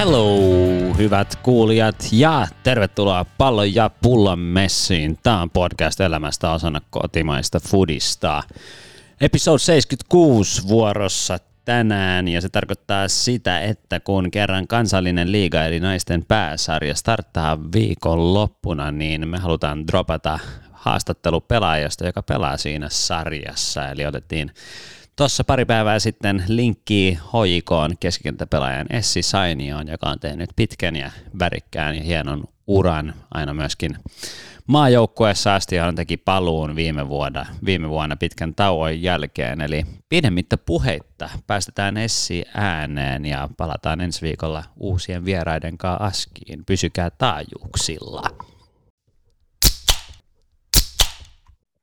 Hello, 0.00 0.38
hyvät 0.98 1.36
kuulijat 1.42 2.08
ja 2.12 2.46
tervetuloa 2.62 3.24
Pallon 3.38 3.74
ja 3.74 3.90
pullon 4.02 4.38
messiin. 4.38 5.18
Tämä 5.22 5.42
on 5.42 5.50
podcast 5.50 6.00
elämästä 6.00 6.52
osana 6.52 6.80
kotimaista 6.90 7.60
foodista. 7.60 8.42
Episode 9.20 9.58
76 9.58 10.68
vuorossa 10.68 11.38
tänään 11.64 12.28
ja 12.28 12.40
se 12.40 12.48
tarkoittaa 12.48 13.08
sitä, 13.08 13.60
että 13.60 14.00
kun 14.00 14.30
kerran 14.30 14.66
kansallinen 14.66 15.32
liiga 15.32 15.64
eli 15.64 15.80
naisten 15.80 16.24
pääsarja 16.28 16.94
starttaa 16.94 17.58
viikon 17.72 18.34
loppuna, 18.34 18.90
niin 18.90 19.28
me 19.28 19.38
halutaan 19.38 19.86
dropata 19.86 20.38
haastattelu 20.72 21.40
pelaajasta, 21.40 22.06
joka 22.06 22.22
pelaa 22.22 22.56
siinä 22.56 22.88
sarjassa. 22.90 23.88
Eli 23.88 24.06
otettiin 24.06 24.50
Tuossa 25.20 25.44
pari 25.44 25.64
päivää 25.64 25.98
sitten 25.98 26.44
linkki 26.48 27.18
hoikoon 27.32 27.90
keskikenttäpelaajan 28.00 28.86
Essi 28.90 29.22
Sainioon, 29.22 29.88
joka 29.88 30.08
on 30.08 30.20
tehnyt 30.20 30.50
pitkän 30.56 30.96
ja 30.96 31.10
värikkään 31.38 31.96
ja 31.96 32.02
hienon 32.02 32.44
uran 32.66 33.14
aina 33.34 33.54
myöskin 33.54 33.96
maajoukkueessa 34.66 35.54
asti, 35.54 35.76
hän 35.76 35.94
teki 35.94 36.16
paluun 36.16 36.76
viime 36.76 37.08
vuonna, 37.08 37.46
viime 37.64 37.88
vuonna 37.88 38.16
pitkän 38.16 38.54
tauon 38.54 39.02
jälkeen. 39.02 39.60
Eli 39.60 39.84
pidemmittä 40.08 40.56
puheitta 40.56 41.30
päästetään 41.46 41.96
Essi 41.96 42.44
ääneen 42.54 43.24
ja 43.24 43.48
palataan 43.56 44.00
ensi 44.00 44.22
viikolla 44.22 44.64
uusien 44.76 45.24
vieraiden 45.24 45.78
kanssa 45.78 46.04
askiin. 46.04 46.64
Pysykää 46.66 47.10
taajuuksilla. 47.10 48.22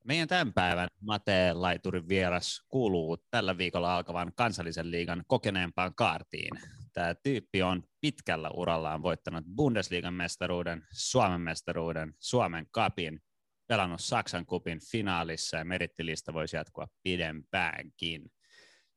Meidän 0.08 0.28
tämän 0.28 0.54
päivän 0.54 0.88
Mate 1.02 1.54
Laiturin 1.54 2.10
vieras 2.10 2.66
kuuluu 2.70 3.18
tällä 3.32 3.58
viikolla 3.58 3.96
alkavan 3.96 4.32
kansallisen 4.36 4.92
liigan 4.92 5.24
kokeneempaan 5.28 5.96
kaartiin. 5.96 6.60
Tämä 6.94 7.16
tyyppi 7.16 7.64
on 7.64 7.84
pitkällä 8.02 8.50
urallaan 8.50 9.04
voittanut 9.04 9.46
Bundesliigan 9.56 10.14
mestaruuden, 10.14 10.84
Suomen 10.92 11.42
mestaruuden, 11.42 12.14
Suomen 12.20 12.66
kapin, 12.72 13.20
pelannut 13.68 14.02
Saksan 14.02 14.46
kupin 14.46 14.80
finaalissa 14.92 15.58
ja 15.58 15.66
merittilista 15.66 16.34
voisi 16.34 16.58
jatkua 16.58 16.88
pidempäänkin. 17.04 18.32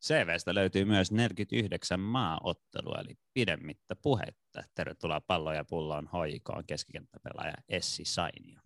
CVstä 0.02 0.55
löytyy 0.55 0.84
myös 0.84 1.12
49 1.12 2.00
maaottelua, 2.00 3.00
eli 3.00 3.14
pidemmittä 3.34 3.97
puhetta. 4.02 4.62
Tervetuloa 4.74 5.20
pallo 5.20 5.52
ja 5.52 5.64
pulloon 5.64 6.06
hoikoon 6.06 6.64
keskikenttäpelaaja 6.67 7.55
Essi 7.69 8.05
Sainio. 8.05 8.61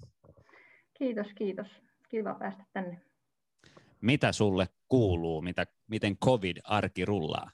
Kiitos, 0.99 1.27
kiitos 1.39 1.84
kiva 2.15 2.35
päästä 2.35 2.65
tänne. 2.73 3.01
Mitä 4.01 4.33
sulle 4.33 4.69
kuuluu? 4.89 5.43
Mitä, 5.43 5.67
miten 5.87 6.17
covid-arki 6.17 7.05
rullaa? 7.05 7.51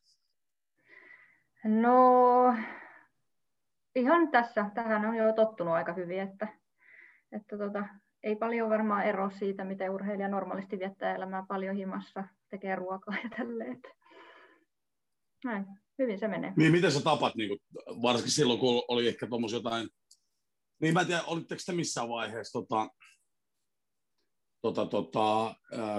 No, 1.65 2.55
ihan 3.95 4.31
tässä. 4.31 4.71
Tähän 4.75 5.05
on 5.05 5.17
jo 5.17 5.33
tottunut 5.33 5.75
aika 5.75 5.93
hyvin, 5.93 6.21
että, 6.21 6.49
että 7.33 7.59
tota, 7.59 7.89
ei 8.23 8.37
paljon 8.37 8.71
varmaan 8.71 9.05
ero 9.05 9.31
siitä, 9.31 9.65
miten 9.65 9.91
urheilija 9.91 10.29
normaalisti 10.29 10.79
viettää 10.79 11.15
elämää 11.15 11.45
paljon 11.49 11.77
himassa, 11.77 12.25
tekee 12.51 12.77
ruokaa 12.77 13.15
ja 13.25 13.31
tälleen. 13.37 13.81
Näin, 15.45 15.67
hyvin 15.99 16.19
se 16.19 16.29
menee. 16.29 16.53
Niin, 16.57 16.73
miten 16.73 16.93
sä 16.93 17.01
tapat, 17.01 17.35
niin 17.35 17.49
kuin, 17.49 17.61
varsinkin 18.03 18.33
silloin, 18.33 18.61
kun 18.61 18.83
oli 18.89 19.09
ehkä 19.09 19.27
tuommoisia 19.27 19.59
jotain, 19.59 19.89
niin 20.81 20.95
mä 20.95 21.01
en 21.01 21.07
tiedä, 21.07 21.23
olitteko 21.23 21.61
te 21.67 21.73
missään 21.73 22.09
vaiheessa 22.09 22.61
tota, 22.61 22.89
tota, 24.63 24.87
tota, 24.87 25.55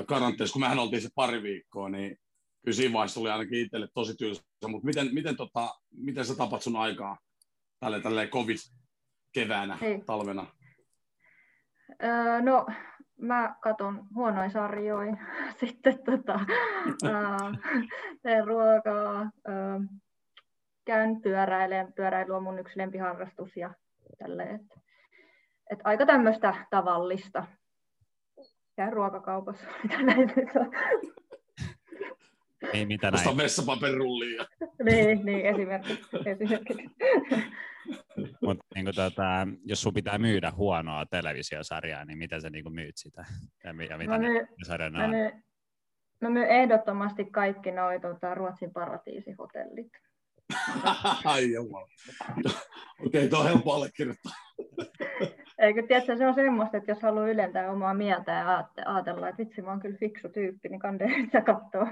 karanteessa, 0.08 0.54
kun 0.54 0.62
mehän 0.62 0.80
oltiin 0.80 1.02
se 1.02 1.10
pari 1.16 1.44
viikkoa, 1.44 1.90
niin 1.90 2.18
kyllä 2.66 2.76
siinä 2.76 2.94
vaiheessa 2.94 3.20
oli 3.20 3.30
ainakin 3.30 3.60
itselle 3.60 3.88
tosi 3.94 4.16
tylsä, 4.16 4.44
mutta 4.68 4.86
miten, 4.86 5.14
miten, 5.14 5.36
tota, 5.36 5.70
miten 5.92 6.26
sä 6.26 6.36
tapat 6.36 6.62
sun 6.62 6.76
aikaa 6.76 7.18
tälle, 7.80 8.02
tälle 8.02 8.28
covid-keväänä, 8.28 9.78
Ei. 9.82 10.02
talvena? 10.06 10.46
Öö, 12.04 12.42
no, 12.42 12.66
mä 13.22 13.56
katon 13.62 14.08
huonoja 14.16 14.50
sarjoja, 14.50 15.18
sitten 15.60 16.04
tota, 16.04 16.40
teen 18.22 18.48
ruokaa, 18.48 19.32
öö, 19.48 19.80
käyn 20.86 21.22
pyöräilemään, 21.22 21.94
pyöräily 21.94 22.34
on 22.34 22.44
mun 22.44 22.60
yksi 22.60 22.78
lempiharrastus 22.78 23.58
ja 23.58 23.74
tälleen. 24.20 24.56
Et, 24.56 24.62
et 25.72 25.80
aika 25.84 26.06
tämmöistä 26.06 26.66
tavallista 26.70 27.46
käy 28.82 28.90
ruokakaupassa. 28.90 29.66
Mitä 29.84 30.02
näin 30.04 30.30
Ei 32.74 32.86
mitä 32.86 33.12
näin. 33.12 33.28
Osta 33.28 33.38
vessapaperullia. 33.38 34.46
niin, 34.84 35.26
niin, 35.26 35.46
esimerkiksi. 35.46 36.18
esimerkiksi. 36.26 36.90
Mut, 38.42 38.58
niin 38.76 38.86
tota, 38.96 39.48
jos 39.66 39.82
sun 39.82 39.94
pitää 39.94 40.18
myydä 40.18 40.52
huonoa 40.52 41.06
televisiosarjaa, 41.06 42.06
niin 42.06 42.18
miten 42.18 42.42
sä 42.42 42.50
niin 42.50 42.64
kuin 42.64 42.76
myyt 42.76 42.98
sitä? 42.98 43.26
Ja, 43.64 43.70
ja 43.90 43.98
mitä 43.98 44.12
mä 44.12 44.18
myyn, 44.18 44.48
mä, 44.92 45.08
myyn, 45.08 45.44
mä 46.22 46.30
myyn 46.30 46.48
ehdottomasti 46.48 47.26
kaikki 47.26 47.72
noi 47.72 48.00
tota, 48.00 48.36
Ruotsin 48.36 48.74
paratiisihotellit. 48.74 49.92
Ai 51.26 51.54
jumala. 51.54 51.88
Okei, 52.40 52.56
okay, 53.06 53.28
tuo 53.28 53.40
on 53.40 53.46
helppo 53.46 53.74
allekirjoittaa. 53.74 54.34
Eikö 55.62 55.88
tiedätkö, 55.88 56.18
se 56.18 56.28
on 56.28 56.34
semmoista, 56.34 56.78
että 56.78 56.92
jos 56.92 57.02
haluaa 57.02 57.28
ylentää 57.28 57.72
omaa 57.72 57.94
mieltä 57.94 58.32
ja 58.32 58.68
ajatella, 58.86 59.30
että 59.30 59.44
vitsi, 59.44 59.62
mä 59.62 59.70
oon 59.70 59.80
kyllä 59.80 59.98
fiksu 60.00 60.30
tyyppi, 60.30 60.70
niin 60.70 60.80
kandee 60.80 61.08
sitä 61.26 61.42
katsoa. 61.42 61.88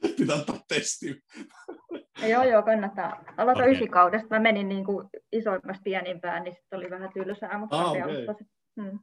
Pitää 0.16 0.36
ottaa 0.36 0.60
testi. 0.68 1.22
joo, 2.28 2.44
joo, 2.44 2.62
kannattaa. 2.62 3.24
Aloita 3.36 3.60
okay. 3.60 3.72
ysikaudesta. 3.72 4.34
Mä 4.34 4.40
menin 4.40 4.68
niin 4.68 4.84
kuin 4.84 5.08
isoimmasta 5.32 5.82
pienimpään, 5.84 6.42
niin 6.44 6.54
sitten 6.54 6.78
oli 6.78 6.90
vähän 6.90 7.10
tylsää, 7.14 7.58
mutta 7.58 7.80
ah, 7.80 7.90
okay. 7.90 8.26
hmm. 8.80 8.98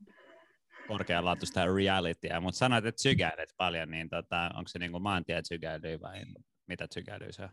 korkeanlaatuista 0.87 1.65
realitya, 1.75 2.41
mutta 2.41 2.57
sanoit, 2.57 2.85
että 2.85 3.01
sykäilet 3.01 3.53
paljon, 3.57 3.91
niin 3.91 4.09
tota, 4.09 4.51
onko 4.55 4.67
se 4.67 4.79
niin 4.79 4.91
kuin 4.91 5.03
maantiesykäily 5.03 6.01
vai 6.01 6.21
mitä 6.67 6.87
sykäilyä 6.93 7.31
se 7.31 7.43
on? 7.43 7.49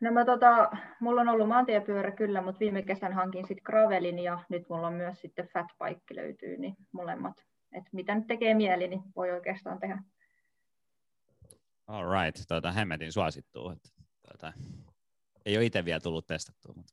No 0.00 0.12
mä 0.12 0.24
tota, 0.24 0.70
mulla 1.00 1.20
on 1.20 1.28
ollut 1.28 1.48
maantiepyörä 1.48 2.10
kyllä, 2.10 2.42
mutta 2.42 2.60
viime 2.60 2.82
kesän 2.82 3.12
hankin 3.12 3.46
sitten 3.46 3.64
gravelin 3.64 4.18
ja 4.18 4.38
nyt 4.48 4.68
mulla 4.68 4.86
on 4.86 4.92
myös 4.92 5.20
sitten 5.20 5.48
fatbike 5.48 6.14
löytyy, 6.14 6.56
niin 6.56 6.76
molemmat. 6.92 7.36
Et 7.72 7.84
mitä 7.92 8.14
nyt 8.14 8.26
tekee 8.26 8.54
mieli, 8.54 8.88
niin 8.88 9.02
voi 9.16 9.30
oikeastaan 9.30 9.78
tehdä. 9.78 9.98
All 11.86 12.10
right, 12.10 12.42
tuota, 12.48 12.72
hemmetin 12.72 13.12
suosittuu. 13.12 13.74
Tuota, 14.28 14.52
ei 15.46 15.56
ole 15.56 15.64
itse 15.64 15.84
vielä 15.84 16.00
tullut 16.00 16.26
testattua. 16.26 16.74
Mutta... 16.76 16.92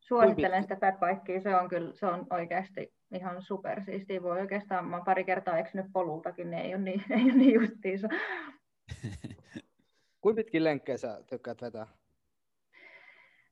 Suosittelen 0.00 0.62
sitä 0.62 0.76
fatbikea, 0.76 1.40
se 1.40 1.56
on 1.56 1.68
kyllä 1.68 1.94
se 1.94 2.06
on 2.06 2.26
oikeasti 2.30 2.94
ihan 3.14 3.42
super 3.42 3.84
siistiä. 3.84 4.22
Voi 4.22 4.40
oikeastaan, 4.40 4.88
mä 4.88 5.00
pari 5.04 5.24
kertaa 5.24 5.58
eksynyt 5.58 5.86
polultakin, 5.92 6.50
niin 6.50 6.62
ei 6.62 6.74
ole 6.74 6.82
niin, 6.82 7.04
ei 7.10 7.22
ole 7.22 7.32
niin 7.32 7.54
justiinsa. 7.54 8.08
Kuinka 10.20 10.36
pitkin 10.36 10.64
lenkkejä 10.64 10.98
sä 10.98 11.22
tykkäät 11.26 11.62
vetää? 11.62 11.86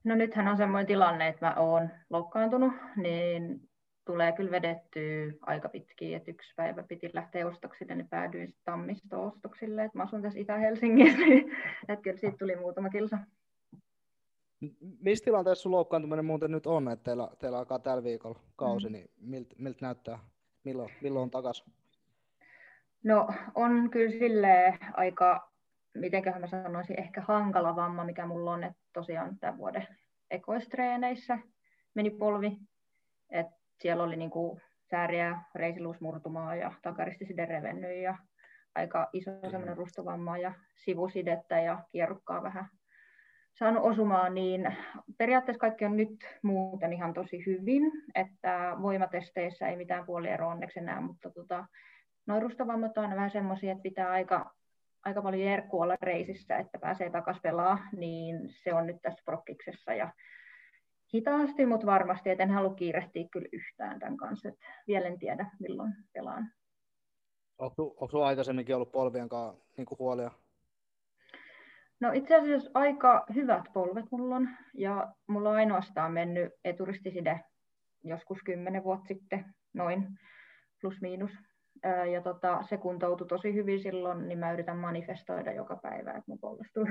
No 0.04 0.14
nythän 0.14 0.48
on 0.48 0.56
semmoinen 0.56 0.86
tilanne, 0.86 1.28
että 1.28 1.46
mä 1.46 1.54
oon 1.54 1.90
loukkaantunut, 2.10 2.72
niin 2.96 3.68
tulee 4.04 4.32
kyllä 4.32 4.50
vedettyä 4.50 5.32
aika 5.40 5.68
pitkin, 5.68 6.16
että 6.16 6.30
yksi 6.30 6.54
päivä 6.56 6.82
piti 6.82 7.10
lähteä 7.12 7.46
ostoksille, 7.46 7.94
niin 7.94 8.08
päädyin 8.08 8.54
Tammisto-ostoksille, 8.64 9.84
että 9.84 9.98
mä 9.98 10.02
asun 10.02 10.22
tässä 10.22 10.38
Itä-Helsingissä, 10.38 11.18
niin 11.18 11.56
että 11.88 12.02
kyllä 12.02 12.16
siitä 12.16 12.36
tuli 12.38 12.56
muutama 12.56 12.90
kilsa. 12.90 13.18
Mistä 15.00 15.24
tilanteessa 15.24 15.62
sun 15.62 15.72
loukkaantuminen 15.72 16.24
muuten 16.24 16.50
nyt 16.50 16.66
on, 16.66 16.88
että 16.88 17.04
teillä, 17.04 17.28
teillä 17.38 17.58
alkaa 17.58 17.78
tällä 17.78 18.04
viikolla 18.04 18.40
kausi, 18.56 18.88
mm. 18.88 18.92
niin 18.92 19.10
miltä, 19.20 19.54
miltä 19.58 19.78
näyttää, 19.80 20.18
milloin, 20.64 20.90
milloin 21.02 21.22
on 21.22 21.30
takaisin? 21.30 21.72
No 23.04 23.28
on 23.54 23.90
kyllä 23.90 24.10
sille 24.10 24.78
aika 24.92 25.47
mitenköhän 25.94 26.40
mä 26.40 26.46
sanoisin, 26.46 27.00
ehkä 27.00 27.20
hankala 27.20 27.76
vamma, 27.76 28.04
mikä 28.04 28.26
mulla 28.26 28.52
on, 28.52 28.64
että 28.64 28.82
tosiaan 28.92 29.38
tämän 29.38 29.58
vuoden 29.58 29.86
ekoistreeneissä 30.30 31.38
meni 31.94 32.10
polvi, 32.10 32.58
että 33.30 33.56
siellä 33.80 34.02
oli 34.02 34.16
niinku 34.16 34.60
sääriä, 34.90 35.42
reisiluusmurtumaa 35.54 36.56
ja 36.56 36.72
takaristiside 36.82 37.46
revennyt 37.46 38.02
ja 38.02 38.18
aika 38.74 39.08
iso 39.12 39.30
semmoinen 39.50 39.76
rustovamma 39.76 40.38
ja 40.38 40.54
sivusidettä 40.84 41.60
ja 41.60 41.84
kierrukkaa 41.92 42.42
vähän 42.42 42.68
saanut 43.58 43.84
osumaan, 43.84 44.34
niin 44.34 44.76
periaatteessa 45.18 45.60
kaikki 45.60 45.84
on 45.84 45.96
nyt 45.96 46.38
muuten 46.42 46.92
ihan 46.92 47.14
tosi 47.14 47.46
hyvin, 47.46 47.82
että 48.14 48.76
voimatesteissä 48.82 49.68
ei 49.68 49.76
mitään 49.76 50.06
puolieroa 50.06 50.52
onneksi 50.52 50.78
enää, 50.78 51.00
mutta 51.00 51.30
tota, 51.30 51.66
noin 52.26 52.42
rustavammat 52.42 52.98
on 52.98 53.04
aina 53.04 53.16
vähän 53.16 53.30
semmoisia, 53.30 53.72
että 53.72 53.82
pitää 53.82 54.10
aika 54.10 54.54
aika 55.04 55.22
paljon 55.22 55.42
jerkkua 55.42 55.84
olla 55.84 55.96
reisissä, 56.02 56.56
että 56.56 56.78
pääsee 56.78 57.10
takaisin 57.10 57.42
pelaa, 57.42 57.78
niin 57.96 58.48
se 58.48 58.74
on 58.74 58.86
nyt 58.86 58.96
tässä 59.02 59.22
prokkiksessa 59.24 59.94
ja 59.94 60.12
hitaasti, 61.14 61.66
mutta 61.66 61.86
varmasti, 61.86 62.30
että 62.30 62.42
en 62.42 62.50
halua 62.50 62.74
kiirehtiä 62.74 63.28
kyllä 63.32 63.48
yhtään 63.52 63.98
tämän 63.98 64.16
kanssa, 64.16 64.48
että 64.48 64.66
vielä 64.86 65.06
en 65.06 65.18
tiedä 65.18 65.50
milloin 65.60 65.92
pelaan. 66.12 66.52
Onko, 67.58 67.82
onko 67.82 68.08
sinulla 68.08 68.26
aikaisemminkin 68.26 68.74
ollut 68.74 68.92
polvien 68.92 69.28
kanssa 69.28 69.64
niin 69.76 69.86
huolia? 69.98 70.30
No 72.00 72.12
itse 72.12 72.36
asiassa 72.36 72.70
aika 72.74 73.26
hyvät 73.34 73.64
polvet 73.72 74.04
mulla 74.10 74.36
on, 74.36 74.48
ja 74.74 75.12
mulla 75.26 75.50
on 75.50 75.56
ainoastaan 75.56 76.12
mennyt 76.12 76.52
eturistiside 76.64 77.40
joskus 78.04 78.38
kymmenen 78.44 78.84
vuotta 78.84 79.06
sitten, 79.06 79.54
noin 79.72 80.18
plus 80.80 81.00
miinus. 81.00 81.30
Ja 82.12 82.22
tota, 82.22 82.62
se 82.68 82.76
kuntoutui 82.76 83.26
tosi 83.26 83.54
hyvin 83.54 83.80
silloin, 83.80 84.28
niin 84.28 84.38
mä 84.38 84.52
yritän 84.52 84.76
manifestoida 84.76 85.52
joka 85.52 85.76
päivä, 85.76 86.10
että 86.10 86.24
mun 86.26 86.38
polvestuu 86.38 86.84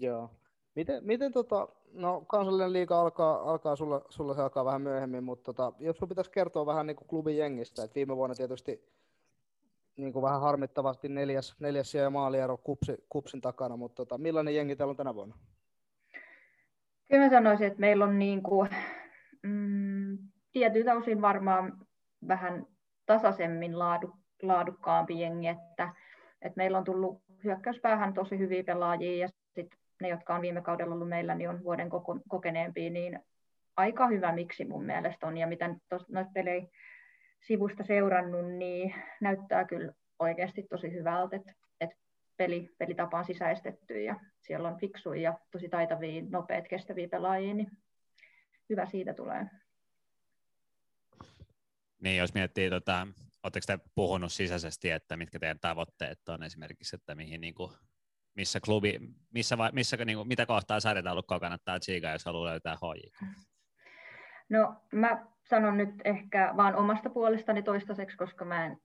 Joo. 0.00 0.30
Miten, 0.74 1.04
miten 1.04 1.32
tota, 1.32 1.68
no 1.92 2.20
kansallinen 2.20 2.72
liiga 2.72 3.00
alkaa, 3.00 3.50
alkaa 3.50 3.76
sulla, 3.76 4.04
sulla 4.08 4.34
se 4.34 4.42
alkaa 4.42 4.64
vähän 4.64 4.82
myöhemmin, 4.82 5.24
mutta 5.24 5.52
tota, 5.52 5.72
jos 5.78 5.96
sun 5.96 6.08
pitäisi 6.08 6.30
kertoa 6.30 6.66
vähän 6.66 6.86
niin 6.86 6.96
kuin 6.96 7.08
klubin 7.08 7.36
jengistä, 7.36 7.84
että 7.84 7.94
viime 7.94 8.16
vuonna 8.16 8.34
tietysti 8.34 8.94
niin 9.96 10.12
kuin 10.12 10.22
vähän 10.22 10.40
harmittavasti 10.40 11.08
neljäs, 11.08 11.56
neljäs 11.60 11.94
ja 11.94 12.10
maaliero 12.10 12.56
kupsi, 12.56 13.04
kupsin 13.08 13.40
takana, 13.40 13.76
mutta 13.76 13.96
tota, 13.96 14.18
millainen 14.18 14.54
jengi 14.54 14.76
teillä 14.76 14.90
on 14.90 14.96
tänä 14.96 15.14
vuonna? 15.14 15.36
Kyllä 17.08 17.24
mä 17.24 17.30
sanoisin, 17.30 17.66
että 17.66 17.80
meillä 17.80 18.04
on 18.04 18.18
niin 18.18 18.42
kuin, 18.42 18.70
mm, 19.42 20.18
tietyiltä 20.52 20.94
osin 20.94 21.20
varmaan 21.20 21.86
vähän 22.28 22.66
tasaisemmin 23.06 23.78
laadu, 23.78 24.12
laadukkaampi 24.42 25.20
jengi, 25.20 25.48
että, 25.48 25.94
että 26.42 26.56
meillä 26.56 26.78
on 26.78 26.84
tullut 26.84 27.22
hyökkäyspäähän 27.44 28.14
tosi 28.14 28.38
hyviä 28.38 28.64
pelaajia 28.64 29.16
ja 29.16 29.28
sitten 29.28 29.78
ne, 30.00 30.08
jotka 30.08 30.34
on 30.34 30.42
viime 30.42 30.62
kaudella 30.62 30.94
ollut 30.94 31.08
meillä, 31.08 31.34
niin 31.34 31.50
on 31.50 31.64
vuoden 31.64 31.88
kokeneempia, 32.28 32.90
niin 32.90 33.20
aika 33.76 34.06
hyvä 34.06 34.32
miksi 34.32 34.64
mun 34.64 34.84
mielestä 34.84 35.26
on. 35.26 35.38
Ja 35.38 35.46
mitä 35.46 35.74
noita 36.08 36.30
pelejä 36.34 36.66
sivusta 37.40 37.84
seurannut, 37.84 38.52
niin 38.52 38.94
näyttää 39.20 39.64
kyllä 39.64 39.92
oikeasti 40.18 40.62
tosi 40.70 40.92
hyvältä, 40.92 41.36
että, 41.36 41.52
että 41.80 41.96
peli, 42.36 42.70
pelitapa 42.78 43.18
on 43.18 43.24
sisäistetty 43.24 44.02
ja 44.02 44.20
siellä 44.40 44.68
on 44.68 44.78
fiksuja 44.78 45.22
ja 45.22 45.38
tosi 45.50 45.68
taitavia, 45.68 46.22
nopeat, 46.30 46.68
kestäviä 46.68 47.08
pelaajia, 47.08 47.54
niin 47.54 47.70
hyvä 48.70 48.86
siitä 48.86 49.14
tulee. 49.14 49.46
Niin, 52.04 52.18
jos 52.18 52.34
miettii, 52.34 52.70
tota, 52.70 53.06
oletteko 53.42 53.64
te 53.66 53.78
puhunut 53.94 54.32
sisäisesti, 54.32 54.90
että 54.90 55.16
mitkä 55.16 55.38
teidän 55.38 55.58
tavoitteet 55.60 56.28
on 56.28 56.42
esimerkiksi, 56.42 56.96
että 56.96 57.14
mihin 57.14 57.40
niin 57.40 57.54
kuin, 57.54 57.70
missä 58.36 58.60
klubi, 58.60 58.98
missä, 59.34 59.58
vai, 59.58 59.70
missä 59.72 59.96
niin 59.96 60.16
kuin, 60.16 60.28
mitä 60.28 60.46
kohtaa 60.46 60.80
sarjataulukkoa 60.80 61.40
kannattaa 61.40 61.80
tsiikaa, 61.80 62.12
jos 62.12 62.24
haluaa 62.24 62.50
löytää 62.50 62.76
HJK? 62.76 63.28
No 64.48 64.76
mä 64.92 65.26
sanon 65.48 65.76
nyt 65.76 65.90
ehkä 66.04 66.54
vaan 66.56 66.76
omasta 66.76 67.10
puolestani 67.10 67.62
toistaiseksi, 67.62 68.16
koska 68.16 68.44
mä 68.44 68.66
en, 68.66 68.76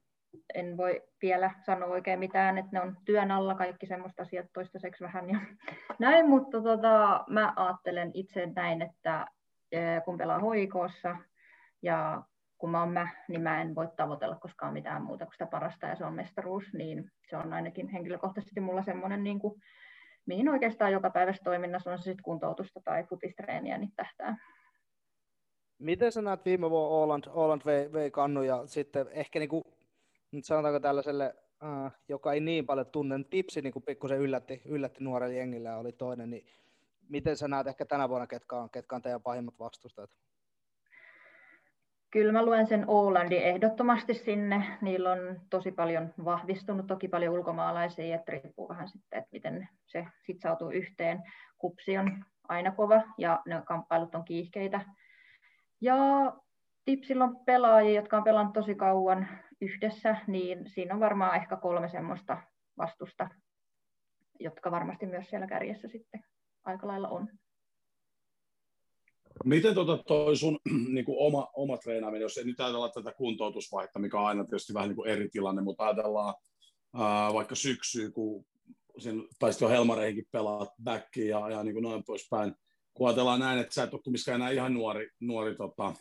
en 0.53 0.77
voi 0.77 1.01
vielä 1.21 1.51
sanoa 1.65 1.89
oikein 1.89 2.19
mitään, 2.19 2.57
että 2.57 2.71
ne 2.73 2.81
on 2.81 2.97
työn 3.05 3.31
alla 3.31 3.55
kaikki 3.55 3.85
semmoista 3.85 4.21
asiat 4.21 4.47
toistaiseksi 4.53 5.03
vähän 5.03 5.29
ja 5.29 5.39
näin, 5.99 6.29
mutta 6.29 6.61
tota, 6.61 7.23
mä 7.29 7.53
ajattelen 7.55 8.11
itse 8.13 8.45
näin, 8.55 8.81
että 8.81 9.27
eh, 9.71 10.03
kun 10.05 10.17
pelaa 10.17 10.39
hoikossa 10.39 11.17
ja 11.81 12.23
kun 12.59 12.69
mä 12.69 12.79
oon 12.79 12.91
mä, 12.91 13.07
niin 13.27 13.41
mä 13.41 13.61
en 13.61 13.75
voi 13.75 13.87
tavoitella 13.97 14.35
koskaan 14.35 14.73
mitään 14.73 15.01
muuta 15.01 15.25
kuin 15.25 15.33
sitä 15.33 15.45
parasta 15.45 15.87
ja 15.87 15.95
se 15.95 16.05
on 16.05 16.13
mestaruus, 16.13 16.73
niin 16.73 17.11
se 17.29 17.37
on 17.37 17.53
ainakin 17.53 17.87
henkilökohtaisesti 17.87 18.59
mulla 18.59 18.83
semmoinen, 18.83 19.23
niin 19.23 19.39
kuin, 19.39 19.61
mihin 20.25 20.49
oikeastaan 20.49 20.91
joka 20.91 21.09
päivässä 21.09 21.43
toiminnassa 21.43 21.91
on 21.91 21.97
se 21.97 22.03
sitten 22.03 22.23
kuntoutusta 22.23 22.81
tai 22.83 23.03
futistreeniä, 23.03 23.77
niin 23.77 23.91
tähtää. 23.95 24.37
Miten 25.79 26.11
sä 26.11 26.21
näet 26.21 26.45
viime 26.45 26.69
vuonna 26.69 27.15
Åland, 27.15 27.23
Åland 27.27 27.61
vei, 27.65 27.93
vei 27.93 28.11
kannu 28.11 28.41
ja 28.41 28.67
sitten 28.67 29.07
ehkä 29.11 29.39
niin 29.39 29.49
kuin, 29.49 29.63
sanotaanko 30.43 30.79
tällaiselle, 30.79 31.35
äh, 31.63 31.91
joka 32.09 32.33
ei 32.33 32.39
niin 32.39 32.65
paljon 32.65 32.87
tunne, 32.87 33.23
tipsi 33.29 33.61
niin 33.61 33.73
pikkusen 33.85 34.19
yllätti, 34.19 34.61
yllätti 34.65 35.03
nuorelle 35.03 35.35
jengille 35.35 35.69
ja 35.69 35.77
oli 35.77 35.91
toinen, 35.91 36.29
niin 36.29 36.45
miten 37.09 37.37
sä 37.37 37.47
näet 37.47 37.67
ehkä 37.67 37.85
tänä 37.85 38.09
vuonna, 38.09 38.27
ketkä 38.27 38.55
on, 38.55 38.69
ketkä 38.69 38.95
on 38.95 39.01
teidän 39.01 39.21
pahimmat 39.21 39.59
vastustajat? 39.59 40.09
Kyllä 42.11 42.31
mä 42.31 42.45
luen 42.45 42.67
sen 42.67 42.85
Ålandin 42.87 43.41
ehdottomasti 43.41 44.13
sinne. 44.13 44.77
Niillä 44.81 45.11
on 45.11 45.41
tosi 45.49 45.71
paljon 45.71 46.13
vahvistunut, 46.25 46.87
toki 46.87 47.07
paljon 47.07 47.33
ulkomaalaisia, 47.33 48.15
että 48.15 48.31
riippuu 48.31 48.69
vähän 48.69 48.87
sitten, 48.87 49.19
että 49.19 49.29
miten 49.31 49.69
se 49.85 50.05
sitten 50.25 50.49
saatuu 50.49 50.69
yhteen. 50.69 51.23
Kupsi 51.57 51.97
on 51.97 52.25
aina 52.47 52.71
kova 52.71 53.01
ja 53.17 53.39
ne 53.45 53.61
kamppailut 53.65 54.15
on 54.15 54.25
kiihkeitä. 54.25 54.81
Ja 55.81 55.95
Tipsillä 56.89 57.23
on 57.23 57.45
pelaajia, 57.45 57.95
jotka 57.95 58.17
on 58.17 58.23
pelannut 58.23 58.53
tosi 58.53 58.75
kauan 58.75 59.27
yhdessä, 59.61 60.15
niin 60.27 60.69
siinä 60.69 60.93
on 60.93 60.99
varmaan 60.99 61.35
ehkä 61.35 61.55
kolme 61.55 61.89
semmoista 61.89 62.37
vastusta, 62.77 63.29
jotka 64.39 64.71
varmasti 64.71 65.05
myös 65.05 65.29
siellä 65.29 65.47
kärjessä 65.47 65.87
sitten 65.87 66.23
aika 66.63 66.87
lailla 66.87 67.07
on. 67.07 67.27
Miten 69.45 69.75
tota 69.75 69.97
toi 69.97 70.37
sun 70.37 70.59
niin 70.93 71.05
kuin 71.05 71.17
oma, 71.19 71.47
oma 71.53 71.77
treenaaminen, 71.77 72.21
jos 72.21 72.37
ei 72.37 72.45
nyt 72.45 72.59
ajatella 72.59 72.89
tätä 72.89 73.11
kuntoutusvaihetta, 73.11 73.99
mikä 73.99 74.19
on 74.19 74.25
aina 74.25 74.43
tietysti 74.43 74.73
vähän 74.73 74.89
niin 74.89 74.95
kuin 74.95 75.09
eri 75.09 75.29
tilanne, 75.29 75.61
mutta 75.61 75.83
ajatellaan 75.83 76.35
ää, 76.95 77.33
vaikka 77.33 77.55
syksyä, 77.55 78.11
kun 78.11 78.45
sen 78.97 79.23
taisit 79.39 79.61
jo 79.61 79.69
Helmareihinkin 79.69 80.27
pelaa 80.31 80.67
backia 80.83 81.39
ja, 81.39 81.49
ja 81.49 81.63
niin 81.63 81.73
kuin 81.73 81.83
noin 81.83 82.03
poispäin, 82.03 82.55
kun 82.93 83.07
ajatellaan 83.07 83.39
näin, 83.39 83.59
että 83.59 83.73
sä 83.73 83.83
et 83.83 83.93
ole 83.93 84.01
kumminkaan 84.01 84.35
enää 84.35 84.51
ihan 84.51 84.73
nuori, 84.73 85.09
nuori 85.19 85.55
tota, 85.55 85.93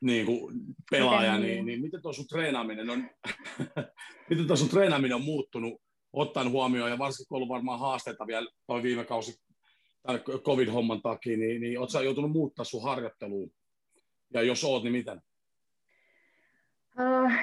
niin 0.00 0.26
kuin 0.26 0.54
pelaaja, 0.90 1.38
niin, 1.38 1.46
niin, 1.46 1.66
niin 1.66 1.80
miten 1.80 2.02
tuo 2.02 2.12
sun 2.12 2.26
treenaaminen 2.26 2.90
on, 2.90 3.10
miten 4.30 4.46
tuo 4.46 4.56
sun 4.56 4.68
treenaaminen 4.68 5.14
on 5.14 5.24
muuttunut 5.24 5.80
ottaen 6.12 6.50
huomioon, 6.50 6.90
ja 6.90 6.98
varsinkin 6.98 7.26
kun 7.28 7.36
on 7.36 7.38
ollut 7.38 7.48
varmaan 7.48 7.80
haasteita 7.80 8.26
vielä 8.26 8.50
toi 8.66 8.82
viime 8.82 9.04
kausi 9.04 9.42
tämän 10.02 10.20
covid-homman 10.44 11.02
takia, 11.02 11.36
niin, 11.36 11.60
niin 11.60 11.78
ootko 11.78 12.00
joutunut 12.00 12.32
muuttaa 12.32 12.64
sun 12.64 12.82
harjoitteluun? 12.82 13.50
Ja 14.34 14.42
jos 14.42 14.64
oot, 14.64 14.82
niin 14.82 14.92
miten? 14.92 15.20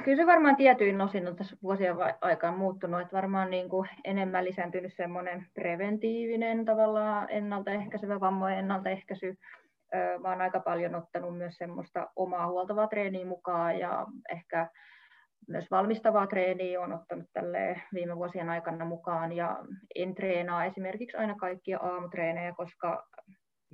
Kyllä 0.04 0.18
se 0.18 0.26
varmaan 0.26 0.56
tietyin 0.56 1.02
osin 1.02 1.28
on 1.28 1.36
tässä 1.36 1.58
vuosien 1.64 1.96
aikaan 2.22 2.58
muuttunut, 2.58 3.02
että 3.02 3.18
varmaan 3.18 3.50
niin 3.50 3.70
kuin 3.70 3.90
enemmän 4.04 4.46
lisääntynyt 4.46 4.94
semmoinen 4.94 5.48
preventiivinen 5.54 6.66
tavallaan 6.66 7.30
ennaltaehkäisevä 7.30 8.20
vammojen 8.20 8.60
ennaltaehkäisy. 8.60 9.38
Mä 10.22 10.30
oon 10.30 10.42
aika 10.42 10.60
paljon 10.60 10.96
ottanut 10.96 11.38
myös 11.38 11.56
semmoista 11.58 12.10
omaa 12.16 12.48
huoltavaa 12.48 12.88
treeniä 12.88 13.26
mukaan 13.26 13.80
ja 13.80 14.06
ehkä 14.32 14.70
myös 15.48 15.72
valmistavaa 15.72 16.28
treeniä 16.28 16.82
on 16.82 16.94
ottanut 16.94 17.26
tälle 17.34 17.82
viime 17.94 18.16
vuosien 18.16 18.50
aikana 18.50 18.86
mukaan. 18.86 19.34
Ja 19.34 19.58
en 19.96 20.16
treenaa 20.16 20.66
esimerkiksi 20.66 21.18
aina 21.18 21.36
kaikkia 21.36 21.80
aamutreenejä, 21.80 22.54
koska 22.58 23.08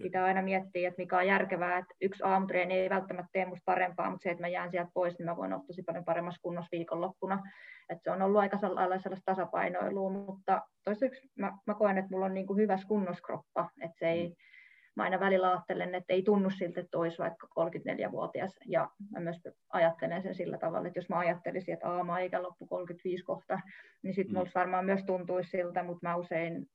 pitää 0.04 0.24
aina 0.24 0.42
miettiä, 0.42 0.88
että 0.88 1.02
mikä 1.02 1.18
on 1.18 1.28
järkevää, 1.28 1.78
että 1.78 1.94
yksi 2.02 2.24
aamutreeni 2.24 2.74
ei 2.74 2.90
välttämättä 2.90 3.30
tee 3.34 3.46
musta 3.46 3.64
parempaa, 3.66 4.10
mutta 4.10 4.24
se, 4.24 4.30
että 4.30 4.44
mä 4.44 4.48
jään 4.48 4.72
sieltä 4.72 4.92
pois, 4.94 5.18
niin 5.18 5.26
mä 5.26 5.38
voin 5.38 5.54
olla 5.54 5.64
tosi 5.68 5.84
paljon 5.84 6.06
paremmassa 6.06 6.42
kunnossa 6.42 6.70
viikonloppuna. 6.72 7.44
Että 7.90 8.04
se 8.04 8.12
on 8.12 8.22
ollut 8.22 8.42
aika 8.42 8.58
sellaista 8.58 9.10
tasapainoilua, 9.26 10.10
mutta 10.10 10.62
toiseksi 10.84 11.30
mä, 11.40 11.58
mä 11.68 11.74
koen, 11.74 11.98
että 11.98 12.12
mulla 12.12 12.26
on 12.26 12.34
niin 12.34 12.48
kuin 12.48 12.58
hyvä 12.58 12.80
kunnoskroppa, 12.88 13.70
että 13.82 13.96
se 14.00 14.10
ei, 14.10 14.28
mm 14.28 14.36
mä 14.96 15.04
aina 15.04 15.20
välillä 15.20 15.52
ajattelen, 15.52 15.96
että 15.96 16.14
ei 16.14 16.24
tunnu 16.24 16.50
siltä, 16.50 16.82
että 16.82 16.98
olisi 16.98 17.18
vaikka 17.18 17.48
34-vuotias. 17.48 18.60
Ja 18.66 18.90
mä 19.12 19.20
myös 19.20 19.42
ajattelen 19.70 20.24
sen 20.24 20.36
sillä 20.36 20.58
tavalla, 20.58 20.88
että 20.88 21.00
jos 21.00 21.10
mä 21.10 21.18
ajattelisin, 21.18 21.74
että 21.74 21.90
aama 21.90 22.20
eikä 22.20 22.44
loppu 22.44 22.68
35 22.68 23.24
kohta, 23.24 23.60
niin 24.04 24.14
sitten 24.14 24.44
mm. 24.44 24.50
varmaan 24.56 24.86
myös 24.86 25.04
tuntuisi 25.04 25.50
siltä, 25.50 25.84
mutta 25.84 26.08
mä 26.08 26.16
usein 26.16 26.68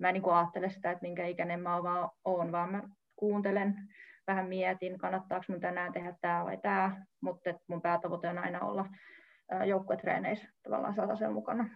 mä 0.00 0.08
en 0.08 0.14
niin 0.14 0.32
ajattele 0.32 0.70
sitä, 0.70 0.90
että 0.90 1.02
minkä 1.02 1.26
ikäinen 1.26 1.60
mä 1.60 1.82
vaan 1.82 2.10
oon, 2.24 2.52
vaan 2.52 2.72
mä 2.72 2.82
kuuntelen, 3.16 3.74
vähän 4.26 4.48
mietin, 4.48 4.98
kannattaako 4.98 5.44
mun 5.48 5.60
tänään 5.60 5.92
tehdä 5.92 6.14
tämä 6.20 6.44
vai 6.44 6.58
tämä, 6.58 7.06
mutta 7.20 7.50
mun 7.68 7.82
päätavoite 7.82 8.28
on 8.28 8.38
aina 8.38 8.60
olla 8.60 8.86
joukkuetreeneissä 9.66 10.48
tavallaan 10.62 10.94
satasella 10.94 11.34
mukana. 11.34 11.68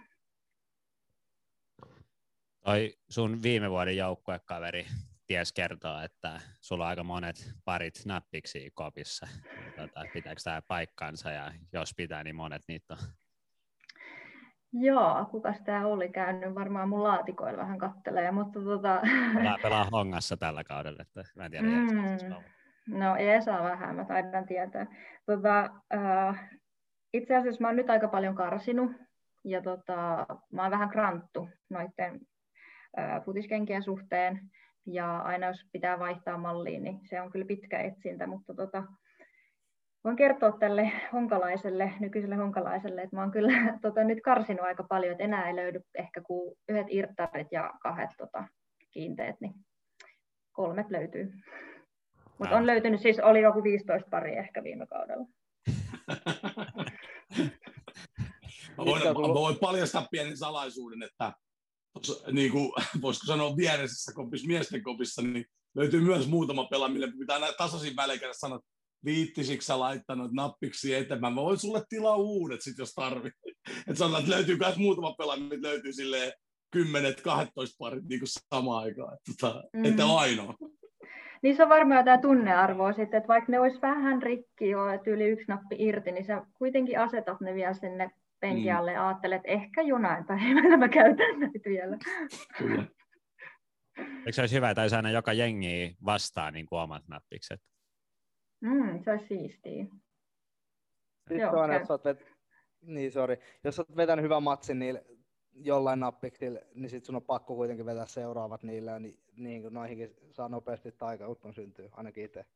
Toi 2.64 2.94
sun 3.09 3.42
viime 3.42 3.71
vuoden 3.71 3.97
joukkuekaveri 3.97 4.87
ties 5.26 5.52
kertoa, 5.52 6.04
että 6.04 6.40
sulla 6.61 6.85
on 6.85 6.88
aika 6.88 7.04
monet 7.04 7.52
parit 7.64 7.95
näppiksi 8.07 8.71
kopissa. 8.75 9.26
Tota, 9.76 10.04
pitääkö 10.12 10.40
tämä 10.45 10.62
paikkansa 10.62 11.31
ja 11.31 11.52
jos 11.73 11.95
pitää, 11.97 12.25
niin 12.25 12.37
monet 12.37 12.62
niitä 12.69 12.95
on. 12.95 12.99
Joo, 14.73 15.26
kukas 15.31 15.61
tämä 15.64 15.87
oli 15.87 16.09
käynyt? 16.09 16.54
Varmaan 16.54 16.88
mun 16.88 17.02
laatikoilla 17.02 17.59
vähän 17.59 17.78
kattelee, 17.78 18.31
mutta 18.31 18.61
tota... 18.61 19.00
Pelaa, 19.35 19.59
pelaa 19.62 19.88
hongassa 19.93 20.37
tällä 20.37 20.64
kaudella, 20.64 21.02
että 21.02 21.25
mä 21.37 21.45
en 21.45 21.50
tiedä. 21.50 21.66
Mm. 21.66 22.99
No 22.99 23.16
Esa 23.16 23.62
vähän, 23.62 23.97
mä 23.97 24.04
taidan 24.04 24.47
tietää. 24.47 24.87
Tota, 25.26 25.71
uh, 25.95 26.37
itse 27.12 27.37
asiassa 27.37 27.61
mä 27.61 27.69
oon 27.69 27.76
nyt 27.76 27.90
aika 27.90 28.09
paljon 28.09 28.35
karsinut 28.35 28.93
ja 29.45 29.62
tota, 29.62 30.26
mä 30.52 30.62
oon 30.62 30.71
vähän 30.71 30.88
kranttu 30.88 31.49
noiden 31.71 32.14
uh, 32.99 33.25
futiskenkien 33.25 33.83
suhteen. 33.83 34.50
Ja 34.87 35.19
aina 35.19 35.47
jos 35.47 35.67
pitää 35.73 35.99
vaihtaa 35.99 36.38
malliin, 36.38 36.83
niin 36.83 37.00
se 37.09 37.21
on 37.21 37.31
kyllä 37.31 37.47
pitkä 37.47 37.81
etsintä, 37.81 38.26
mutta 38.26 38.55
tota, 38.55 38.83
voin 40.05 40.17
kertoa 40.17 40.53
tälle 40.53 40.93
honkalaiselle, 41.12 41.93
nykyiselle 42.00 42.37
honkalaiselle, 42.37 43.03
että 43.03 43.17
mä 43.17 43.23
oon 43.23 43.31
kyllä 43.31 43.53
tota, 43.83 44.05
nyt 44.05 44.19
karsinut 44.25 44.67
aika 44.67 44.85
paljon, 44.88 45.12
että 45.12 45.25
enää 45.25 45.49
ei 45.49 45.57
löydy 45.57 45.81
ehkä 45.95 46.21
kuin 46.21 46.57
yhdet 46.69 46.87
irttarit 46.91 47.49
ja 47.53 47.75
kahdet 47.83 48.11
tota, 48.19 48.45
kiinteet, 48.91 49.37
niin 49.41 49.55
kolmet 50.53 50.91
löytyy. 50.91 51.33
Mutta 52.38 52.57
on 52.57 52.67
löytynyt, 52.67 53.00
siis 53.00 53.21
oli 53.21 53.43
joku 53.43 53.62
15 53.62 54.11
pari 54.11 54.37
ehkä 54.37 54.62
viime 54.62 54.87
kaudella. 54.87 55.26
mä, 58.79 58.85
voin, 58.85 59.03
mä 59.03 59.35
voin 59.35 59.57
paljastaa 59.61 60.07
pienen 60.11 60.37
salaisuuden, 60.37 61.03
että 61.03 61.33
niin 62.33 62.53
kuin, 62.53 62.73
voisiko 63.03 63.27
sanoa 63.27 63.57
vieressä 63.57 64.13
kopissa, 64.15 64.47
miesten 64.47 64.83
kopissa, 64.83 65.23
niin 65.23 65.45
löytyy 65.75 66.01
myös 66.01 66.29
muutama 66.29 66.65
pela, 66.65 66.89
mille 66.89 67.13
pitää 67.19 67.53
tasaisin 67.59 67.97
välein 67.97 68.21
käydä 68.21 68.35
sanoa, 68.37 68.57
että 68.57 68.71
viittisiksi 69.05 69.67
sä 69.67 69.79
laittanut 69.79 70.33
nappiksi 70.33 70.95
eteenpäin. 70.95 71.35
Mä 71.35 71.43
voin 71.43 71.59
sulle 71.59 71.83
tilaa 71.89 72.17
uudet 72.17 72.63
sit, 72.63 72.79
jos 72.79 72.93
tarvii. 72.95 73.33
Että 73.89 73.95
sanotaan, 73.95 74.23
että 74.23 74.35
löytyy 74.37 74.57
myös 74.57 74.77
muutama 74.77 75.15
pela, 75.19 75.37
mitä 75.37 75.69
löytyy 75.69 75.93
silleen 75.93 76.33
10 76.71 77.15
12 77.23 77.77
parit 77.79 78.05
niin 78.09 78.21
samaan 78.25 78.83
aikaan. 78.85 79.15
Että, 79.15 79.33
tota, 79.41 79.63
mm. 79.73 79.85
että 79.85 80.07
ainoa. 80.07 80.55
Niin 81.43 81.57
se 81.57 81.63
on 81.63 81.69
varmaan 81.69 82.01
jotain 82.01 82.21
tunnearvoa 82.21 82.93
sitten, 82.93 83.19
että 83.19 83.29
vaikka 83.29 83.53
ne 83.53 83.61
olisi 83.61 83.83
vähän 83.83 84.23
rikki 84.23 84.69
jo, 84.69 84.89
että 84.89 85.11
yli 85.11 85.25
yksi 85.25 85.45
nappi 85.49 85.77
irti, 85.79 86.13
niin 86.13 86.25
sä 86.25 86.47
kuitenkin 86.59 87.01
asetat 87.01 87.41
ne 87.41 87.55
vielä 87.55 87.75
sinne 87.75 88.11
penki 88.45 88.71
mm. 88.71 88.77
alle 88.77 88.93
ja 88.93 89.09
ajattelet, 89.09 89.37
että 89.37 89.49
ehkä 89.49 89.83
jonain 89.83 90.25
päivänä 90.29 90.77
mä 90.77 90.89
käytän 90.89 91.41
näitä 91.41 91.59
vielä. 91.65 91.99
Kyllä. 92.59 92.85
Eikö 93.99 94.33
se 94.33 94.41
olisi 94.41 94.57
hyvä, 94.57 94.71
että 94.71 94.83
olisi 94.83 94.97
aina 94.97 95.11
joka 95.11 95.33
jengi 95.33 95.97
vastaa 96.05 96.51
niin 96.51 96.67
kuin 96.67 96.81
omat 96.81 97.09
nappikset? 97.09 97.61
Mm, 98.61 99.03
se 99.05 99.11
olisi 99.11 99.27
siistiä. 99.27 99.85
Sitten 101.19 101.39
Joo, 101.39 101.61
on, 101.61 101.73
että 101.73 101.99
vet... 102.05 102.27
niin, 102.81 103.13
sorry. 103.13 103.37
Jos 103.65 103.79
olet 103.79 103.97
vetänyt 103.97 104.23
hyvän 104.23 104.43
matsin 104.43 104.79
niin 104.79 105.01
jollain 105.53 106.01
nappiksilla, 106.01 106.61
niin 106.75 106.91
sitten 106.91 107.07
sun 107.07 107.17
on 107.17 107.23
pakko 107.23 107.55
kuitenkin 107.55 107.87
vetää 107.87 108.07
seuraavat 108.07 108.63
niillä, 108.63 108.99
niin, 108.99 109.21
niin 109.37 109.63
kuin 109.63 109.75
noihinkin 109.75 110.15
saa 110.31 110.49
nopeasti 110.49 110.93
taikautkon 110.93 111.55
syntyä, 111.55 111.89
ainakin 111.93 112.25
itse. 112.25 112.47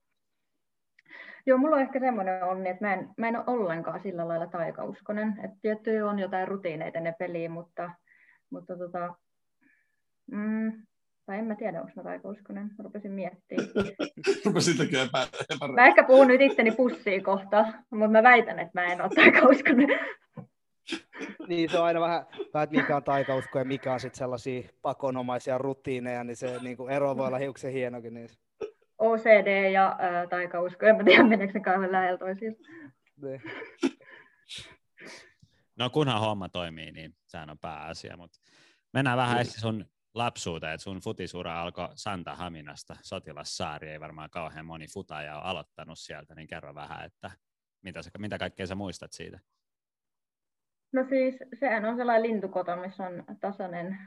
Joo, 1.46 1.58
mulla 1.58 1.76
on 1.76 1.82
ehkä 1.82 2.00
semmoinen 2.00 2.44
onni, 2.44 2.68
että 2.68 2.86
mä 2.86 2.94
en, 2.94 3.08
mä 3.16 3.28
en 3.28 3.36
ole 3.36 3.44
ollenkaan 3.46 4.02
sillä 4.02 4.28
lailla 4.28 4.46
taikauskonen. 4.46 5.28
Että 5.44 5.56
tietty 5.62 6.00
on 6.00 6.18
jotain 6.18 6.48
rutiineita 6.48 7.00
ne 7.00 7.14
peliin, 7.18 7.50
mutta, 7.50 7.90
mutta 8.50 8.76
tota, 8.76 9.14
mm, 10.32 10.72
tai 11.26 11.38
en 11.38 11.44
mä 11.44 11.54
tiedä, 11.54 11.80
onko 11.80 11.92
mä 11.96 12.02
taikauskonen. 12.02 12.64
Mä 12.64 12.84
rupesin 12.84 13.12
miettimään. 13.12 13.68
Rupesin 14.46 14.76
tekemään 14.76 15.06
epä, 15.06 15.26
epä... 15.50 15.68
Mä 15.68 15.86
ehkä 15.86 16.04
puhun 16.04 16.26
nyt 16.26 16.40
itteni 16.40 16.70
pussiin 16.70 17.24
kohta, 17.24 17.64
mutta 17.90 18.08
mä 18.08 18.22
väitän, 18.22 18.58
että 18.58 18.80
mä 18.80 18.92
en 18.92 19.02
ole 19.02 19.10
taikauskonen. 19.14 19.88
niin, 21.48 21.70
se 21.70 21.78
on 21.78 21.84
aina 21.84 22.00
vähän, 22.00 22.26
vähän 22.54 22.64
että 22.64 22.76
mikä 22.76 22.96
on 22.96 23.04
taikausko 23.04 23.58
ja 23.58 23.64
mikä 23.64 23.92
on 23.92 24.00
sitten 24.00 24.18
sellaisia 24.18 24.68
pakonomaisia 24.82 25.58
rutiineja, 25.58 26.24
niin 26.24 26.36
se 26.36 26.58
niin 26.62 26.76
kuin 26.76 26.90
ero 26.90 27.16
voi 27.16 27.26
olla 27.26 27.38
hiuksen 27.38 27.72
hienokin 27.72 28.14
niissä. 28.14 28.40
OCD 28.98 29.70
ja 29.70 29.96
ää, 29.98 30.26
taikausko, 30.26 30.86
en 30.86 30.96
mä 30.96 31.04
tiedä 31.04 31.24
meneekö 31.24 31.52
ne 31.52 31.60
kauhean 31.60 31.92
lähellä 31.92 32.18
toisiinsa. 32.18 32.62
Niin. 33.22 33.42
No 35.78 35.90
kunhan 35.90 36.20
homma 36.20 36.48
toimii, 36.48 36.92
niin 36.92 37.14
sehän 37.26 37.50
on 37.50 37.58
pääasia, 37.58 38.16
mutta 38.16 38.38
mennään 38.92 39.16
vähän 39.16 39.38
mm. 39.38 39.50
sun 39.60 39.84
lapsuuteen, 40.14 40.72
että 40.72 40.82
sun 40.82 41.00
futisura 41.00 41.62
alkoi 41.62 41.88
Santa 41.94 42.34
Haminasta, 42.34 42.96
sotilassaari, 43.02 43.90
ei 43.90 44.00
varmaan 44.00 44.30
kauhean 44.30 44.66
moni 44.66 44.86
futaja 44.94 45.36
ole 45.36 45.44
aloittanut 45.44 45.98
sieltä, 45.98 46.34
niin 46.34 46.48
kerro 46.48 46.74
vähän, 46.74 47.04
että 47.04 47.30
mitä, 47.82 48.02
sä, 48.02 48.10
mitä 48.18 48.38
kaikkea 48.38 48.66
sä 48.66 48.74
muistat 48.74 49.12
siitä? 49.12 49.38
No 50.92 51.04
siis 51.08 51.34
sehän 51.60 51.84
on 51.84 51.96
sellainen 51.96 52.30
lintukoto, 52.30 52.76
missä 52.76 53.04
on 53.06 53.24
tasainen 53.40 53.98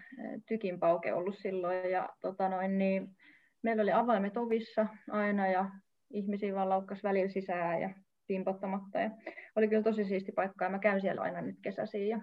tykinpauke 0.47 1.13
ollut 1.13 1.37
silloin 1.37 1.91
ja 1.91 2.09
tota 2.21 2.49
noin, 2.49 2.77
niin 2.77 3.17
meillä 3.63 3.81
oli 3.81 3.91
avaimet 3.91 4.37
ovissa 4.37 4.87
aina 5.09 5.47
ja 5.47 5.69
ihmisiä 6.09 6.55
vaan 6.55 6.69
laukkas 6.69 7.03
välillä 7.03 7.29
sisään 7.29 7.81
ja 7.81 7.89
timpottamatta. 8.27 8.99
Ja 8.99 9.09
oli 9.55 9.67
kyllä 9.67 9.83
tosi 9.83 10.05
siisti 10.05 10.31
paikka 10.31 10.65
ja 10.65 10.69
mä 10.69 10.79
käyn 10.79 11.01
siellä 11.01 11.21
aina 11.21 11.41
nyt 11.41 11.55
kesäisiin 11.61 12.09
ja 12.09 12.21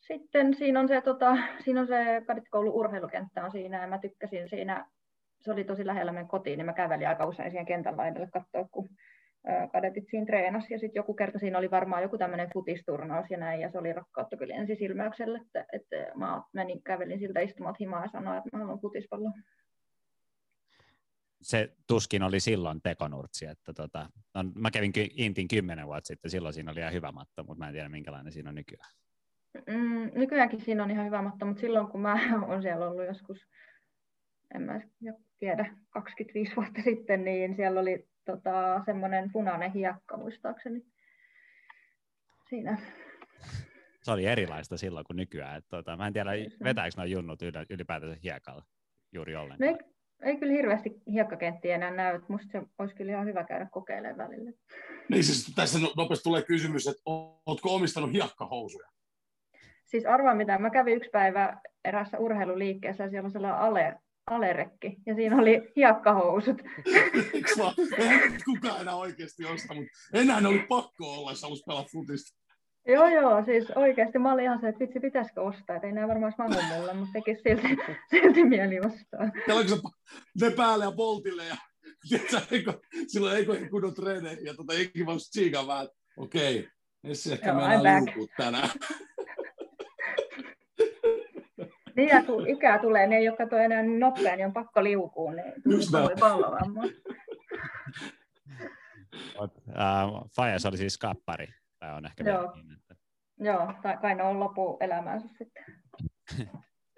sitten 0.00 0.54
siinä 0.54 0.80
on 0.80 0.88
se, 0.88 1.00
tota, 1.00 1.36
siinä 1.60 1.80
on 1.80 1.86
se 1.86 2.22
kadettikoulun 2.26 2.74
urheilukenttä 2.74 3.44
on 3.44 3.50
siinä 3.50 3.80
ja 3.82 3.88
mä 3.88 3.98
tykkäsin 3.98 4.48
siinä, 4.48 4.86
se 5.40 5.52
oli 5.52 5.64
tosi 5.64 5.86
lähellä 5.86 6.12
meidän 6.12 6.28
kotiin, 6.28 6.58
niin 6.58 6.66
mä 6.66 6.72
kävelin 6.72 7.08
aika 7.08 7.26
usein 7.26 7.50
siihen 7.50 7.66
kentän 7.66 7.96
laidalle 7.96 8.28
katsoa, 8.32 8.68
kun 8.70 8.88
kadetit 9.72 10.04
siinä 10.10 10.26
treenasi. 10.26 10.74
Ja 10.74 10.78
sitten 10.78 11.00
joku 11.00 11.14
kerta 11.14 11.38
siinä 11.38 11.58
oli 11.58 11.70
varmaan 11.70 12.02
joku 12.02 12.18
tämmöinen 12.18 12.50
futisturnaus 12.52 13.30
ja 13.30 13.38
näin 13.38 13.60
ja 13.60 13.70
se 13.70 13.78
oli 13.78 13.92
rakkautta 13.92 14.36
kyllä 14.36 14.54
ensisilmäykselle, 14.54 15.40
että, 15.46 15.66
että 15.72 15.96
mä 16.14 16.42
menin, 16.52 16.82
kävelin 16.82 17.18
siltä 17.18 17.40
istumat 17.40 17.80
himaa 17.80 18.02
ja 18.02 18.08
sanoin, 18.08 18.38
että 18.38 18.50
mä 18.52 18.58
haluan 18.58 18.80
futispalloa. 18.80 19.32
Se 21.42 21.76
tuskin 21.86 22.22
oli 22.22 22.40
silloin 22.40 22.82
tekonurtsi, 22.82 23.46
että 23.46 23.72
tota, 23.72 24.10
no, 24.34 24.44
mä 24.54 24.70
kävin 24.70 24.92
Intin 25.16 25.48
kymmenen 25.48 25.86
vuotta 25.86 26.06
sitten, 26.06 26.30
silloin 26.30 26.54
siinä 26.54 26.72
oli 26.72 26.80
ihan 26.80 26.92
hyvä 26.92 27.12
matto, 27.12 27.44
mutta 27.44 27.58
mä 27.58 27.68
en 27.68 27.74
tiedä 27.74 27.88
minkälainen 27.88 28.32
siinä 28.32 28.48
on 28.48 28.54
nykyään. 28.54 28.90
Mm, 29.66 30.10
nykyäänkin 30.14 30.60
siinä 30.60 30.82
on 30.82 30.90
ihan 30.90 31.06
hyvä 31.06 31.22
matto, 31.22 31.46
mutta 31.46 31.60
silloin 31.60 31.88
kun 31.88 32.00
mä 32.00 32.18
olen 32.46 32.62
siellä 32.62 32.88
ollut 32.88 33.06
joskus, 33.06 33.38
en 34.54 34.62
mä 34.62 34.80
tiedä, 35.38 35.76
25 35.90 36.56
vuotta 36.56 36.82
sitten, 36.82 37.24
niin 37.24 37.56
siellä 37.56 37.80
oli 37.80 38.08
tota, 38.24 38.82
semmoinen 38.84 39.32
punainen 39.32 39.72
hiekka 39.72 40.16
muistaakseni 40.16 40.82
siinä. 42.48 42.78
Se 44.02 44.10
oli 44.10 44.26
erilaista 44.26 44.76
silloin 44.76 45.06
kuin 45.06 45.16
nykyään. 45.16 45.56
Että, 45.56 45.76
tota, 45.76 45.96
mä 45.96 46.06
en 46.06 46.12
tiedä, 46.12 46.30
vetääkö 46.64 46.90
nuo 46.96 47.04
junnut 47.04 47.40
ylipäätänsä 47.70 48.16
hiekalla 48.22 48.64
juuri 49.12 49.36
ollenkaan. 49.36 49.72
No 49.72 49.78
ei, 50.22 50.36
kyllä 50.36 50.52
hirveästi 50.52 51.02
hiekkakenttiä 51.12 51.74
enää 51.74 51.90
näy, 51.90 52.14
että 52.14 52.32
musta 52.32 52.48
se 52.52 52.62
olisi 52.78 52.94
kyllä 52.94 53.12
ihan 53.12 53.26
hyvä 53.26 53.44
käydä 53.44 53.68
kokeilemaan 53.70 54.18
välillä. 54.18 54.52
Niin 55.08 55.24
siis 55.24 55.52
tässä 55.54 55.78
no, 55.78 55.92
nopeasti 55.96 56.22
tulee 56.22 56.42
kysymys, 56.42 56.86
että 56.86 57.02
oletko 57.46 57.74
omistanut 57.74 58.12
hiekkahousuja? 58.12 58.88
Siis 59.84 60.06
arvaa 60.06 60.34
mitä, 60.34 60.58
mä 60.58 60.70
kävin 60.70 60.96
yksi 60.96 61.10
päivä 61.10 61.60
erässä 61.84 62.18
urheiluliikkeessä 62.18 63.04
ja 63.04 63.10
siellä 63.10 63.26
on 63.26 63.30
sellainen 63.30 63.60
ale, 63.60 63.96
alerekki 64.26 64.96
ja 65.06 65.14
siinä 65.14 65.36
oli 65.36 65.72
hiekkahousut. 65.76 66.62
Eihän 67.98 68.32
kukaan 68.44 68.80
enää 68.80 68.96
oikeasti 68.96 69.44
osta, 69.44 69.74
mutta 69.74 69.90
enää 70.12 70.40
ne 70.40 70.48
oli 70.48 70.66
pakko 70.68 71.14
olla, 71.14 71.30
jos 71.30 71.42
halusi 71.42 71.64
pelata 71.66 71.88
futista. 71.92 72.38
Joo, 72.88 73.08
joo, 73.08 73.44
siis 73.44 73.70
oikeasti 73.70 74.18
mä 74.18 74.32
olin 74.32 74.44
ihan 74.44 74.60
se, 74.60 74.68
että 74.68 74.80
vitsi, 74.80 75.00
pitäisikö 75.00 75.42
ostaa, 75.42 75.76
että 75.76 75.86
ei 75.86 75.92
nämä 75.92 76.08
varmaan 76.08 76.32
mahu 76.38 76.62
mulle, 76.76 76.94
mutta 76.94 77.12
tekisi 77.12 77.42
silti, 77.42 77.82
silti 78.10 78.44
mieli 78.44 78.80
ostaa. 78.80 79.30
Kelloinko 79.46 79.76
se 79.76 79.80
ne 80.40 80.50
päälle 80.50 80.84
ja 80.84 80.92
poltille 80.92 81.44
ja 81.44 81.56
tiedätkö, 82.08 82.40
eikö, 82.50 82.72
silloin 83.06 83.36
eikö 83.36 83.68
kunnon 83.70 83.94
treeneihin 83.94 84.44
ja 84.44 84.54
tota, 84.54 84.72
eikin 84.72 85.06
vaan 85.06 85.18
tsiikaa 85.18 85.66
vähän, 85.66 85.88
okei, 86.16 86.58
okay, 86.58 86.70
Essi 87.04 87.32
ehkä 87.32 87.54
mennään 87.54 88.04
tänään. 88.36 88.68
Niin, 91.96 92.08
ja 92.08 92.22
kun 92.22 92.48
ikää 92.48 92.78
tulee, 92.78 93.06
ne 93.06 93.16
ei 93.16 93.28
ole 93.28 93.36
kato 93.36 93.56
enää 93.56 93.82
niin 93.82 94.00
nopea, 94.00 94.36
niin 94.36 94.46
on 94.46 94.52
pakko 94.52 94.84
liukua, 94.84 95.32
niin 95.32 95.52
tulee 95.90 96.16
pallovamma. 96.20 96.84
Uh, 99.40 99.50
Fajas 100.36 100.66
oli 100.66 100.76
siis 100.76 100.98
kappari, 100.98 101.46
tai 101.78 101.94
on 101.94 102.06
ehkä 102.06 102.24
Joo, 102.24 102.52
niin, 102.54 102.72
että... 102.72 102.94
Joo 103.40 103.72
tai 103.82 103.96
kai 103.96 104.14
ne 104.14 104.22
on 104.22 104.40
lopu 104.40 104.76
elämänsä 104.80 105.28
sitten. 105.28 105.64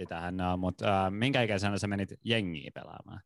Sitähän 0.01 0.37
ne 0.37 0.47
on, 0.47 0.61
mutta 0.61 1.07
uh, 1.07 1.13
minkä 1.13 1.43
ikäisenä 1.43 1.79
sä 1.79 1.87
menit 1.87 2.09
jengiä 2.25 2.71
pelaamaan? 2.75 3.21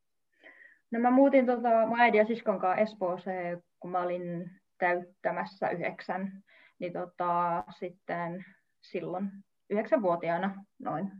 No 0.91 1.01
mä 1.01 1.11
muutin 1.11 1.47
tota, 1.47 1.87
mun 1.87 2.01
äidin 2.01 2.19
ja 2.19 2.27
siskon 2.27 2.61
kanssa 2.61 2.83
Espooseen, 2.83 3.63
kun 3.81 3.91
mä 3.91 4.01
olin 4.01 4.51
täyttämässä 4.79 5.71
yhdeksän, 5.71 6.43
niin 6.79 6.93
tota, 6.93 7.65
sitten 7.79 8.45
silloin 8.83 9.31
yhdeksänvuotiaana 9.71 10.65
noin 10.79 11.13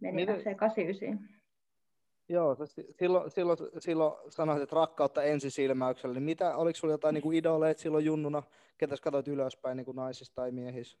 meni 0.00 0.16
Miten... 0.16 0.36
FC89. 0.36 1.39
Joo, 2.30 2.56
silloin, 2.90 3.30
silloin, 3.30 3.58
silloin 3.78 4.14
sanoit, 4.28 4.62
että 4.62 4.76
rakkautta 4.76 5.22
ensisilmäyksellä. 5.22 6.14
Niin 6.14 6.22
mitä, 6.22 6.56
oliko 6.56 6.76
sinulla 6.76 6.94
jotain 6.94 7.14
niin 7.14 7.34
idoleita 7.34 7.80
silloin 7.80 8.04
junnuna, 8.04 8.42
ketä 8.78 8.94
katsoit 9.02 9.28
ylöspäin 9.28 9.76
niin 9.76 9.84
kuin 9.84 9.96
naisissa 9.96 10.34
tai 10.34 10.50
miehissä? 10.50 10.98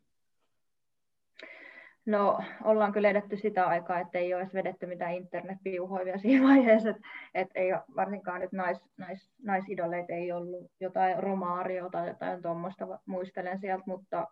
No, 2.06 2.38
ollaan 2.64 2.92
kyllä 2.92 3.08
edetty 3.08 3.36
sitä 3.36 3.66
aikaa, 3.66 4.00
että 4.00 4.18
ei 4.18 4.34
ole 4.34 4.42
edes 4.42 4.54
vedetty 4.54 4.86
mitään 4.86 5.14
internetpiuhoivia 5.14 6.18
siinä 6.22 6.48
vaiheessa, 6.48 6.90
että, 6.90 7.02
että 7.34 7.58
ei 7.58 7.70
varsinkaan 7.96 8.40
nyt 8.40 8.52
nais, 8.52 8.84
nais, 8.96 9.30
naisidoleita 9.42 10.12
ei 10.12 10.32
ollut 10.32 10.70
jotain 10.80 11.22
romaario 11.22 11.88
tai 11.90 12.08
jotain 12.08 12.42
tuommoista, 12.42 13.00
muistelen 13.06 13.58
sieltä, 13.60 13.84
mutta, 13.86 14.28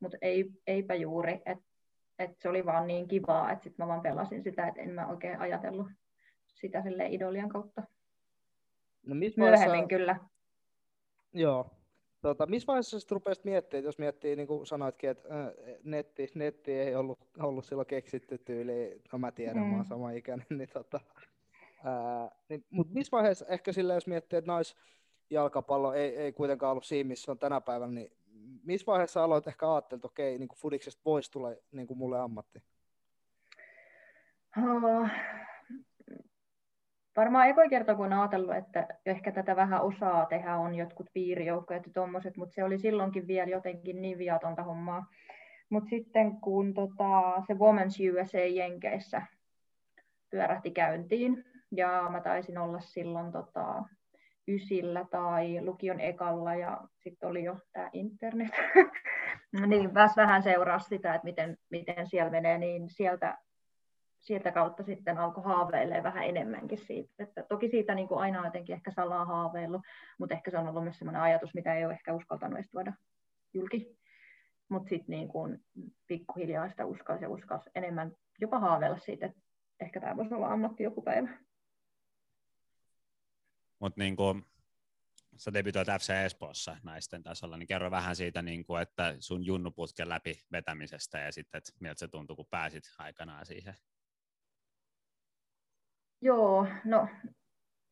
mutta 0.00 0.16
ei, 0.22 0.50
eipä 0.66 0.94
juuri, 0.94 1.42
että 1.46 1.64
et 2.18 2.38
se 2.38 2.48
oli 2.48 2.66
vaan 2.66 2.86
niin 2.86 3.08
kivaa, 3.08 3.52
että 3.52 3.64
sitten 3.64 3.86
mä 3.86 3.88
vaan 3.88 4.02
pelasin 4.02 4.42
sitä, 4.42 4.68
että 4.68 4.80
en 4.80 4.90
mä 4.90 5.06
oikein 5.06 5.40
ajatellut 5.40 5.86
sitä 6.60 6.82
sille 6.82 7.06
idolian 7.06 7.48
kautta. 7.48 7.82
No, 9.06 9.14
missä 9.14 9.40
Myöhemmin 9.40 9.68
vaiheessa... 9.68 9.88
kyllä. 9.88 10.16
Joo. 11.32 11.70
Tota, 12.22 12.46
missä 12.46 12.66
vaiheessa 12.66 13.00
sitten 13.00 13.16
rupesit 13.16 13.44
miettimään, 13.44 13.84
jos 13.84 13.98
miettii, 13.98 14.36
niin 14.36 14.46
kuin 14.46 14.66
sanoitkin, 14.66 15.10
että 15.10 15.28
äh, 15.28 15.52
netti, 15.84 16.28
netti 16.34 16.72
ei 16.72 16.94
ollut, 16.94 17.18
ollut 17.38 17.64
silloin 17.64 17.86
keksitty 17.86 18.38
tyyli, 18.38 19.00
no 19.12 19.18
mä 19.18 19.32
tiedän, 19.32 19.62
mm. 19.62 19.68
mä 19.68 19.76
oon 19.76 19.84
sama 19.84 20.10
ikäinen, 20.10 20.46
niin 20.58 20.68
tota, 20.72 21.00
ää, 21.84 22.30
niin, 22.48 22.64
mutta 22.70 22.94
missä 22.94 23.16
vaiheessa, 23.16 23.46
ehkä 23.46 23.72
sillä 23.72 23.94
jos 23.94 24.06
miettii, 24.06 24.38
että 24.38 24.52
naisjalkapallo 24.52 25.92
ei, 25.92 26.16
ei 26.16 26.32
kuitenkaan 26.32 26.70
ollut 26.70 26.84
siinä, 26.84 27.08
missä 27.08 27.32
on 27.32 27.38
tänä 27.38 27.60
päivänä, 27.60 27.92
niin 27.92 28.12
missä 28.64 28.86
vaiheessa 28.86 29.24
aloit 29.24 29.46
ehkä 29.46 29.72
ajattelut, 29.72 29.98
että 29.98 30.06
okei, 30.06 30.38
niin 30.38 30.48
kuin 30.48 30.58
Fudiksesta 30.58 31.02
voisi 31.04 31.30
tulla 31.30 31.48
niin 31.72 31.86
kuin 31.86 31.98
mulle 31.98 32.20
ammatti? 32.20 32.62
Oh, 34.56 35.08
varmaan 37.20 37.48
ekoi 37.48 37.68
kerta, 37.68 37.94
kun 37.94 38.12
ajatellut, 38.12 38.56
että 38.56 38.86
ehkä 39.06 39.32
tätä 39.32 39.56
vähän 39.56 39.82
osaa 39.82 40.26
tehdä 40.26 40.56
on 40.56 40.74
jotkut 40.74 41.06
piirijoukkoja 41.12 41.80
ja 41.86 41.92
tuommoiset, 41.94 42.36
mutta 42.36 42.54
se 42.54 42.64
oli 42.64 42.78
silloinkin 42.78 43.26
vielä 43.26 43.50
jotenkin 43.50 44.02
niin 44.02 44.18
viatonta 44.18 44.62
hommaa. 44.62 45.06
Mutta 45.70 45.88
sitten 45.90 46.40
kun 46.40 46.74
tota, 46.74 47.42
se 47.46 47.54
Women's 47.54 48.14
USA 48.14 48.38
Jenkeissä 48.38 49.22
pyörähti 50.30 50.70
käyntiin, 50.70 51.44
ja 51.76 52.08
mä 52.10 52.20
taisin 52.20 52.58
olla 52.58 52.80
silloin 52.80 53.32
tota, 53.32 53.84
ysillä 54.48 55.04
tai 55.10 55.64
lukion 55.64 56.00
ekalla, 56.00 56.54
ja 56.54 56.80
sitten 56.98 57.28
oli 57.28 57.44
jo 57.44 57.56
tämä 57.72 57.90
internet, 57.92 58.50
niin 59.66 59.90
pääs 59.90 60.16
vähän 60.16 60.42
seuraa 60.42 60.78
sitä, 60.78 61.14
että 61.14 61.24
miten, 61.24 61.58
miten 61.70 62.06
siellä 62.06 62.30
menee, 62.30 62.58
niin 62.58 62.90
sieltä 62.90 63.38
sieltä 64.20 64.52
kautta 64.52 64.82
sitten 64.82 65.18
alkoi 65.18 65.44
haaveilemaan 65.44 66.02
vähän 66.02 66.24
enemmänkin 66.24 66.78
siitä. 66.78 67.12
Että 67.18 67.42
toki 67.42 67.68
siitä 67.68 67.94
niin 67.94 68.08
kuin 68.08 68.20
aina 68.20 68.44
jotenkin 68.44 68.74
ehkä 68.74 68.90
salaa 68.90 69.24
haaveillut, 69.24 69.82
mutta 70.18 70.34
ehkä 70.34 70.50
se 70.50 70.58
on 70.58 70.68
ollut 70.68 70.84
myös 70.84 70.98
sellainen 70.98 71.22
ajatus, 71.22 71.54
mitä 71.54 71.74
ei 71.74 71.84
ole 71.84 71.92
ehkä 71.92 72.14
uskaltanut 72.14 72.58
edes 72.58 72.70
tuoda 72.70 72.92
julki. 73.54 73.98
Mutta 74.68 74.88
sitten 74.88 75.16
niin 75.16 75.28
kuin 75.28 75.64
pikkuhiljaa 76.06 76.68
sitä 76.68 76.86
uskalsi 76.86 77.24
ja 77.24 77.30
uskalsi 77.30 77.70
enemmän 77.74 78.12
jopa 78.40 78.58
haaveilla 78.58 78.98
siitä, 78.98 79.26
että 79.26 79.40
ehkä 79.80 80.00
tämä 80.00 80.16
voisi 80.16 80.34
olla 80.34 80.52
ammatti 80.52 80.82
joku 80.82 81.02
päivä. 81.02 81.28
Mutta 83.78 84.00
niin 84.00 84.16
kuin 84.16 84.44
sä 85.36 85.52
debytoit 85.52 85.88
FC 85.88 86.10
Espoossa 86.10 86.76
naisten 86.82 87.22
tasolla, 87.22 87.56
niin 87.56 87.66
kerro 87.66 87.90
vähän 87.90 88.16
siitä, 88.16 88.42
niin 88.42 88.64
kuin, 88.64 88.82
että 88.82 89.16
sun 89.18 89.46
junnuputken 89.46 90.08
läpi 90.08 90.40
vetämisestä 90.52 91.18
ja 91.18 91.32
sitten, 91.32 91.58
että 91.58 91.72
miltä 91.80 91.98
se 91.98 92.08
tuntui, 92.08 92.36
kun 92.36 92.46
pääsit 92.50 92.84
aikanaan 92.98 93.46
siihen 93.46 93.74
Joo, 96.22 96.66
no 96.84 97.08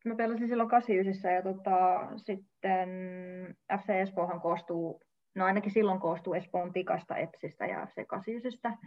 mä 0.05 0.15
pelasin 0.15 0.47
silloin 0.47 0.69
89 0.69 1.33
ja 1.33 1.43
tota, 1.43 2.07
sitten 2.17 2.89
FC 3.77 3.89
Espoohan 3.89 4.41
koostuu, 4.41 5.01
no 5.35 5.45
ainakin 5.45 5.71
silloin 5.71 5.99
koostuu 5.99 6.33
Espoon 6.33 6.73
pikasta 6.73 7.17
Epsistä 7.17 7.65
ja 7.65 7.85
FC 7.85 8.05
89 8.07 8.77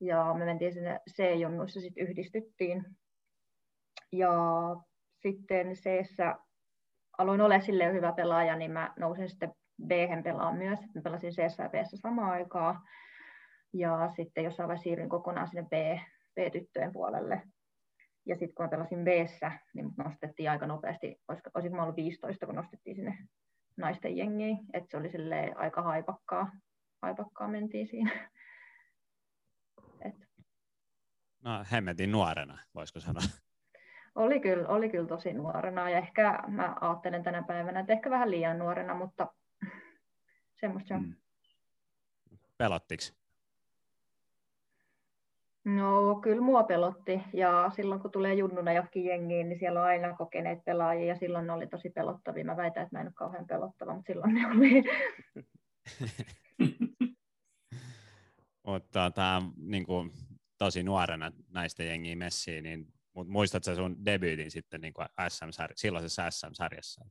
ja 0.00 0.34
me 0.38 0.44
mentiin 0.44 0.72
sinne 0.72 1.00
C-junnuissa 1.10 1.80
sitten 1.80 2.08
yhdistyttiin. 2.08 2.84
Ja 4.12 4.32
sitten 5.22 5.72
c 5.74 5.84
aloin 7.18 7.40
olla 7.40 7.60
sille 7.60 7.92
hyvä 7.92 8.12
pelaaja, 8.12 8.56
niin 8.56 8.70
mä 8.70 8.94
nousin 8.98 9.28
sitten 9.28 9.52
b 9.86 9.90
pelaan 10.24 10.56
myös. 10.56 10.80
Mä 10.94 11.02
pelasin 11.02 11.32
c 11.32 11.38
ja 11.38 11.68
b 11.68 11.74
samaan 11.84 12.32
aikaan. 12.32 12.80
Ja 13.72 14.10
sitten 14.16 14.44
jossain 14.44 14.68
vaiheessa 14.68 14.84
siirryin 14.84 15.08
kokonaan 15.08 15.48
sinne 15.48 15.62
B, 15.62 15.72
B-tyttöjen 16.34 16.92
puolelle. 16.92 17.42
Ja 18.26 18.36
sitten 18.36 18.54
kun 18.54 18.64
mä 18.64 18.68
pelasin 18.68 19.04
b 19.04 19.06
niin 19.74 19.86
mut 19.86 19.96
nostettiin 19.96 20.50
aika 20.50 20.66
nopeasti, 20.66 21.20
olisiko, 21.28 21.50
olisiko 21.54 21.76
mä 21.76 21.82
ollut 21.82 21.96
15, 21.96 22.46
kun 22.46 22.54
nostettiin 22.54 22.96
sinne 22.96 23.18
naisten 23.76 24.16
jengiin, 24.16 24.58
että 24.72 24.90
se 24.90 24.96
oli 24.96 25.10
aika 25.54 25.82
haipakkaa, 25.82 26.52
haipakkaa 27.02 27.48
mentiin 27.48 27.86
siinä. 27.86 28.10
Et. 30.06 30.14
No 31.44 31.64
hemmetin 31.72 32.12
nuorena, 32.12 32.58
voisiko 32.74 33.00
sanoa. 33.00 33.22
Oli 34.14 34.40
kyllä, 34.40 34.68
oli 34.68 34.88
kyllä 34.88 35.08
tosi 35.08 35.32
nuorena 35.32 35.90
ja 35.90 35.98
ehkä 35.98 36.42
mä 36.48 36.76
ajattelen 36.80 37.22
tänä 37.22 37.42
päivänä, 37.42 37.80
että 37.80 37.92
ehkä 37.92 38.10
vähän 38.10 38.30
liian 38.30 38.58
nuorena, 38.58 38.94
mutta 38.94 39.34
semmoista 40.60 40.88
se 40.88 40.94
on. 40.94 41.02
Mm. 41.02 41.14
Pelottiko? 42.58 43.21
No 45.64 46.14
kyllä 46.22 46.40
mua 46.40 46.62
pelotti 46.62 47.20
ja 47.32 47.70
silloin 47.76 48.00
kun 48.00 48.10
tulee 48.10 48.34
junnuna 48.34 48.72
johonkin 48.72 49.04
jengiin, 49.04 49.48
niin 49.48 49.58
siellä 49.58 49.80
on 49.80 49.86
aina 49.86 50.16
kokeneet 50.16 50.64
pelaajia 50.64 51.06
ja 51.06 51.16
silloin 51.16 51.46
ne 51.46 51.52
oli 51.52 51.66
tosi 51.66 51.90
pelottavia. 51.90 52.44
Mä 52.44 52.56
väitän, 52.56 52.82
että 52.82 52.96
mä 52.96 53.00
en 53.00 53.06
ole 53.06 53.12
kauhean 53.14 53.46
pelottava, 53.46 53.94
mutta 53.94 54.12
silloin 54.12 54.34
ne 54.34 54.46
oli. 54.46 54.82
mutta 58.66 59.10
tämä 59.10 59.42
niin 59.56 59.86
kuin, 59.86 60.10
tosi 60.58 60.82
nuorena 60.82 61.32
näistä 61.50 61.82
jengiä 61.82 62.16
messiin, 62.16 62.64
niin 62.64 62.86
mutta 63.14 63.32
muistatko 63.32 63.74
sun 63.74 64.04
debyytin 64.04 64.50
sitten 64.50 64.80
niin 64.80 64.92
kuin 64.92 65.08
SM 65.28 65.48
silloisessa 65.76 66.30
SM-sarjassa? 66.30 67.04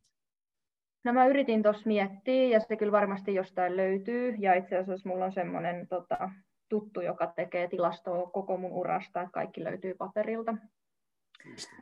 No 1.04 1.14
mä 1.14 1.28
yritin 1.28 1.64
tuossa 1.64 1.84
miettiä 1.86 2.44
ja 2.44 2.60
se 2.60 2.78
kyllä 2.78 2.92
varmasti 2.92 3.34
jostain 3.36 3.78
löytyy 3.78 4.36
ja 4.40 4.54
itse 4.54 4.78
asiassa 4.78 5.10
mulla 5.10 5.26
on 5.26 5.34
semmoinen 5.34 5.88
tota, 5.88 6.30
tuttu, 6.72 7.02
joka 7.02 7.28
tekee 7.28 7.68
tilastoa 7.68 8.32
koko 8.32 8.58
mun 8.58 8.72
urasta, 8.72 9.22
että 9.22 9.32
kaikki 9.32 9.64
löytyy 9.64 9.94
paperilta. 9.94 10.56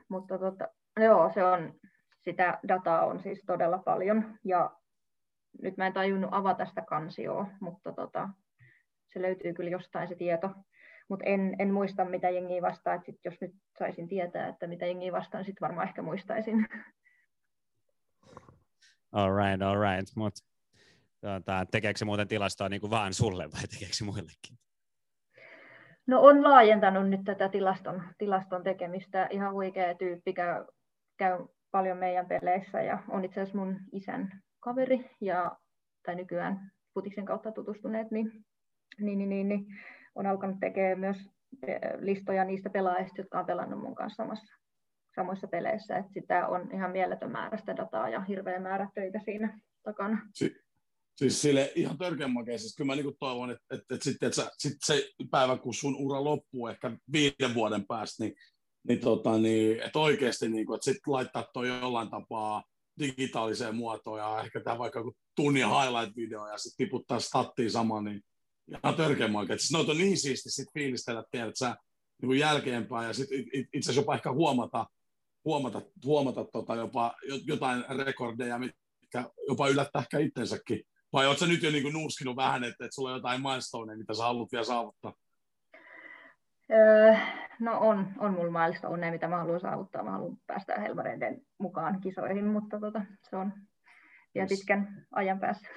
Mutta 0.09 0.37
tota, 0.39 0.67
joo, 0.99 1.31
se 1.33 1.43
on, 1.43 1.73
sitä 2.23 2.59
dataa 2.67 3.05
on 3.05 3.19
siis 3.23 3.43
todella 3.45 3.77
paljon 3.77 4.37
ja 4.43 4.71
nyt 5.61 5.77
mä 5.77 5.87
en 5.87 5.93
tajunnut 5.93 6.29
avata 6.33 6.65
sitä 6.65 6.81
kansioa, 6.81 7.47
mutta 7.61 7.93
tota, 7.93 8.29
se 9.13 9.21
löytyy 9.21 9.53
kyllä 9.53 9.69
jostain 9.69 10.07
se 10.07 10.15
tieto. 10.15 10.49
Mutta 11.09 11.25
en, 11.25 11.55
en 11.59 11.73
muista, 11.73 12.05
mitä 12.05 12.29
jengiä 12.29 12.61
vastaa. 12.61 12.93
Et 12.93 13.05
sit 13.05 13.19
jos 13.25 13.41
nyt 13.41 13.51
saisin 13.79 14.07
tietää, 14.07 14.47
että 14.47 14.67
mitä 14.67 14.85
jengiä 14.85 15.11
vastaan, 15.11 15.45
sitten 15.45 15.61
varmaan 15.67 15.87
ehkä 15.87 16.01
muistaisin. 16.01 16.67
All 19.11 19.35
right, 19.35 19.61
all 19.61 19.81
right. 19.81 20.15
Mut, 20.15 20.33
tuota, 21.21 21.65
tekeekö 21.71 21.97
se 21.97 22.05
muuten 22.05 22.27
tilastoa 22.27 22.69
niin 22.69 22.81
kuin 22.81 22.91
vaan 22.91 23.13
sulle 23.13 23.51
vai 23.51 23.61
tekeekö 23.61 23.95
se 23.95 24.03
muillekin? 24.03 24.57
No 26.09 26.21
on 26.21 26.43
laajentanut 26.43 27.09
nyt 27.09 27.21
tätä 27.25 27.49
tilaston, 27.49 28.03
tilaston 28.17 28.63
tekemistä. 28.63 29.27
Ihan 29.31 29.53
huikea 29.53 29.95
tyyppi 29.95 30.33
käy, 30.33 30.65
käy 31.17 31.45
paljon 31.71 31.97
meidän 31.97 32.25
peleissä 32.25 32.81
ja 32.81 33.03
on 33.09 33.25
itse 33.25 33.41
asiassa 33.41 33.57
mun 33.57 33.79
isän 33.91 34.41
kaveri 34.59 35.09
ja, 35.21 35.57
tai 36.05 36.15
nykyään 36.15 36.71
putiksen 36.93 37.25
kautta 37.25 37.51
tutustuneet, 37.51 38.11
niin, 38.11 38.31
niin, 38.99 39.17
niin, 39.17 39.29
niin, 39.29 39.49
niin 39.49 39.65
on 40.15 40.25
alkanut 40.25 40.59
tekemään 40.59 40.99
myös 40.99 41.17
eh, 41.67 41.79
listoja 41.99 42.43
niistä 42.45 42.69
pelaajista, 42.69 43.21
jotka 43.21 43.39
on 43.39 43.45
pelannut 43.45 43.79
mun 43.79 43.95
kanssa 43.95 44.23
samassa, 44.23 44.55
samoissa 45.15 45.47
peleissä. 45.47 45.97
Et 45.97 46.05
sitä 46.13 46.47
on 46.47 46.69
ihan 46.73 46.91
mieletön 46.91 47.31
määrä 47.31 47.57
sitä 47.57 47.77
dataa 47.77 48.09
ja 48.09 48.21
hirveä 48.21 48.59
määrä 48.59 48.87
töitä 48.93 49.19
siinä 49.25 49.59
takana. 49.83 50.17
Si- 50.33 50.68
Siis 51.19 51.41
sille 51.41 51.71
ihan 51.75 51.97
törkeän 51.97 52.31
makeisesti. 52.31 52.77
Kyllä 52.77 52.87
mä 52.87 52.95
niin 52.95 53.17
toivon, 53.19 53.51
että, 53.51 53.65
että, 53.71 53.95
että, 53.95 54.03
sitten, 54.03 54.27
että 54.27 54.51
sit 54.57 54.73
se 54.85 55.09
päivä, 55.31 55.57
kun 55.57 55.73
sun 55.73 55.95
ura 55.95 56.23
loppuu 56.23 56.67
ehkä 56.67 56.97
viiden 57.11 57.53
vuoden 57.53 57.87
päästä, 57.87 58.23
niin, 58.23 58.35
niin, 58.87 58.99
tota, 58.99 59.37
niin 59.37 59.81
että 59.81 59.99
oikeasti 59.99 60.49
niin 60.49 60.65
kuin, 60.65 60.75
että 60.75 60.85
sitten 60.85 61.13
laittaa 61.13 61.47
toi 61.53 61.67
jollain 61.67 62.09
tapaa 62.09 62.63
digitaaliseen 62.99 63.75
muotoon 63.75 64.19
ja 64.19 64.41
ehkä 64.41 64.59
tämä 64.59 64.77
vaikka 64.77 65.11
tunnin 65.35 65.65
highlight-video 65.65 66.51
ja 66.51 66.57
sitten 66.57 66.85
tiputtaa 66.85 67.19
stattiin 67.19 67.71
sama, 67.71 68.01
niin 68.01 68.21
ihan 68.83 68.95
törkeän 68.95 69.31
makeasti. 69.31 69.61
Siis 69.61 69.73
noita 69.73 69.91
on 69.91 69.97
niin 69.97 70.17
siisti 70.17 70.49
sitten 70.49 70.73
fiilistellä, 70.73 71.23
tiedät 71.31 71.55
sä, 71.55 71.75
niin 72.21 72.39
jälkeenpäin 72.39 73.07
ja 73.07 73.13
sitten 73.13 73.39
itse 73.53 73.77
asiassa 73.79 74.01
jopa 74.01 74.15
ehkä 74.15 74.31
huomata, 74.31 74.85
huomata, 75.45 75.81
huomata 76.05 76.43
tota 76.43 76.75
jopa 76.75 77.15
jotain 77.45 77.85
rekordeja, 78.05 78.59
mitkä 78.59 79.29
jopa 79.47 79.67
yllättää 79.67 80.01
ehkä 80.01 80.19
itsensäkin 80.19 80.83
vai 81.13 81.27
oletko 81.27 81.45
nyt 81.45 81.63
jo 81.63 81.71
niin 81.71 81.93
nuuskinut 81.93 82.35
vähän, 82.35 82.63
että, 82.63 82.85
että 82.85 82.95
sulla 82.95 83.09
on 83.09 83.15
jotain 83.15 83.41
milestoneja, 83.41 83.97
mitä 83.97 84.13
sä 84.13 84.23
haluat 84.23 84.51
vielä 84.51 84.63
saavuttaa? 84.63 85.13
Öö, 86.71 87.15
no 87.59 87.79
on, 87.79 88.07
on 88.19 88.33
mulla 88.33 88.65
milestoneja, 88.65 89.11
mitä 89.11 89.27
mä 89.27 89.37
haluan 89.37 89.59
saavuttaa. 89.59 90.03
Mä 90.03 90.11
haluan 90.11 90.37
päästä 90.47 90.79
Helmareiden 90.79 91.41
mukaan 91.59 92.01
kisoihin, 92.01 92.45
mutta 92.45 92.79
tota, 92.79 93.01
se 93.29 93.35
on 93.35 93.53
vielä 94.35 94.47
pitkän 94.47 95.07
ajan 95.11 95.39
päässä. 95.39 95.67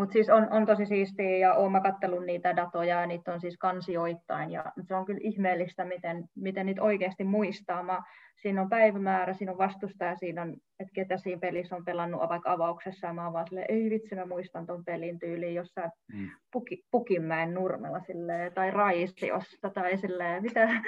Mutta 0.00 0.12
siis 0.12 0.28
on, 0.28 0.48
on 0.50 0.66
tosi 0.66 0.86
siistiä 0.86 1.36
ja 1.36 1.54
olen 1.54 1.82
katsellut 1.82 2.24
niitä 2.24 2.56
datoja 2.56 3.00
ja 3.00 3.06
niitä 3.06 3.32
on 3.32 3.40
siis 3.40 3.58
kansioittain 3.58 4.50
ja 4.50 4.64
se 4.82 4.94
on 4.94 5.06
kyllä 5.06 5.20
ihmeellistä, 5.22 5.84
miten, 5.84 6.24
miten 6.36 6.66
niitä 6.66 6.82
oikeasti 6.82 7.24
muistaa. 7.24 7.82
Mä, 7.82 8.02
siinä 8.42 8.62
on 8.62 8.68
päivämäärä, 8.68 9.34
siinä 9.34 9.52
on 9.52 9.58
vastustaja, 9.58 10.16
siinä 10.16 10.42
on, 10.42 10.56
että 10.80 10.92
ketä 10.94 11.16
siinä 11.16 11.40
pelissä 11.40 11.76
on 11.76 11.84
pelannut 11.84 12.28
vaikka 12.28 12.52
avauksessa 12.52 13.06
ja 13.06 13.12
mä 13.12 13.24
oon 13.24 13.32
vaan 13.32 13.46
silleen, 13.48 13.66
ei 13.68 13.90
vitsi 13.90 14.14
mä 14.14 14.26
muistan 14.26 14.66
ton 14.66 14.84
pelin 14.84 15.18
tyyliin 15.18 15.54
jossain 15.54 15.90
mm. 16.12 16.28
puki, 16.52 16.84
Pukinmäen 16.90 17.54
nurmella 17.54 18.00
silleen, 18.00 18.54
tai 18.54 18.70
Raisiosta 18.70 19.70
tai 19.74 19.96
silleen, 19.98 20.42
mitä. 20.42 20.68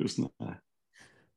Just 0.00 0.18
näin. 0.40 0.56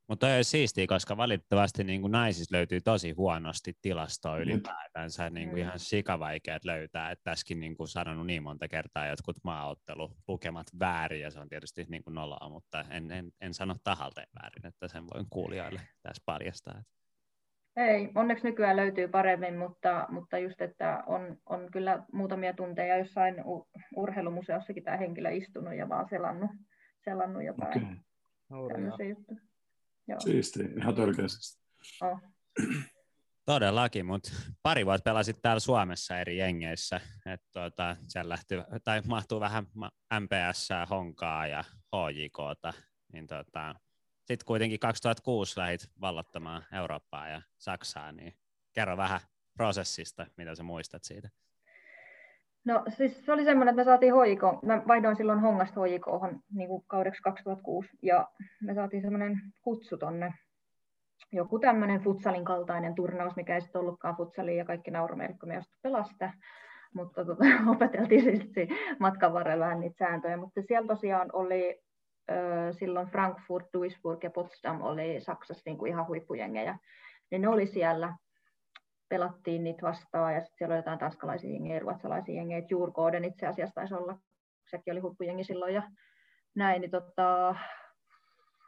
Mutta 0.08 0.28
on 0.28 0.44
siistiä, 0.44 0.88
koska 0.88 1.18
valitettavasti 1.18 1.84
niin 1.84 2.02
kuin 2.02 2.12
naisissa 2.12 2.56
löytyy 2.56 2.82
tosi 2.82 3.12
huonosti 3.12 3.74
tilastoa 3.82 4.38
ylipäätänsä, 4.38 5.30
niin 5.30 5.50
kuin 5.50 5.60
mm. 5.60 5.68
ihan 5.68 5.80
sikavaikeat 5.80 6.66
löytää. 6.66 7.12
Että 7.12 7.24
tässäkin 7.24 7.60
niin 7.60 7.78
kuin 7.78 7.88
sanonut 7.88 8.26
niin 8.26 8.44
monta 8.44 8.68
kertaa 8.68 9.08
jotkut 9.08 9.36
maaottelu 9.44 10.12
lukemat 10.28 10.68
väärin, 10.80 11.22
ja 11.22 11.32
se 11.32 11.40
on 11.40 11.50
tietysti 11.50 11.86
niin 11.90 12.04
kuin 12.04 12.14
nollaa, 12.14 12.50
mutta 12.50 12.86
en, 12.90 13.12
en, 13.12 13.32
en 13.42 13.54
sano 13.54 13.76
tahalteen 13.84 14.28
väärin, 14.42 14.68
että 14.68 14.88
sen 14.88 15.04
voin 15.14 15.26
kuulijoille 15.30 15.82
tässä 16.02 16.24
paljastaa. 16.26 16.84
Ei, 17.76 18.10
onneksi 18.16 18.44
nykyään 18.44 18.76
löytyy 18.76 19.08
paremmin, 19.08 19.58
mutta, 19.58 20.06
mutta 20.10 20.38
just, 20.38 20.62
että 20.62 21.04
on, 21.08 21.38
on 21.46 21.72
kyllä 21.72 22.04
muutamia 22.14 22.54
tunteja 22.54 22.98
jossain 22.98 23.36
urheilumuseossakin 23.96 24.84
tämä 24.84 24.98
henkilö 24.98 25.32
istunut 25.32 25.76
ja 25.76 25.90
vaan 25.90 26.10
selannut, 26.10 26.52
selannut 27.04 27.44
jotain. 27.44 27.84
Okay. 28.52 28.78
Siisti, 30.20 30.60
ihan 30.78 30.96
törkeästi. 30.96 31.62
Oh. 32.02 32.20
Todellakin, 33.46 34.06
mutta 34.06 34.32
pari 34.64 34.86
vuotta 34.86 35.04
pelasit 35.04 35.42
täällä 35.42 35.60
Suomessa 35.60 36.20
eri 36.20 36.38
jengeissä. 36.38 37.02
Et 37.26 37.42
tuota, 37.54 37.96
siellä 38.08 38.30
lähti, 38.30 38.56
tai 38.84 39.02
mahtuu 39.08 39.40
vähän 39.40 39.66
MPS, 40.20 40.70
Honkaa 40.90 41.48
ja 41.48 41.64
HJKta. 41.96 42.74
Niin 43.14 43.28
tuota, 43.28 43.76
sitten 44.18 44.46
kuitenkin 44.46 44.80
2006 44.80 45.60
lähit 45.60 45.90
vallottamaan 46.02 46.66
Eurooppaa 46.74 47.28
ja 47.28 47.42
Saksaa, 47.58 48.12
niin 48.12 48.34
kerro 48.74 48.98
vähän 48.98 49.20
prosessista, 49.54 50.28
mitä 50.38 50.56
sä 50.56 50.64
muistat 50.64 51.04
siitä. 51.04 51.30
No 52.66 52.84
siis 52.90 53.26
se 53.26 53.34
oli 53.34 53.44
semmoinen, 53.44 53.72
että 53.72 53.82
me 53.82 53.84
saatiin 53.84 54.14
HJK, 54.14 54.64
mä 54.66 54.82
vaihdoin 54.88 55.16
silloin 55.16 55.40
Hongasta 55.40 55.82
HJK 55.82 56.06
niin 56.54 56.68
kuin 56.68 56.84
kaudeksi 56.88 57.22
2006, 57.22 57.90
ja 58.02 58.28
me 58.62 58.74
saatiin 58.74 59.02
semmoinen 59.02 59.42
kutsu 59.62 59.98
tonne, 59.98 60.34
joku 61.32 61.60
tämmöinen 61.60 62.00
futsalin 62.00 62.46
kaltainen 62.46 62.96
turnaus, 62.96 63.36
mikä 63.36 63.56
ei 63.56 63.62
sitten 63.62 63.82
ollutkaan 63.82 64.16
futsaliin, 64.16 64.58
ja 64.58 64.66
kaikki 64.66 64.92
nauroimme, 64.92 65.36
kun 65.40 65.50
me 65.50 65.62
pelasta, 65.82 66.32
mutta 66.94 67.26
tota, 67.26 67.44
opeteltiin 67.76 68.24
siis 68.24 68.70
matkan 69.00 69.34
varrella 69.34 69.66
vähän 69.66 69.80
niitä 69.80 70.06
sääntöjä, 70.06 70.38
mutta 70.38 70.62
siellä 70.62 70.88
tosiaan 70.88 71.30
oli 71.34 71.82
silloin 72.72 73.08
Frankfurt, 73.08 73.66
Duisburg 73.74 74.24
ja 74.24 74.30
Potsdam 74.30 74.82
oli 74.82 75.22
Saksassa 75.22 75.64
niin 75.66 75.78
kuin 75.78 75.90
ihan 75.90 76.08
huippujengejä, 76.08 76.78
niin 77.32 77.42
ne 77.42 77.48
oli 77.48 77.68
siellä, 77.68 78.14
pelattiin 79.10 79.64
niitä 79.64 79.82
vastaan 79.82 80.34
ja 80.34 80.40
sitten 80.42 80.58
siellä 80.58 80.74
oli 80.74 80.80
jotain 80.80 81.00
tanskalaisia 81.00 81.52
jengejä, 81.52 81.80
ruotsalaisia 81.80 82.36
jengejä, 82.36 82.60
Djurgården 82.62 83.26
itse 83.26 83.48
asiassa 83.48 83.76
taisi 83.76 83.94
olla, 83.94 84.18
sekin 84.70 84.92
oli 84.92 85.00
huippujengi 85.00 85.44
silloin 85.44 85.74
ja 85.74 85.84
näin, 86.56 86.82
niin 86.82 86.92
tota, 86.92 87.56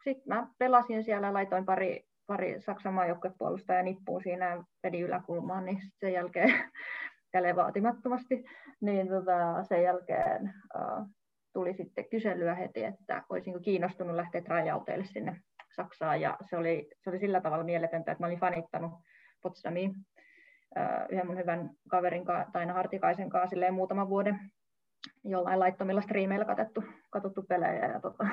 sitten 0.04 0.24
mä 0.28 0.48
pelasin 0.58 1.04
siellä, 1.04 1.34
laitoin 1.34 1.66
pari, 1.66 2.04
pari 2.28 2.62
Saksan 2.62 2.94
maajoukkuepuolustajaa 2.94 3.84
nippuun 3.84 4.22
siinä 4.24 4.64
vedin 4.84 5.04
yläkulmaan, 5.04 5.66
niin 5.66 5.80
sen 6.00 6.14
jälkeen 6.14 6.54
tälleen 7.32 7.56
vaatimattomasti, 7.56 8.44
niin 8.82 9.08
tota, 9.08 9.64
sen 9.64 9.84
jälkeen 9.84 10.54
uh, 10.76 11.08
tuli 11.54 11.74
sitten 11.74 12.10
kyselyä 12.10 12.56
heti, 12.56 12.84
että 12.84 13.24
olisinko 13.30 13.60
kiinnostunut 13.60 14.16
lähteä 14.16 14.42
tryouteille 14.42 15.06
sinne 15.06 15.42
Saksaan. 15.76 16.22
Ja 16.22 16.38
se 16.50 16.58
oli, 16.58 16.90
se 17.04 17.10
oli 17.10 17.20
sillä 17.20 17.42
tavalla 17.42 17.64
mieletöntä, 17.64 18.12
että 18.12 18.24
mä 18.24 18.28
olin 18.28 18.40
fanittanut 18.40 18.92
Potsdamiin 19.42 19.96
yhden 21.10 21.28
mun 21.28 21.38
hyvän 21.38 21.70
kaverin 21.90 22.26
tai 22.54 22.68
Hartikaisen 22.68 23.30
kanssa 23.30 23.50
silleen 23.50 23.74
muutaman 23.74 24.10
vuoden 24.10 24.40
jollain 25.24 25.60
laittomilla 25.60 26.02
striimeillä 26.02 26.46
katettu, 26.46 26.84
katsottu 27.10 27.44
pelejä 27.44 27.86
ja 27.86 28.00
tota, 28.00 28.28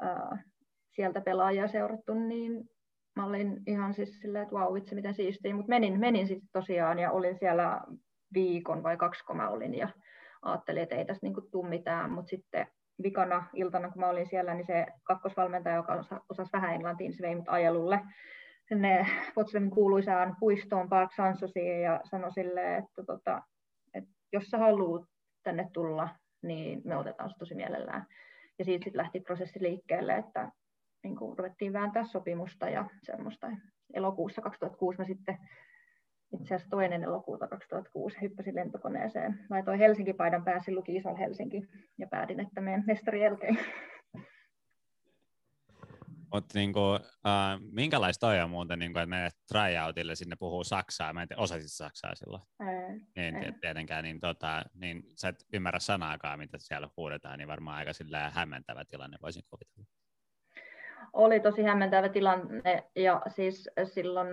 ää, 0.00 0.42
sieltä 0.90 1.20
pelaajia 1.20 1.68
seurattu, 1.68 2.14
niin 2.14 2.70
mä 3.16 3.26
olin 3.26 3.62
ihan 3.66 3.94
siis 3.94 4.20
silleen, 4.20 4.42
että 4.42 4.54
vau, 4.54 4.74
vitsi 4.74 4.94
miten 4.94 5.14
siistiä, 5.14 5.54
mutta 5.54 5.68
menin, 5.68 6.00
menin 6.00 6.26
sitten 6.26 6.48
tosiaan 6.52 6.98
ja 6.98 7.10
olin 7.10 7.38
siellä 7.38 7.80
viikon 8.34 8.82
vai 8.82 8.96
kaksi, 8.96 9.24
kun 9.24 9.36
mä 9.36 9.48
olin 9.48 9.74
ja 9.74 9.88
ajattelin, 10.42 10.82
että 10.82 10.94
ei 10.94 11.04
tässä 11.04 11.26
niin 11.26 11.50
tule 11.50 11.68
mitään, 11.68 12.10
mutta 12.10 12.28
sitten 12.30 12.66
vikana 13.02 13.46
iltana, 13.52 13.90
kun 13.90 14.00
mä 14.00 14.08
olin 14.08 14.26
siellä, 14.26 14.54
niin 14.54 14.66
se 14.66 14.86
kakkosvalmentaja, 15.02 15.76
joka 15.76 16.04
osasi 16.28 16.52
vähän 16.52 16.74
englantia, 16.74 17.04
niin 17.04 17.16
se 17.16 17.22
vei 17.22 17.34
mut 17.34 17.48
ajelulle 17.48 18.00
sinne 18.68 19.06
Potsdamin 19.34 19.70
kuuluisaan 19.70 20.36
puistoon 20.40 20.88
Park 20.88 21.12
Sansosiin 21.16 21.82
ja 21.82 22.00
sanoi 22.04 22.32
silleen, 22.32 22.84
että, 22.84 23.04
tota, 23.06 23.42
että 23.94 24.10
jos 24.32 24.44
sä 24.44 24.58
haluat 24.58 25.02
tänne 25.42 25.68
tulla, 25.72 26.08
niin 26.42 26.82
me 26.84 26.96
otetaan 26.96 27.30
se 27.30 27.36
tosi 27.38 27.54
mielellään. 27.54 28.06
Ja 28.58 28.64
siitä 28.64 28.84
sitten 28.84 29.02
lähti 29.02 29.20
prosessi 29.20 29.62
liikkeelle, 29.62 30.16
että 30.16 30.52
niin 31.02 31.16
kuin 31.16 31.38
ruvettiin 31.38 31.72
vääntää 31.72 32.04
sopimusta 32.04 32.68
ja 32.68 32.84
semmoista. 33.02 33.50
Elokuussa 33.94 34.42
2006 34.42 34.98
mä 34.98 35.04
sitten 35.04 35.38
itse 36.32 36.54
asiassa 36.54 36.70
toinen 36.70 37.04
elokuuta 37.04 37.48
2006 37.48 38.20
hyppäsin 38.22 38.54
lentokoneeseen. 38.54 39.40
Laitoin 39.50 39.78
Helsinki-paidan 39.78 40.44
pääsin, 40.44 40.74
luki 40.74 41.02
Helsinki 41.18 41.68
ja 41.98 42.06
päätin, 42.06 42.40
että 42.40 42.60
menen 42.60 42.84
mestari 42.86 43.24
elkein. 43.24 43.58
Mutta 46.34 46.58
niinku, 46.58 46.80
äh, 47.26 47.60
minkälaista 47.72 48.26
on 48.28 48.50
muuten, 48.50 48.78
niinku, 48.78 48.98
että 48.98 49.06
menet 49.06 49.34
tryoutille 49.48 50.14
sinne 50.14 50.36
puhuu 50.36 50.64
saksaa, 50.64 51.12
mä 51.12 51.22
en 51.22 51.28
tiedä, 51.28 51.42
osasit 51.42 51.72
saksaa 51.72 52.14
silloin? 52.14 52.42
Ei, 52.60 53.32
niin, 53.32 53.44
ei. 53.44 53.52
tietenkään, 53.60 54.04
niin, 54.04 54.20
tota, 54.20 54.62
niin 54.74 55.02
sä 55.16 55.28
et 55.28 55.46
ymmärrä 55.52 55.78
sanaakaan, 55.78 56.38
mitä 56.38 56.58
siellä 56.58 56.88
huudetaan, 56.96 57.38
niin 57.38 57.48
varmaan 57.48 57.76
aika 57.76 57.90
hämmentävä 58.30 58.84
tilanne 58.84 59.18
voisin 59.22 59.42
kuvitella 59.50 59.86
oli 61.12 61.40
tosi 61.40 61.62
hämmentävä 61.62 62.08
tilanne 62.08 62.84
ja 62.96 63.22
siis 63.28 63.70
silloin 63.84 64.28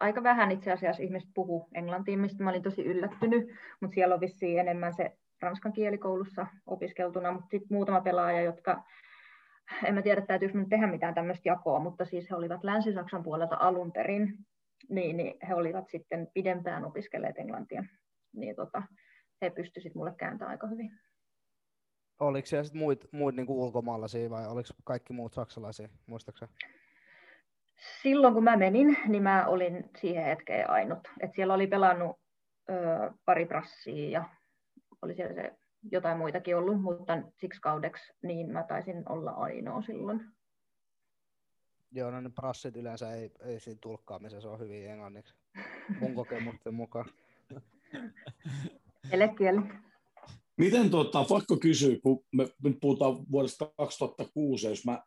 aika 0.00 0.22
vähän 0.22 0.50
itse 0.50 0.72
asiassa 0.72 1.02
ihmiset 1.02 1.30
puhu 1.34 1.68
englantia, 1.74 2.18
mistä 2.18 2.44
mä 2.44 2.50
olin 2.50 2.62
tosi 2.62 2.84
yllättynyt, 2.84 3.48
mutta 3.80 3.94
siellä 3.94 4.14
on 4.14 4.20
vissiin 4.20 4.58
enemmän 4.58 4.94
se 4.94 5.16
ranskan 5.40 5.72
kielikoulussa 5.72 6.46
opiskeltuna, 6.66 7.32
mutta 7.32 7.50
sitten 7.50 7.76
muutama 7.76 8.00
pelaaja, 8.00 8.42
jotka 8.42 8.84
en 9.84 9.94
mä 9.94 10.02
tiedä, 10.02 10.20
täytyykö 10.20 10.58
nyt 10.58 10.68
tehdä 10.68 10.86
mitään 10.86 11.14
tämmöistä 11.14 11.48
jakoa, 11.48 11.78
mutta 11.78 12.04
siis 12.04 12.30
he 12.30 12.36
olivat 12.36 12.64
Länsi-Saksan 12.64 13.22
puolelta 13.22 13.56
alun 13.60 13.92
perin, 13.92 14.38
niin, 14.88 15.16
niin 15.16 15.34
he 15.48 15.54
olivat 15.54 15.88
sitten 15.88 16.28
pidempään 16.34 16.84
opiskelleet 16.84 17.38
englantia, 17.38 17.84
niin 18.32 18.56
tota, 18.56 18.82
he 19.42 19.50
pystyivät 19.50 19.94
mulle 19.94 20.14
kääntämään 20.16 20.50
aika 20.50 20.66
hyvin. 20.66 20.90
Oliko 22.20 22.46
siellä 22.46 22.64
sitten 22.64 22.78
muut, 22.78 23.04
muut 23.12 23.34
niin 23.34 23.46
ulkomaalaisia 23.48 24.30
vai 24.30 24.46
oliko 24.46 24.68
kaikki 24.84 25.12
muut 25.12 25.32
saksalaisia, 25.32 25.88
muistaakseni? 26.06 26.52
Silloin 28.02 28.34
kun 28.34 28.44
mä 28.44 28.56
menin, 28.56 28.96
niin 29.08 29.22
mä 29.22 29.46
olin 29.46 29.90
siihen 29.96 30.24
hetkeen 30.24 30.70
ainut. 30.70 30.98
Et 31.20 31.30
siellä 31.34 31.54
oli 31.54 31.66
pelannut 31.66 32.16
ö, 32.70 32.74
pari 33.24 33.46
prassia 33.46 34.10
ja 34.10 34.28
oli 35.02 35.14
siellä 35.14 35.34
se 35.34 35.52
jotain 35.92 36.18
muitakin 36.18 36.56
ollut, 36.56 36.82
mutta 36.82 37.22
siksi 37.40 37.60
kaudeksi 37.60 38.12
niin 38.22 38.52
mä 38.52 38.64
taisin 38.68 39.02
olla 39.08 39.30
ainoa 39.30 39.82
silloin. 39.82 40.20
Joo, 41.92 42.10
no 42.10 42.20
ne 42.20 42.30
prassit 42.34 42.76
yleensä 42.76 43.14
ei, 43.14 43.30
ei 43.40 43.60
siinä 43.60 43.78
tulkkaamisessa 43.82 44.50
ole 44.50 44.58
hyvin 44.58 44.90
englanniksi, 44.90 45.34
mun 46.00 46.14
kokemusten 46.24 46.74
mukaan. 46.74 47.06
Elekieli. 49.10 49.60
Miten 50.56 50.90
tota, 50.90 51.24
pakko 51.28 51.56
kysyä, 51.56 51.96
kun 52.02 52.24
me 52.32 52.48
nyt 52.62 52.78
puhutaan 52.80 53.30
vuodesta 53.30 53.72
2006, 53.76 54.66
jos 54.66 54.84
mä 54.84 55.02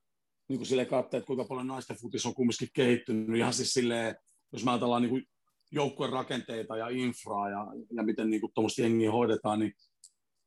niin 0.49 0.59
kuin 0.59 0.67
silleen 0.67 0.87
katsoin, 0.87 1.19
että 1.19 1.27
kuinka 1.27 1.45
paljon 1.45 1.67
naisten 1.67 1.97
futis 1.97 2.25
on 2.25 2.33
kumminkin 2.33 2.69
kehittynyt, 2.73 3.37
ihan 3.37 3.53
siis 3.53 3.73
silleen, 3.73 4.15
jos 4.51 4.65
mä 4.65 4.71
ajatellaan 4.71 5.01
niin 5.01 5.27
joukkueen 5.71 6.13
rakenteita 6.13 6.77
ja 6.77 6.89
infraa 6.89 7.49
ja, 7.49 7.67
ja 7.93 8.03
miten 8.03 8.29
niin 8.29 8.41
tuommoista 8.53 8.81
jengiä 8.81 9.11
hoidetaan, 9.11 9.59
niin 9.59 9.73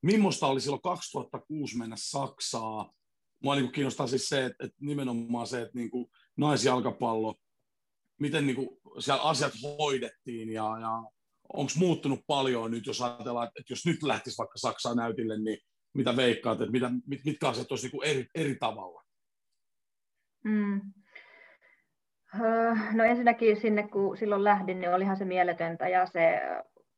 millaista 0.02 0.46
oli 0.46 0.60
silloin 0.60 0.82
2006 0.82 1.78
mennä 1.78 1.96
Saksaa? 1.98 2.92
Mua 3.42 3.54
niin 3.54 3.64
kuin 3.64 3.72
kiinnostaa 3.72 4.06
siis 4.06 4.28
se, 4.28 4.44
että, 4.44 4.64
että 4.64 4.76
nimenomaan 4.80 5.46
se, 5.46 5.62
että 5.62 5.78
niin 5.78 5.90
kuin 5.90 6.10
naisjalkapallo, 6.36 7.34
miten 8.20 8.46
niin 8.46 8.56
kuin 8.56 8.68
siellä 8.98 9.22
asiat 9.22 9.52
hoidettiin 9.62 10.50
ja, 10.50 10.64
ja 10.80 11.02
onko 11.52 11.72
muuttunut 11.76 12.20
paljon 12.26 12.70
nyt, 12.70 12.86
jos 12.86 13.02
ajatellaan, 13.02 13.46
että 13.46 13.72
jos 13.72 13.86
nyt 13.86 14.02
lähtisi 14.02 14.38
vaikka 14.38 14.58
Saksaan 14.58 14.96
näytille, 14.96 15.38
niin 15.38 15.58
mitä 15.94 16.16
veikkaat, 16.16 16.60
että 16.60 16.72
mitä, 16.72 16.90
mit, 17.06 17.24
mitkä 17.24 17.48
asiat 17.48 17.70
olisi 17.70 17.88
niin 17.92 18.04
eri, 18.04 18.26
eri 18.34 18.54
tavalla? 18.54 19.02
Mm. 20.44 20.80
Öö, 22.40 22.74
no 22.92 23.04
ensinnäkin 23.04 23.60
sinne, 23.60 23.88
kun 23.88 24.16
silloin 24.16 24.44
lähdin, 24.44 24.80
niin 24.80 24.94
olihan 24.94 25.16
se 25.16 25.24
mieletöntä 25.24 25.88
ja 25.88 26.06
se 26.06 26.40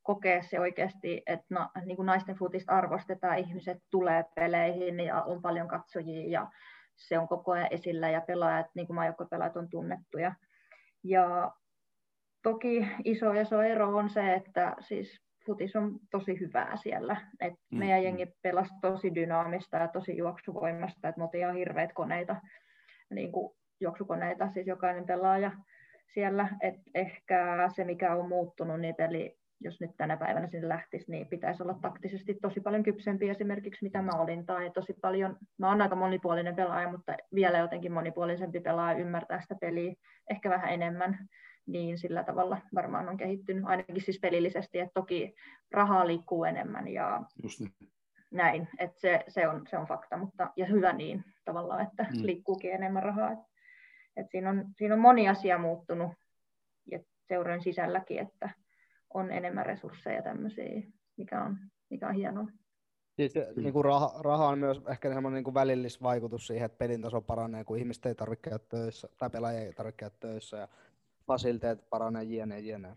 kokee 0.02 0.42
se 0.42 0.60
oikeasti, 0.60 1.22
että 1.26 1.46
no, 1.50 1.68
niin 1.84 1.96
kuin 1.96 2.06
naisten 2.06 2.36
futista 2.36 2.72
arvostetaan, 2.72 3.38
ihmiset 3.38 3.78
tulee 3.90 4.24
peleihin 4.34 5.00
ja 5.00 5.22
on 5.22 5.42
paljon 5.42 5.68
katsojia 5.68 6.30
ja 6.30 6.50
se 6.96 7.18
on 7.18 7.28
koko 7.28 7.52
ajan 7.52 7.68
esillä 7.70 8.10
ja 8.10 8.20
pelaajat, 8.20 8.66
niin 8.74 8.86
kuin 8.86 8.98
pelaajat 9.30 9.56
on 9.56 9.68
tunnettuja. 9.70 10.34
Ja 11.04 11.52
toki 12.42 12.88
iso 13.04 13.32
iso 13.32 13.62
ero 13.62 13.96
on 13.96 14.10
se, 14.10 14.34
että 14.34 14.76
siis 14.80 15.20
futis 15.46 15.76
on 15.76 15.98
tosi 16.10 16.40
hyvää 16.40 16.76
siellä. 16.76 17.16
Et 17.40 17.54
mm. 17.70 17.78
Meidän 17.78 18.02
jengi 18.02 18.26
pelasi 18.42 18.74
tosi 18.80 19.14
dynaamista 19.14 19.76
ja 19.76 19.88
tosi 19.88 20.16
juoksuvoimasta, 20.16 21.08
että 21.08 21.18
me 21.18 21.24
oltiin 21.24 21.40
ihan 21.40 21.56
hirveät 21.56 21.92
koneita 21.92 22.36
niin 23.10 23.32
kuin 23.32 23.56
juoksukoneita, 23.80 24.50
siis 24.50 24.66
jokainen 24.66 25.06
pelaaja 25.06 25.52
siellä. 26.14 26.48
Et 26.60 26.74
ehkä 26.94 27.68
se, 27.76 27.84
mikä 27.84 28.14
on 28.14 28.28
muuttunut, 28.28 28.80
niin 28.80 28.94
eli 28.98 29.41
jos 29.64 29.80
nyt 29.80 29.90
tänä 29.96 30.16
päivänä 30.16 30.46
sinne 30.46 30.68
lähtisi, 30.68 31.10
niin 31.10 31.26
pitäisi 31.26 31.62
olla 31.62 31.78
taktisesti 31.82 32.34
tosi 32.42 32.60
paljon 32.60 32.82
kypsempi 32.82 33.28
esimerkiksi, 33.28 33.84
mitä 33.84 34.02
mä 34.02 34.12
olin, 34.12 34.46
tai 34.46 34.70
tosi 34.70 34.92
paljon, 34.92 35.36
mä 35.58 35.68
oon 35.68 35.82
aika 35.82 35.96
monipuolinen 35.96 36.56
pelaaja, 36.56 36.90
mutta 36.90 37.16
vielä 37.34 37.58
jotenkin 37.58 37.92
monipuolisempi 37.92 38.60
pelaaja 38.60 38.98
ymmärtää 38.98 39.40
sitä 39.40 39.54
peliä 39.60 39.94
ehkä 40.30 40.50
vähän 40.50 40.72
enemmän, 40.72 41.28
niin 41.66 41.98
sillä 41.98 42.24
tavalla 42.24 42.58
varmaan 42.74 43.08
on 43.08 43.16
kehittynyt, 43.16 43.64
ainakin 43.66 44.02
siis 44.02 44.20
pelillisesti, 44.20 44.78
että 44.78 44.94
toki 44.94 45.34
rahaa 45.70 46.06
liikkuu 46.06 46.44
enemmän 46.44 46.88
ja 46.88 47.22
Just 47.42 47.60
niin. 47.60 47.72
näin, 48.30 48.68
että 48.78 49.00
se, 49.00 49.24
se, 49.28 49.48
on, 49.48 49.66
se 49.70 49.78
on 49.78 49.86
fakta, 49.86 50.16
mutta, 50.16 50.50
ja 50.56 50.66
hyvä 50.66 50.92
niin 50.92 51.24
tavallaan, 51.44 51.82
että 51.82 52.02
mm. 52.02 52.26
liikkuukin 52.26 52.72
enemmän 52.72 53.02
rahaa, 53.02 53.32
että, 53.32 53.46
että 54.16 54.30
siinä, 54.30 54.50
on, 54.50 54.64
siinä 54.76 54.94
on 54.94 55.00
moni 55.00 55.28
asia 55.28 55.58
muuttunut 55.58 56.12
ja 56.90 56.98
seurojen 57.28 57.62
sisälläkin, 57.62 58.18
että 58.18 58.50
on 59.14 59.30
enemmän 59.30 59.66
resursseja 59.66 60.22
tämmöisiä, 60.22 60.82
mikä 61.16 61.44
on, 61.44 61.58
mikä 61.90 62.08
on 62.08 62.14
hienoa. 62.14 62.46
Siis 63.16 63.34
niin 63.56 63.72
kuin 63.72 63.84
raha, 63.84 64.14
raha, 64.20 64.48
on 64.48 64.58
myös 64.58 64.82
ehkä 64.90 65.12
semmoinen 65.14 65.36
niin 65.36 65.44
kuin 65.44 65.54
välillisvaikutus 65.54 66.46
siihen, 66.46 66.66
että 66.66 66.78
pelin 66.78 67.02
taso 67.02 67.20
paranee, 67.20 67.64
kun 67.64 67.78
ihmiset 67.78 68.06
ei 68.06 68.14
tarvitse 68.14 68.50
käydä 68.50 68.64
töissä, 68.68 69.08
tai 69.18 69.30
pelaajia 69.30 69.60
ei 69.60 69.72
tarvitse 69.72 69.96
käydä 69.96 70.14
töissä, 70.20 70.56
ja 70.56 70.68
fasiliteet 71.26 71.90
paranee, 71.90 72.22
jne, 72.22 72.60
jne. 72.60 72.96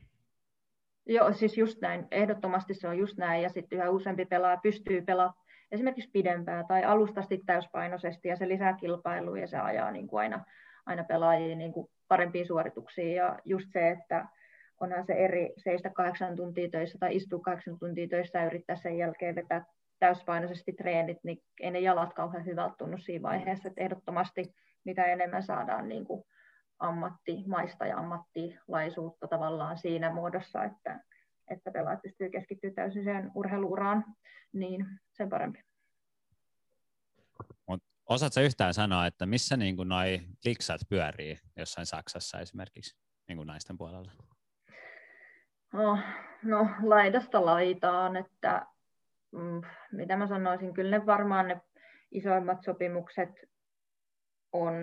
Joo, 1.06 1.34
siis 1.34 1.58
just 1.58 1.82
näin. 1.82 2.08
Ehdottomasti 2.12 2.74
se 2.74 2.88
on 2.88 2.98
just 2.98 3.18
näin, 3.18 3.44
ja 3.44 3.50
sitten 3.50 3.78
yhä 3.78 3.90
useampi 3.90 4.26
pelaaja 4.26 4.58
pystyy 4.58 5.02
pelaamaan 5.02 5.46
esimerkiksi 5.72 6.10
pidempään 6.14 6.68
tai 6.68 6.84
alustasti 6.84 7.42
täyspainoisesti, 7.46 8.28
ja 8.28 8.36
se 8.36 8.48
lisää 8.48 8.74
kilpailua, 8.74 9.40
ja 9.40 9.48
se 9.48 9.58
ajaa 9.58 9.92
niin 9.92 10.08
kuin 10.08 10.20
aina, 10.20 10.46
aina 10.86 11.04
pelaajia 11.04 11.56
niin 11.56 11.74
kuin 11.74 11.88
parempiin 12.08 12.48
suorituksiin, 12.48 13.16
ja 13.16 13.40
just 13.46 13.72
se, 13.72 13.90
että 13.90 14.28
onhan 14.82 15.06
se 15.06 15.14
eri 15.14 15.54
seistä 15.58 15.90
kahdeksan 15.90 16.36
tuntia 16.36 16.70
töissä 16.70 16.98
tai 17.00 17.16
istua 17.16 17.40
kahdeksan 17.40 17.80
tuntia 17.80 18.08
töissä 18.08 18.40
ja 18.40 18.46
yrittää 18.46 18.76
sen 18.76 18.98
jälkeen 18.98 19.36
vetää 19.36 19.66
täyspainoisesti 20.00 20.74
treenit, 20.74 21.18
niin 21.24 21.38
ei 21.60 21.72
ne 21.72 21.80
jalat 21.80 22.14
kauhean 22.14 22.46
hyvältä 22.46 22.76
tunnu 22.78 22.98
siinä 22.98 23.24
vaiheessa, 23.24 23.68
että 23.68 23.82
ehdottomasti 23.82 24.56
mitä 24.84 25.06
enemmän 25.06 25.44
saadaan 25.44 25.90
niin 25.90 26.06
kuin 26.06 26.24
ammattimaista 26.80 27.86
ja 27.86 27.98
ammattilaisuutta 27.98 29.28
tavallaan 29.28 29.78
siinä 29.78 30.14
muodossa, 30.14 30.64
että, 30.64 31.04
että 31.50 31.72
pelaajat 31.72 32.02
pystyy 32.02 32.30
keskittyä 32.30 32.72
täysin 32.72 33.04
siihen 33.04 33.32
urheiluuraan, 33.36 34.06
niin 34.54 34.86
sen 35.12 35.30
parempi. 35.30 35.60
Osaatko 38.10 38.40
yhtään 38.40 38.74
sanoa, 38.74 39.08
että 39.08 39.26
missä 39.26 39.58
niin 39.58 39.76
noi 39.86 40.22
liksat 40.46 40.82
pyörii 40.90 41.40
jossain 41.56 41.86
Saksassa 41.86 42.40
esimerkiksi 42.40 42.98
niin 43.28 43.38
kuin 43.38 43.48
naisten 43.48 43.78
puolella? 43.78 44.12
No, 45.76 46.00
no 46.44 46.68
laidasta 46.84 47.46
laitaan, 47.46 48.16
että 48.16 48.66
mm, 49.32 49.62
mitä 49.92 50.18
mä 50.18 50.28
sanoisin, 50.28 50.74
kyllä 50.74 50.98
ne 51.00 51.06
varmaan 51.06 51.48
ne 51.48 51.62
isoimmat 52.12 52.64
sopimukset 52.64 53.30
on, 54.52 54.74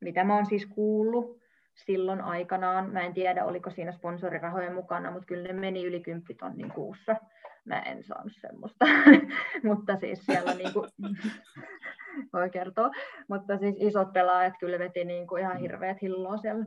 mitä 0.00 0.24
mä 0.24 0.34
oon 0.34 0.46
siis 0.46 0.66
kuullut 0.66 1.40
silloin 1.74 2.20
aikanaan. 2.20 2.90
Mä 2.90 3.00
en 3.00 3.14
tiedä, 3.14 3.44
oliko 3.44 3.70
siinä 3.70 3.92
sponsorirahoja 3.92 4.74
mukana, 4.74 5.10
mutta 5.10 5.26
kyllä 5.26 5.48
ne 5.48 5.52
meni 5.52 5.84
yli 5.84 6.00
10 6.00 6.36
tonnin 6.40 6.72
kuussa. 6.72 7.16
Mä 7.64 7.78
en 7.78 8.04
saanut 8.04 8.32
semmoista, 8.40 8.84
mutta 9.68 9.96
siis 9.96 10.26
siellä 10.26 10.54
niin 10.54 10.72
kuin, 10.72 10.90
voi 12.32 12.50
kertoa, 12.50 12.90
mutta 13.28 13.58
siis 13.58 13.76
isot 13.78 14.12
pelaajat 14.12 14.54
kyllä 14.60 14.78
veti 14.78 15.04
niin 15.04 15.26
kuin 15.26 15.42
ihan 15.42 15.56
hirveät 15.56 16.02
hilloa 16.02 16.36
siellä. 16.36 16.64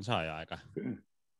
Se 0.00 0.12
on 0.12 0.18
aika, 0.18 0.58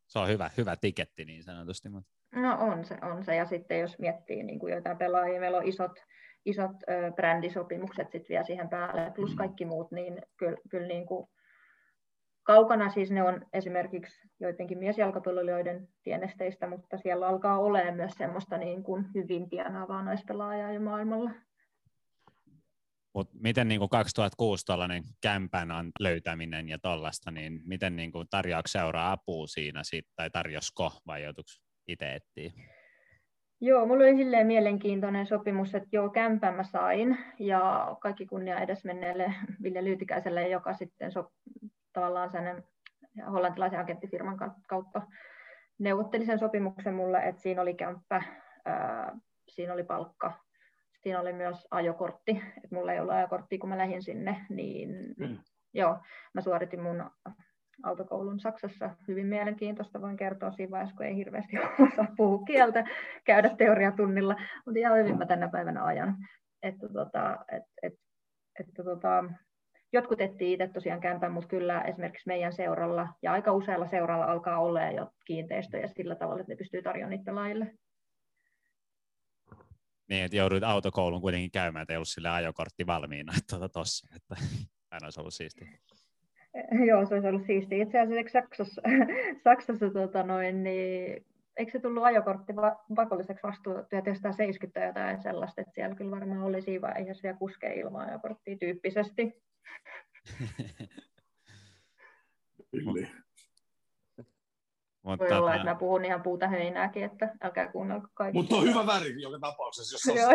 se 0.08 0.18
on 0.18 0.28
hyvä, 0.28 0.50
hyvä 0.56 0.76
tiketti 0.76 1.24
niin 1.24 1.42
sanotusti. 1.42 1.88
Mutta... 1.88 2.10
No 2.34 2.56
on 2.60 2.84
se, 2.84 2.96
on 3.02 3.24
se. 3.24 3.36
Ja 3.36 3.46
sitten 3.46 3.80
jos 3.80 3.98
miettii 3.98 4.42
niin 4.42 4.58
kuin 4.58 4.74
jotain 4.74 4.98
pelaajia, 4.98 5.40
meillä 5.40 5.58
on 5.58 5.68
isot, 5.68 5.92
isot 6.44 6.70
ö, 6.90 7.12
brändisopimukset 7.16 8.10
sitten 8.12 8.28
vielä 8.28 8.44
siihen 8.44 8.68
päälle, 8.68 9.12
plus 9.14 9.30
mm. 9.30 9.36
kaikki 9.36 9.64
muut, 9.64 9.92
niin 9.92 10.22
kyllä, 10.36 10.56
kyllä 10.70 10.88
niin 10.88 11.06
kuin 11.06 11.28
kaukana 12.42 12.90
siis 12.90 13.10
ne 13.10 13.22
on 13.22 13.46
esimerkiksi 13.52 14.28
joidenkin 14.40 14.78
miesjalkapalloilijoiden 14.78 15.88
tienesteistä, 16.02 16.66
mutta 16.66 16.98
siellä 16.98 17.28
alkaa 17.28 17.58
olemaan 17.58 17.96
myös 17.96 18.12
semmoista 18.12 18.58
niin 18.58 18.82
kuin 18.82 19.04
hyvin 19.14 19.48
tienaavaa 19.48 20.02
naispelaajaa 20.02 20.72
jo 20.72 20.80
maailmalla. 20.80 21.30
Mutta 23.14 23.36
miten 23.40 23.68
niin 23.68 23.78
kuin 23.78 23.88
2006 23.88 24.66
tällainen 24.66 25.02
kämpän 25.20 25.68
löytäminen 26.00 26.68
ja 26.68 26.78
tollasta, 26.78 27.30
niin 27.30 27.60
miten 27.64 27.96
niin 27.96 28.12
kuin 28.12 28.26
tarjoako 28.30 28.68
seuraa 28.68 29.12
apua 29.12 29.46
siinä 29.46 29.84
sit, 29.84 30.06
tai 30.16 30.30
tarjosko 30.30 30.92
vai 31.06 31.22
joutuiko 31.22 31.48
itse 31.88 32.14
etsiä? 32.14 32.52
Joo, 33.60 33.86
mulla 33.86 34.04
oli 34.04 34.16
silleen 34.16 34.46
mielenkiintoinen 34.46 35.26
sopimus, 35.26 35.74
että 35.74 35.88
joo, 35.92 36.08
kämpän 36.08 36.54
mä 36.54 36.64
sain, 36.64 37.18
ja 37.38 37.96
kaikki 38.00 38.26
kunnia 38.26 38.60
edes 38.60 38.84
menneelle 38.84 39.34
Ville 39.62 39.84
Lyytikäiselle, 39.84 40.48
joka 40.48 40.74
sitten 40.74 41.12
so, 41.12 41.32
tavallaan 41.92 42.30
sen 42.30 42.64
hollantilaisen 43.32 43.80
agenttifirman 43.80 44.38
kautta 44.68 45.02
neuvotteli 45.78 46.26
sen 46.26 46.38
sopimuksen 46.38 46.94
mulle, 46.94 47.18
että 47.18 47.42
siinä 47.42 47.62
oli 47.62 47.74
kämppä, 47.74 48.22
ää, 48.64 49.16
siinä 49.48 49.72
oli 49.72 49.84
palkka, 49.84 50.44
siinä 51.02 51.20
oli 51.20 51.32
myös 51.32 51.66
ajokortti, 51.70 52.30
että 52.30 52.68
mulla 52.74 52.92
ei 52.92 53.00
ollut 53.00 53.14
ajokorttia, 53.14 53.58
kun 53.58 53.68
mä 53.68 53.78
lähdin 53.78 54.02
sinne, 54.02 54.46
niin 54.48 55.14
mm. 55.18 55.38
joo, 55.74 55.98
mä 56.34 56.40
suoritin 56.40 56.82
mun 56.82 57.10
autokoulun 57.82 58.40
Saksassa. 58.40 58.90
Hyvin 59.08 59.26
mielenkiintoista 59.26 60.00
voin 60.00 60.16
kertoa 60.16 60.52
siinä 60.52 60.70
vaiheessa, 60.70 60.96
kun 60.96 61.06
ei 61.06 61.16
hirveästi 61.16 61.56
osaa 61.92 62.06
puhua 62.16 62.44
kieltä, 62.46 62.84
käydä 63.24 63.48
teoriatunnilla, 63.58 64.36
mutta 64.66 64.78
ihan 64.78 64.98
hyvin 64.98 65.18
mä 65.18 65.26
tänä 65.26 65.48
päivänä 65.48 65.84
ajan. 65.84 66.16
Että 66.62 66.88
tota, 66.88 67.38
et, 67.52 67.62
et, 67.82 67.94
että 68.60 68.84
tota, 68.84 69.24
jotkut 69.92 70.20
etsii 70.20 70.52
itse 70.52 70.68
tosiaan 70.68 71.00
kämpän, 71.00 71.32
mutta 71.32 71.48
kyllä 71.48 71.82
esimerkiksi 71.82 72.26
meidän 72.26 72.52
seuralla 72.52 73.08
ja 73.22 73.32
aika 73.32 73.52
usealla 73.52 73.86
seuralla 73.86 74.24
alkaa 74.24 74.58
olla 74.58 74.90
jo 74.90 75.10
kiinteistöjä 75.26 75.86
sillä 75.86 76.14
tavalla, 76.14 76.40
että 76.40 76.52
ne 76.52 76.56
pystyy 76.56 76.82
tarjoamaan 76.82 77.10
niitä 77.10 77.34
laille. 77.34 77.74
Niin, 80.08 80.24
että 80.24 80.36
jouduit 80.36 80.64
autokoulun 80.64 81.20
kuitenkin 81.20 81.50
käymään, 81.50 81.82
että 81.82 81.92
ei 81.92 81.96
ollut 81.96 82.08
sille 82.08 82.28
ajokortti 82.28 82.86
valmiina 82.86 83.32
tuota 83.50 83.68
tossa, 83.68 84.08
että 84.16 84.36
aina 84.90 85.06
olisi 85.06 85.20
ollut 85.20 85.34
siistiä. 85.34 85.68
Joo, 86.86 87.06
se 87.06 87.14
olisi 87.14 87.28
ollut 87.28 87.46
siistiä. 87.46 87.82
Itse 87.82 88.00
asiassa 88.00 88.32
Saksassa, 88.32 88.82
Saksassa 89.44 89.90
tota 89.90 90.22
noin, 90.22 90.62
niin, 90.62 91.26
eikö 91.56 91.72
se 91.72 91.80
tullut 91.80 92.04
ajokortti 92.04 92.52
pakolliseksi 92.94 93.42
vasta 93.42 93.62
1970 93.62 94.84
jotain 94.84 95.22
sellaista, 95.22 95.60
että 95.60 95.74
siellä 95.74 95.94
kyllä 95.94 96.10
varmaan 96.10 96.42
oli 96.42 96.62
siinä 96.62 96.80
vaiheessa 96.80 97.22
vielä 97.22 97.38
kuskea 97.38 97.72
ilman 97.72 98.08
ajokorttia 98.08 98.56
tyyppisesti. 98.56 99.42
Kyllä. 102.70 103.08
Mutta 105.08 105.24
Voi 105.24 105.38
olla, 105.38 105.54
että 105.54 105.68
mä 105.68 105.74
puhun 105.74 106.04
ihan 106.04 106.22
puuta 106.22 106.48
heinääkin, 106.48 107.04
että 107.04 107.34
älkää 107.42 107.72
kuunnelko 107.72 108.08
kaikki. 108.14 108.38
Mutta 108.38 108.56
on 108.56 108.64
hyvä 108.64 108.86
väri 108.86 109.22
joka 109.22 109.38
tapauksessa, 109.38 109.94
jos 109.94 110.28
on 110.28 110.34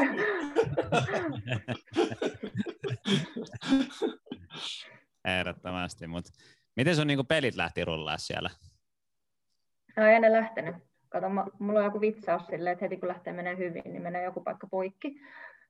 Ehdottomasti, 5.40 6.08
mutta 6.08 6.32
miten 6.76 6.96
sun 6.96 7.08
niinku 7.08 7.24
pelit 7.24 7.56
lähti 7.56 7.86
rullaa 7.86 8.18
siellä? 8.18 8.50
No 9.98 10.06
ei 10.06 10.20
ne 10.20 10.32
lähtenyt. 10.32 10.76
Kato, 11.10 11.28
mulla 11.60 11.80
on 11.80 11.86
joku 11.86 12.02
vitsaus 12.02 12.48
silleen, 12.48 12.74
että 12.74 12.86
heti 12.86 12.98
kun 12.98 13.10
lähtee 13.10 13.34
menee 13.34 13.58
hyvin, 13.58 13.84
niin 13.86 14.02
menee 14.02 14.24
joku 14.24 14.42
paikka 14.42 14.68
poikki. 14.68 15.22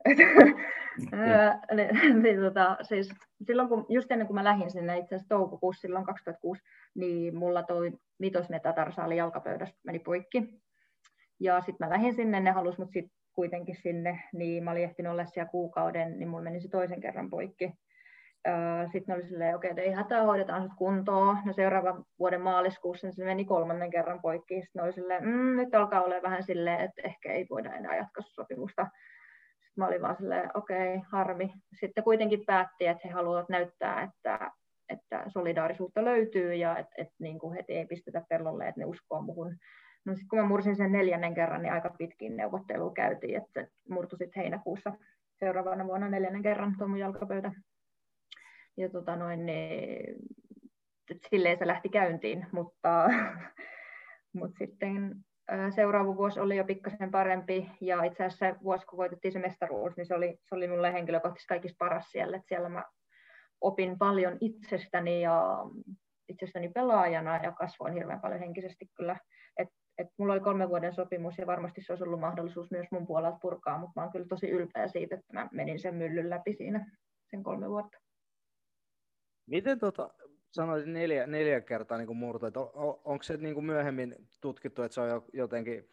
Niin, 0.07 1.89
niin, 2.23 2.39
tota, 2.41 2.77
siis 2.81 3.09
silloin 3.45 3.69
kun, 3.69 3.85
just 3.89 4.11
ennen 4.11 4.27
kuin 4.27 4.35
mä 4.35 4.43
lähdin 4.43 4.71
sinne 4.71 4.97
itse 4.97 5.15
asiassa 5.15 5.29
toukokuussa 5.29 5.81
silloin 5.81 6.05
2006, 6.05 6.61
niin 6.95 7.37
mulla 7.37 7.63
toi 7.63 7.91
mitosmetatarsaali 8.19 9.17
jalkapöydästä 9.17 9.79
meni 9.83 9.99
poikki. 9.99 10.61
Ja 11.39 11.61
sitten 11.61 11.87
mä 11.87 11.93
lähdin 11.93 12.15
sinne, 12.15 12.39
ne 12.39 12.51
halusi 12.51 12.79
mut 12.79 12.91
sitten 12.91 13.17
kuitenkin 13.33 13.75
sinne, 13.75 14.23
niin 14.33 14.63
mä 14.63 14.71
olin 14.71 14.83
ehtinyt 14.83 15.11
olla 15.11 15.25
siellä 15.25 15.49
kuukauden, 15.49 16.19
niin 16.19 16.29
mulla 16.29 16.43
meni 16.43 16.59
se 16.59 16.69
toisen 16.69 17.01
kerran 17.01 17.29
poikki. 17.29 17.73
Sitten 18.91 19.15
oli 19.15 19.27
silleen, 19.27 19.55
okei, 19.55 19.71
okay, 19.71 19.83
ei 19.83 19.91
hätää, 19.91 20.23
hoidetaan 20.23 20.63
nyt 20.63 20.71
kuntoon. 20.77 21.37
No 21.45 21.53
seuraavan 21.53 22.05
vuoden 22.19 22.41
maaliskuussa 22.41 23.07
niin 23.07 23.15
se 23.15 23.25
meni 23.25 23.45
kolmannen 23.45 23.89
kerran 23.89 24.21
poikki. 24.21 24.61
Sitten 24.61 24.83
oli 24.83 24.93
silleen, 24.93 25.23
mm, 25.23 25.55
nyt 25.55 25.75
alkaa 25.75 26.01
olla 26.01 26.15
vähän 26.23 26.43
silleen, 26.43 26.79
että 26.79 27.01
ehkä 27.03 27.31
ei 27.31 27.47
voida 27.49 27.73
enää 27.73 27.95
jatkaa 27.95 28.23
sopimusta. 28.27 28.87
Mä 29.75 29.87
olin 29.87 30.01
vaan 30.01 30.15
silleen, 30.15 30.49
okei, 30.53 30.95
okay, 30.95 31.07
harmi. 31.11 31.53
Sitten 31.79 32.03
kuitenkin 32.03 32.45
päätti, 32.45 32.87
että 32.87 33.07
he 33.07 33.13
haluavat 33.13 33.49
näyttää, 33.49 34.01
että, 34.01 34.51
että 34.89 35.23
solidaarisuutta 35.27 36.05
löytyy 36.05 36.53
ja 36.53 36.77
että, 36.77 36.95
että 36.97 37.15
niin 37.19 37.39
kuin 37.39 37.55
heti 37.55 37.73
ei 37.73 37.85
pistetä 37.85 38.21
pellolle, 38.29 38.67
että 38.67 38.81
ne 38.81 38.85
uskoo 38.85 39.21
muhun. 39.21 39.57
No 40.05 40.13
sitten 40.13 40.29
kun 40.29 40.39
mä 40.39 40.45
mursin 40.45 40.75
sen 40.75 40.91
neljännen 40.91 41.35
kerran, 41.35 41.61
niin 41.61 41.73
aika 41.73 41.95
pitkin 41.97 42.37
neuvottelua 42.37 42.93
käytiin, 42.93 43.37
että 43.37 43.61
se 43.61 43.67
murtui 43.89 44.17
sitten 44.17 44.41
heinäkuussa 44.41 44.93
seuraavana 45.39 45.87
vuonna 45.87 46.09
neljännen 46.09 46.43
kerran 46.43 46.75
tuo 46.77 46.87
mun 46.87 46.99
jalkapöytä. 46.99 47.51
ja 48.77 48.89
tota 48.89 49.15
noin, 49.15 49.45
niin, 49.45 50.15
silleen 51.29 51.57
se 51.57 51.67
lähti 51.67 51.89
käyntiin, 51.89 52.47
mutta, 52.51 53.09
mutta 54.39 54.57
sitten 54.57 55.15
seuraava 55.75 56.15
vuosi 56.15 56.39
oli 56.39 56.57
jo 56.57 56.63
pikkasen 56.63 57.11
parempi 57.11 57.71
ja 57.81 58.03
itse 58.03 58.23
asiassa 58.23 58.45
se 58.45 58.55
vuosi, 58.63 58.85
kun 58.85 58.97
voitettiin 58.97 59.31
se 59.31 59.39
mestaruus, 59.39 59.97
niin 59.97 60.05
se 60.05 60.15
oli, 60.15 60.37
se 60.49 60.55
oli 60.55 60.67
mulle 60.67 60.93
henkilökohtaisesti 60.93 61.47
kaikista 61.47 61.75
paras 61.79 62.11
siellä, 62.11 62.37
että 62.37 62.47
siellä 62.47 62.69
mä 62.69 62.83
opin 63.61 63.97
paljon 63.97 64.37
itsestäni 64.41 65.21
ja 65.21 65.57
itsestäni 66.29 66.69
pelaajana 66.69 67.43
ja 67.43 67.51
kasvoin 67.51 67.93
hirveän 67.93 68.21
paljon 68.21 68.39
henkisesti 68.39 68.85
kyllä. 68.97 69.19
Et, 69.57 69.67
et 69.97 70.07
mulla 70.17 70.33
oli 70.33 70.41
kolmen 70.41 70.69
vuoden 70.69 70.93
sopimus 70.93 71.37
ja 71.37 71.47
varmasti 71.47 71.81
se 71.81 71.91
olisi 71.91 72.03
ollut 72.03 72.19
mahdollisuus 72.19 72.71
myös 72.71 72.87
mun 72.91 73.07
puolelta 73.07 73.37
purkaa, 73.41 73.77
mutta 73.77 73.91
mä 73.95 74.03
oon 74.03 74.11
kyllä 74.11 74.25
tosi 74.29 74.49
ylpeä 74.49 74.87
siitä, 74.87 75.15
että 75.15 75.33
mä 75.33 75.49
menin 75.51 75.79
sen 75.79 75.95
myllyn 75.95 76.29
läpi 76.29 76.53
siinä 76.53 76.91
sen 77.29 77.43
kolme 77.43 77.69
vuotta. 77.69 77.97
Miten 79.49 79.79
tota, 79.79 80.09
sanoisin 80.53 80.93
neljä, 80.93 81.27
neljä 81.27 81.61
kertaa 81.61 81.97
niin 81.97 82.17
murto, 82.17 82.47
että 82.47 82.59
on, 82.59 82.99
onko 83.05 83.23
se 83.23 83.37
niin 83.37 83.53
kuin 83.53 83.65
myöhemmin 83.65 84.15
tutkittu, 84.41 84.81
että 84.81 84.95
se 84.95 85.01
on 85.01 85.25
jotenkin 85.33 85.89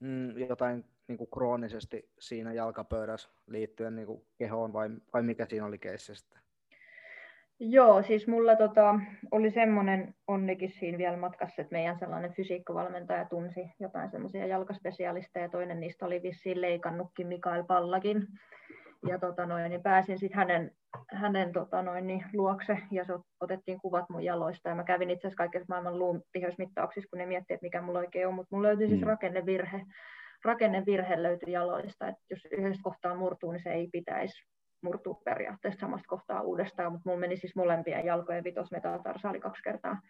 mm, 0.00 0.38
jotain 0.38 0.84
niin 1.08 1.18
kuin 1.18 1.30
kroonisesti 1.30 2.08
siinä 2.18 2.52
jalkapöydässä 2.52 3.28
liittyen 3.46 3.96
niin 3.96 4.06
kuin 4.06 4.22
kehoon 4.38 4.72
vai, 4.72 4.90
vai 5.12 5.22
mikä 5.22 5.46
siinä 5.46 5.66
oli 5.66 5.78
keissistä? 5.78 6.38
Joo, 7.60 8.02
siis 8.02 8.26
mulla 8.26 8.56
tota, 8.56 9.00
oli 9.30 9.50
semmoinen 9.50 10.14
onnikin 10.26 10.70
siinä 10.70 10.98
vielä 10.98 11.16
matkassa, 11.16 11.62
että 11.62 11.72
meidän 11.72 11.98
sellainen 11.98 12.32
fysiikkavalmentaja 12.32 13.24
tunsi 13.24 13.60
jotain 13.80 14.10
semmoisia 14.10 14.46
jalkaspesialisteja, 14.46 15.44
ja 15.44 15.48
toinen 15.48 15.80
niistä 15.80 16.06
oli 16.06 16.22
vissiin 16.22 16.60
leikannutkin 16.60 17.26
Mikael 17.26 17.64
Pallakin. 17.64 18.26
Ja 19.08 19.18
tota 19.18 19.46
noin, 19.46 19.70
niin 19.70 19.82
pääsin 19.82 20.18
sitten 20.18 20.38
hänen, 20.38 20.70
hänen 21.12 21.52
tota 21.52 21.82
noin, 21.82 22.06
niin 22.06 22.24
luokse 22.32 22.78
ja 22.90 23.04
se 23.04 23.12
otettiin 23.40 23.80
kuvat 23.80 24.04
mun 24.10 24.24
jaloista. 24.24 24.68
Ja 24.68 24.74
mä 24.74 24.84
kävin 24.84 25.10
itse 25.10 25.26
asiassa 25.26 25.44
kaikissa 25.44 25.66
maailman 25.68 25.98
luun 25.98 26.22
tiheysmittauksissa, 26.32 27.08
kun 27.10 27.18
ne 27.18 27.26
miettii, 27.26 27.54
että 27.54 27.64
mikä 27.64 27.82
mulla 27.82 27.98
oikein 27.98 28.28
on. 28.28 28.34
Mutta 28.34 28.56
mulla 28.56 28.68
löytyi 28.68 28.88
siis 28.88 29.00
mm. 29.00 29.06
rakennevirhe. 29.06 29.82
Rakennevirhe 30.44 31.22
löytyi 31.22 31.52
jaloista, 31.52 32.08
että 32.08 32.22
jos 32.30 32.48
yhdestä 32.50 32.82
kohtaa 32.82 33.14
murtuu, 33.14 33.52
niin 33.52 33.62
se 33.62 33.72
ei 33.72 33.88
pitäisi 33.92 34.44
murtuu 34.82 35.14
periaatteessa 35.14 35.80
samasta 35.80 36.08
kohtaa 36.08 36.40
uudestaan, 36.40 36.92
mutta 36.92 37.08
mulla 37.08 37.20
meni 37.20 37.36
siis 37.36 37.56
molempien 37.56 38.04
jalkojen 38.04 38.44
vitosmetatarsaali 38.44 39.40
kaksi 39.40 39.62
kertaa, 39.62 40.00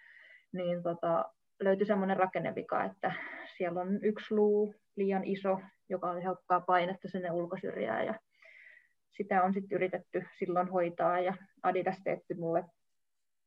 niin 0.53 0.83
tota, 0.83 1.25
löytyi 1.61 1.87
semmoinen 1.87 2.17
rakennevika, 2.17 2.85
että 2.85 3.13
siellä 3.57 3.81
on 3.81 3.99
yksi 4.03 4.35
luu 4.35 4.75
liian 4.97 5.25
iso, 5.25 5.61
joka 5.89 6.11
aiheuttaa 6.11 6.61
painetta 6.61 7.09
sinne 7.09 7.31
ulkosyrjään 7.31 8.07
ja 8.07 8.15
sitä 9.17 9.43
on 9.43 9.55
sitten 9.55 9.77
yritetty 9.77 10.25
silloin 10.39 10.69
hoitaa 10.69 11.21
ja 11.21 11.35
Adidas 11.63 12.01
teetti 12.05 12.35
mulle 12.35 12.65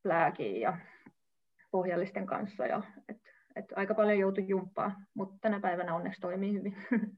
plääkiin 0.04 0.62
ja 0.62 0.78
pohjallisten 1.72 2.26
kanssa 2.26 2.66
ja 2.66 2.84
et, 3.10 3.18
et 3.56 3.66
aika 3.76 3.94
paljon 3.94 4.20
joutui 4.20 4.48
jumppaa, 4.48 4.96
mutta 5.14 5.38
tänä 5.42 5.60
päivänä 5.60 5.96
onneksi 5.96 6.22
toimii 6.22 6.54
hyvin. 6.54 6.76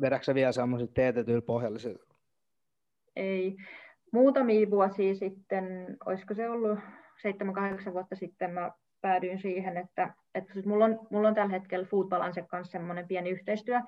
Vedätkö 0.00 0.34
vielä 0.34 0.52
semmoiset 0.52 0.94
teetetyillä 0.94 1.42
pohjallisilla 1.42 2.14
ei. 3.16 3.56
Muutamia 4.12 4.70
vuosia 4.70 5.14
sitten, 5.14 5.96
olisiko 6.06 6.34
se 6.34 6.48
ollut 6.48 6.78
7-8 7.88 7.92
vuotta 7.92 8.16
sitten, 8.16 8.50
mä 8.50 8.70
päädyin 9.00 9.38
siihen, 9.38 9.76
että, 9.76 10.14
että 10.34 10.52
siis 10.52 10.66
mulla, 10.66 10.84
on, 10.84 11.06
mulla 11.10 11.28
on 11.28 11.34
tällä 11.34 11.52
hetkellä 11.52 11.86
Food 11.86 12.08
Balance 12.08 12.42
kanssa 12.42 12.72
semmoinen 12.72 13.08
pieni 13.08 13.30
yhteistyö, 13.30 13.80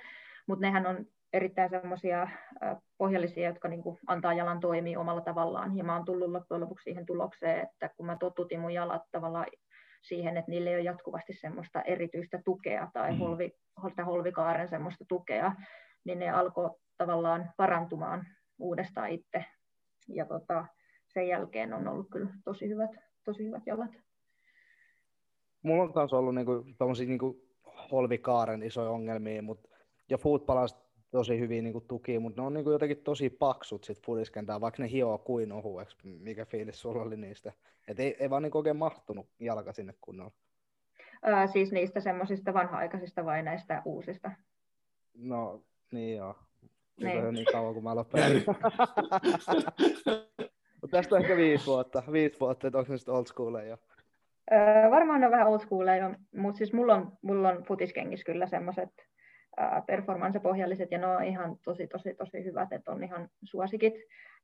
mutta 0.46 0.66
nehän 0.66 0.86
on 0.86 1.06
erittäin 1.32 1.70
semmoisia 1.70 2.28
pohjallisia, 2.98 3.48
jotka 3.48 3.68
niin 3.68 3.82
kuin 3.82 3.98
antaa 4.06 4.34
jalan 4.34 4.60
toimia 4.60 5.00
omalla 5.00 5.20
tavallaan. 5.20 5.76
Ja 5.76 5.84
mä 5.84 5.96
oon 5.96 6.04
tullut 6.04 6.30
loppujen 6.30 6.60
lopuksi 6.60 6.84
siihen 6.84 7.06
tulokseen, 7.06 7.62
että 7.62 7.90
kun 7.96 8.06
mä 8.06 8.16
totutin 8.20 8.60
mun 8.60 8.72
jalat 8.72 9.02
tavallaan 9.12 9.46
siihen, 10.02 10.36
että 10.36 10.50
niille 10.50 10.70
ei 10.70 10.76
ole 10.76 10.82
jatkuvasti 10.82 11.32
semmoista 11.32 11.82
erityistä 11.82 12.42
tukea 12.44 12.90
tai 12.92 13.12
mm. 13.12 13.18
holvi, 13.18 13.52
holvikaaren 14.06 14.68
semmoista 14.68 15.04
tukea, 15.08 15.52
niin 16.04 16.18
ne 16.18 16.30
alkoi 16.30 16.70
tavallaan 16.96 17.50
parantumaan 17.56 18.26
uudestaan 18.58 19.10
itse. 19.10 19.44
Ja 20.08 20.26
tota, 20.26 20.66
sen 21.06 21.28
jälkeen 21.28 21.74
on 21.74 21.88
ollut 21.88 22.06
kyllä 22.12 22.30
tosi 22.44 22.68
hyvät, 22.68 22.90
tosi 23.24 23.46
hyvät 23.46 23.62
jalat. 23.66 23.90
Mulla 25.62 25.82
on 25.82 25.92
myös 25.94 26.12
ollut 26.12 26.34
niinku, 26.34 26.64
niinku 27.06 27.42
holvikaaren 27.92 28.62
isoja 28.62 28.90
ongelmia, 28.90 29.42
mutta 29.42 29.68
ja 30.10 30.18
footballasta 30.18 30.85
tosi 31.10 31.38
hyvin 31.38 31.64
niinku 31.64 31.80
tuki, 31.80 32.18
mutta 32.18 32.42
ne 32.42 32.46
on 32.46 32.54
niinku 32.54 32.70
jotenkin 32.70 33.02
tosi 33.04 33.30
paksut 33.30 33.84
sit 33.84 34.02
fudiskentää, 34.06 34.60
vaikka 34.60 34.82
ne 34.82 34.90
hioo 34.90 35.18
kuin 35.18 35.52
ohueksi. 35.52 35.96
Mikä 36.04 36.44
fiilis 36.44 36.80
sulla 36.80 37.02
oli 37.02 37.16
niistä? 37.16 37.52
Et 37.88 38.00
ei, 38.00 38.16
ei 38.18 38.30
vaan 38.30 38.42
niinku 38.42 38.58
oikein 38.58 38.76
mahtunut 38.76 39.28
jalka 39.40 39.72
sinne 39.72 39.94
kunnolla. 40.00 40.32
Ää, 41.22 41.46
siis 41.46 41.72
niistä 41.72 42.00
semmoisista 42.00 42.54
vanha-aikaisista 42.54 43.24
vai 43.24 43.42
näistä 43.42 43.82
uusista? 43.84 44.30
No, 45.14 45.62
niin 45.92 46.16
joo. 46.16 46.34
Niin. 47.00 47.26
on 47.26 47.34
niin 47.34 47.46
kauan, 47.52 47.74
kun 47.74 47.82
mä 47.84 47.94
lopetin. 47.94 48.44
Mutta 50.80 50.96
tästä 50.96 51.14
on 51.14 51.22
ehkä 51.22 51.36
viisi 51.36 51.66
vuotta, 51.66 52.02
viisi 52.12 52.40
vuotta, 52.40 52.66
että 52.66 52.78
onko 52.78 52.92
se 52.92 52.98
sitten 52.98 53.14
old 53.14 53.26
school 53.26 53.54
jo? 53.54 53.76
Öö, 54.52 54.90
varmaan 54.90 55.24
on 55.24 55.30
vähän 55.30 55.48
old 55.48 55.60
school 55.60 55.86
jo, 55.86 56.14
mutta 56.36 56.58
siis 56.58 56.72
mulla 56.72 56.94
on, 56.94 57.12
mulla 57.22 57.48
on 57.48 57.62
futiskengissä 57.62 58.24
kyllä 58.24 58.46
semmoiset 58.46 58.90
performance-pohjalliset, 59.86 60.90
ja 60.90 60.98
ne 60.98 61.06
on 61.06 61.24
ihan 61.24 61.56
tosi, 61.64 61.86
tosi, 61.86 62.14
tosi 62.14 62.44
hyvät, 62.44 62.72
että 62.72 62.90
on 62.90 63.04
ihan 63.04 63.28
suosikit. 63.44 63.94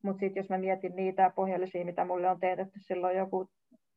Mutta 0.03 0.20
sitten 0.20 0.40
jos 0.40 0.48
mä 0.48 0.59
mietin 0.59 0.96
niitä 0.96 1.33
pohjallisia, 1.37 1.85
mitä 1.85 2.05
mulle 2.05 2.31
on 2.31 2.40
teetetty 2.40 2.81
silloin 2.81 3.16
joku, 3.16 3.51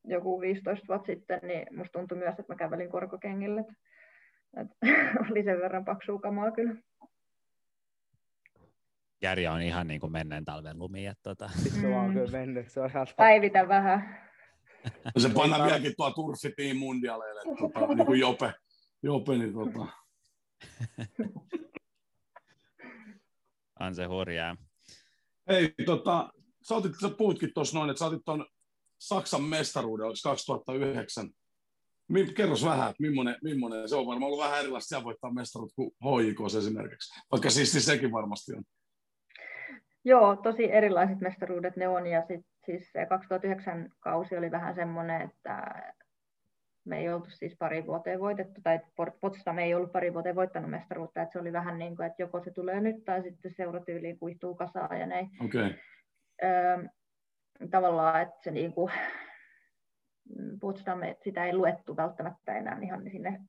joku 0.03 0.41
15 0.41 0.87
vuotta 0.87 1.05
sitten, 1.05 1.39
niin 1.43 1.77
musta 1.77 1.99
tuntui 1.99 2.17
myös, 2.17 2.39
että 2.39 2.53
mä 2.53 2.57
kävelin 2.57 2.89
korkokengille. 2.89 3.65
Et, 4.57 4.67
oli 5.31 5.43
sen 5.43 5.59
verran 5.59 5.85
paksua 5.85 6.19
kamaa 6.19 6.51
kyllä. 6.51 6.75
Järja 9.21 9.51
on 9.51 9.61
ihan 9.61 9.87
niin 9.87 9.99
kuin 9.99 10.11
menneen 10.11 10.45
talven 10.45 10.79
lumi. 10.79 11.05
Että 11.05 11.23
tota. 11.23 11.49
Se 11.81 11.95
on 11.95 12.13
kyllä 12.13 12.31
mennyt. 12.31 12.69
Se 12.69 12.81
on 12.81 12.89
ihan... 12.89 13.07
Päivitä 13.17 13.67
vähän. 13.67 14.19
se 15.17 15.29
pannaan 15.29 15.63
vieläkin 15.63 15.93
tuo 15.97 16.11
turfitiin 16.11 16.77
mundialeille. 16.77 17.41
Tota, 17.59 17.95
niin 17.95 18.05
kuin 18.05 18.19
Jope. 18.19 18.53
Jope 19.03 19.37
niin 19.37 19.53
tota. 19.53 20.04
on 23.79 23.95
se 23.95 24.05
hurjaa. 24.05 24.57
Hei, 25.49 25.73
tota, 25.85 26.29
sä, 26.61 26.75
otit, 26.75 26.91
sä 27.01 27.09
puhutkin 27.09 27.51
tuossa 27.53 27.77
noin, 27.77 27.89
että 27.89 27.99
sä 27.99 28.05
otit 28.05 28.25
tuon 28.25 28.45
Saksan 28.99 29.43
mestaruuden, 29.43 30.05
oliko 30.05 30.19
2009? 30.23 31.29
Kerros 32.35 32.65
vähän, 32.65 32.89
että 32.89 33.01
millainen, 33.01 33.35
millainen, 33.43 33.89
se 33.89 33.95
on 33.95 34.07
varmaan 34.07 34.31
ollut 34.31 34.45
vähän 34.45 34.59
erilaista 34.59 34.87
siellä 34.87 35.03
voittaa 35.03 35.33
mestaruut 35.33 35.73
kuin 35.75 35.91
HJK 35.91 36.37
esimerkiksi, 36.57 37.21
vaikka 37.31 37.49
siis 37.49 37.85
sekin 37.85 38.11
varmasti 38.11 38.53
on. 38.53 38.63
Joo, 40.05 40.35
tosi 40.35 40.71
erilaiset 40.71 41.19
mestaruudet 41.19 41.75
ne 41.75 41.87
on 41.87 42.07
ja 42.07 42.25
sit, 42.27 42.45
siis 42.65 42.91
se 42.91 43.05
2009 43.05 43.89
kausi 43.99 44.37
oli 44.37 44.51
vähän 44.51 44.75
semmoinen, 44.75 45.21
että 45.21 45.63
me 46.85 46.99
ei 46.99 47.13
oltu 47.13 47.29
siis 47.29 47.55
pari 47.59 47.85
vuoteen 47.85 48.19
voitettu, 48.19 48.61
tai 48.61 48.79
Potsdam 49.21 49.57
ei 49.57 49.75
ollut 49.75 49.91
pari 49.91 50.13
vuoteen 50.13 50.35
voittanut 50.35 50.69
mestaruutta, 50.69 51.21
että 51.21 51.33
se 51.33 51.39
oli 51.39 51.53
vähän 51.53 51.79
niin 51.79 51.95
kuin, 51.95 52.05
että 52.05 52.21
joko 52.21 52.43
se 52.43 52.51
tulee 52.51 52.81
nyt 52.81 53.05
tai 53.05 53.21
sitten 53.21 53.53
seuratyyliin 53.57 54.19
kuihtuu 54.19 54.55
kasaan 54.55 54.99
ja 54.99 55.05
näin. 55.05 55.29
Okay. 55.45 55.73
Öö, 56.43 56.83
tavallaan, 57.71 58.21
että 58.21 58.35
se 58.43 58.51
niin 58.51 58.73
kuin, 58.73 58.91
Potsdam, 60.61 60.99
sitä 61.23 61.45
ei 61.45 61.53
luettu 61.53 61.97
välttämättä 61.97 62.57
enää 62.57 62.79
ihan 62.81 63.09
sinne 63.11 63.39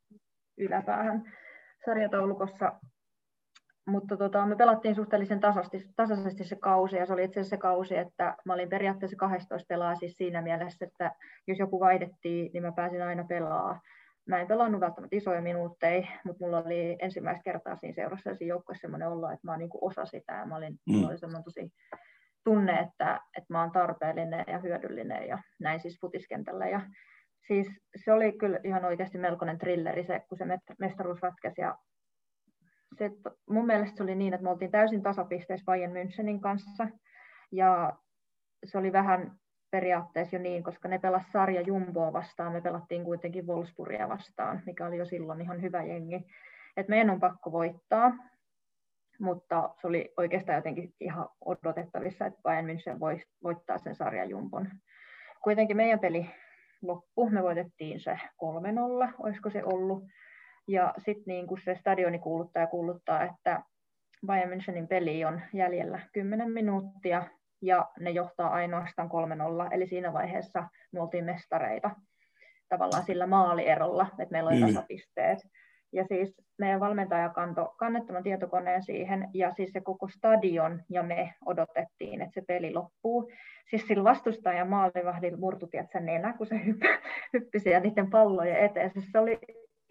yläpäähän 0.58 1.32
sarjataulukossa, 1.84 2.72
mutta 3.86 4.16
tota, 4.16 4.46
me 4.46 4.56
pelattiin 4.56 4.94
suhteellisen 4.94 5.40
tasaisesti, 5.40 5.92
tasaisesti 5.96 6.44
se 6.44 6.56
kausi, 6.56 6.96
ja 6.96 7.06
se 7.06 7.12
oli 7.12 7.24
itse 7.24 7.40
asiassa 7.40 7.56
se 7.56 7.60
kausi, 7.60 7.96
että 7.96 8.36
mä 8.44 8.54
olin 8.54 8.68
periaatteessa 8.68 9.16
12 9.16 9.66
pelaa 9.68 9.94
siis 9.94 10.16
siinä 10.16 10.42
mielessä, 10.42 10.84
että 10.84 11.12
jos 11.46 11.58
joku 11.58 11.80
vaihdettiin, 11.80 12.50
niin 12.52 12.62
mä 12.62 12.72
pääsin 12.72 13.02
aina 13.02 13.24
pelaa. 13.24 13.80
Mä 14.28 14.40
en 14.40 14.46
pelannut 14.46 14.80
välttämättä 14.80 15.16
isoja 15.16 15.42
minuutteja, 15.42 16.06
mutta 16.24 16.44
mulla 16.44 16.58
oli 16.58 16.96
ensimmäistä 16.98 17.42
kertaa 17.42 17.76
siinä 17.76 17.94
seurassa 17.94 18.30
ja 18.30 18.36
siinä 18.36 18.48
joukkueessa 18.48 18.80
semmoinen 18.80 19.08
olo, 19.08 19.30
että 19.30 19.46
mä 19.46 19.52
oon 19.52 19.58
niin 19.58 19.70
osa 19.80 20.06
sitä, 20.06 20.32
ja 20.32 20.46
mä 20.46 20.56
olin, 20.56 20.74
mm. 20.90 21.04
oli 21.04 21.18
semmoinen 21.18 21.44
tosi 21.44 21.72
tunne, 22.44 22.72
että, 22.72 23.20
että 23.38 23.52
mä 23.52 23.60
oon 23.60 23.72
tarpeellinen 23.72 24.44
ja 24.46 24.58
hyödyllinen, 24.58 25.28
ja 25.28 25.38
näin 25.60 25.80
siis 25.80 26.00
futiskentällä. 26.00 26.68
Ja 26.68 26.80
siis 27.46 27.68
se 28.04 28.12
oli 28.12 28.32
kyllä 28.32 28.60
ihan 28.64 28.84
oikeasti 28.84 29.18
melkoinen 29.18 29.58
trilleri 29.58 30.04
se, 30.04 30.20
kun 30.28 30.38
se 30.38 30.44
mestaruus 30.78 31.22
ratkesi, 31.22 31.60
ja 31.60 31.78
se, 32.98 33.10
mun 33.50 33.66
mielestä 33.66 33.96
se 33.96 34.02
oli 34.02 34.14
niin, 34.14 34.34
että 34.34 34.44
me 34.44 34.50
oltiin 34.50 34.70
täysin 34.70 35.02
tasapisteessä 35.02 35.64
Bayern 35.64 35.92
Münchenin 35.92 36.40
kanssa. 36.40 36.88
Ja 37.52 37.92
se 38.64 38.78
oli 38.78 38.92
vähän 38.92 39.32
periaatteessa 39.70 40.36
jo 40.36 40.42
niin, 40.42 40.62
koska 40.62 40.88
ne 40.88 40.98
pelasivat 40.98 41.32
sarja 41.32 41.60
Jumboa 41.60 42.12
vastaan, 42.12 42.52
me 42.52 42.60
pelattiin 42.60 43.04
kuitenkin 43.04 43.46
Wolfsburgia 43.46 44.08
vastaan, 44.08 44.62
mikä 44.66 44.86
oli 44.86 44.96
jo 44.96 45.06
silloin 45.06 45.40
ihan 45.40 45.62
hyvä 45.62 45.82
jengi. 45.82 46.26
Et 46.76 46.88
meidän 46.88 47.10
on 47.10 47.20
pakko 47.20 47.52
voittaa. 47.52 48.12
mutta 49.18 49.74
se 49.80 49.86
oli 49.86 50.12
oikeastaan 50.16 50.56
jotenkin 50.56 50.94
ihan 51.00 51.28
odotettavissa, 51.44 52.26
että 52.26 52.40
Bayern 52.42 52.68
München 52.68 53.00
voisi 53.00 53.26
voittaa 53.42 53.78
sen 53.78 53.96
sarjan 53.96 54.30
jumpon. 54.30 54.68
Kuitenkin 55.42 55.76
meidän 55.76 56.00
peli 56.00 56.30
loppu, 56.82 57.30
me 57.30 57.42
voitettiin 57.42 58.00
se 58.00 58.12
3-0, 58.12 59.14
olisiko 59.18 59.50
se 59.50 59.64
ollut. 59.64 60.04
Ja 60.68 60.94
sitten 60.98 61.24
niin 61.26 61.46
se 61.64 61.74
stadioni 61.74 62.18
kuuluttaa 62.18 62.62
ja 62.62 62.66
kuuluttaa, 62.66 63.24
että 63.24 63.62
Bayern 64.26 64.50
Münchenin 64.50 64.86
peli 64.88 65.24
on 65.24 65.40
jäljellä 65.52 66.00
10 66.12 66.52
minuuttia 66.52 67.24
ja 67.62 67.88
ne 68.00 68.10
johtaa 68.10 68.48
ainoastaan 68.48 69.08
3-0, 69.68 69.74
eli 69.74 69.86
siinä 69.86 70.12
vaiheessa 70.12 70.68
me 70.92 71.00
oltiin 71.00 71.24
mestareita 71.24 71.90
tavallaan 72.68 73.04
sillä 73.04 73.26
maalierolla, 73.26 74.06
että 74.10 74.32
meillä 74.32 74.48
oli 74.50 74.60
mm. 74.60 74.66
tasapisteet. 74.66 75.38
Ja 75.92 76.04
siis 76.04 76.34
meidän 76.58 76.80
valmentaja 76.80 77.28
kantoi 77.28 77.68
kannettavan 77.78 78.22
tietokoneen 78.22 78.82
siihen, 78.82 79.28
ja 79.34 79.50
siis 79.50 79.72
se 79.72 79.80
koko 79.80 80.08
stadion 80.08 80.82
ja 80.90 81.02
me 81.02 81.34
odotettiin, 81.46 82.22
että 82.22 82.34
se 82.34 82.46
peli 82.46 82.74
loppuu. 82.74 83.30
Siis 83.70 83.86
sillä 83.86 84.04
vastustajan 84.04 84.68
maalivahdilla 84.68 85.38
murtui 85.38 85.68
se 85.92 86.00
nenä, 86.00 86.32
kun 86.32 86.46
se 86.46 86.64
hyppi, 86.66 86.86
hyppi 87.32 87.60
siellä 87.60 87.80
niiden 87.80 88.10
pallojen 88.10 88.56
eteen. 88.56 88.90
Siis 88.90 89.08
se 89.12 89.18
oli 89.18 89.38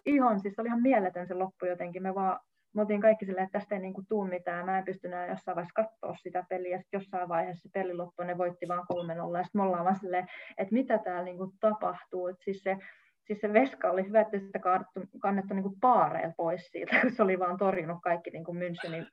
ihan, 0.05 0.39
siis 0.39 0.55
se 0.55 0.61
oli 0.61 0.67
ihan 0.67 0.81
mieletön 0.81 1.27
se 1.27 1.33
loppu 1.33 1.65
jotenkin. 1.65 2.03
Me 2.03 2.15
vaan 2.15 2.39
me 2.75 2.81
oltiin 2.81 3.01
kaikki 3.01 3.25
silleen, 3.25 3.45
että 3.45 3.59
tästä 3.59 3.75
ei 3.75 3.81
niinku 3.81 4.03
tuu 4.09 4.27
mitään, 4.27 4.65
mä 4.65 4.77
en 4.77 4.83
pystynyt 4.85 5.29
jossain 5.29 5.55
vaiheessa 5.55 5.83
katsoa 5.83 6.15
sitä 6.15 6.43
peliä, 6.49 6.77
sitten 6.77 6.97
jossain 6.97 7.29
vaiheessa 7.29 7.61
se 7.61 7.69
peli 7.73 7.93
loppui, 7.93 8.25
ne 8.25 8.37
voitti 8.37 8.67
vaan 8.67 8.87
3 8.87 9.13
ja 9.13 9.43
sitten 9.43 9.61
me 9.61 9.63
ollaan 9.63 9.85
vaan 9.85 9.99
silleen, 9.99 10.27
että 10.57 10.73
mitä 10.73 10.97
täällä 10.97 11.23
niinku 11.23 11.53
tapahtuu, 11.59 12.27
että 12.27 12.43
siis 12.43 12.63
se, 12.63 12.77
siis 13.23 13.41
se 13.41 13.53
veska 13.53 13.89
oli 13.89 14.07
hyvä, 14.07 14.21
että 14.21 14.39
sitä 14.39 14.59
kannettu, 14.59 15.01
kannettu 15.19 15.53
niinku 15.53 15.77
paareilla 15.81 16.33
pois 16.37 16.67
siitä, 16.67 17.01
kun 17.01 17.11
se 17.11 17.23
oli 17.23 17.39
vaan 17.39 17.57
torjunut 17.57 17.97
kaikki 18.01 18.29
niinku 18.29 18.53
Münchenin 18.53 19.07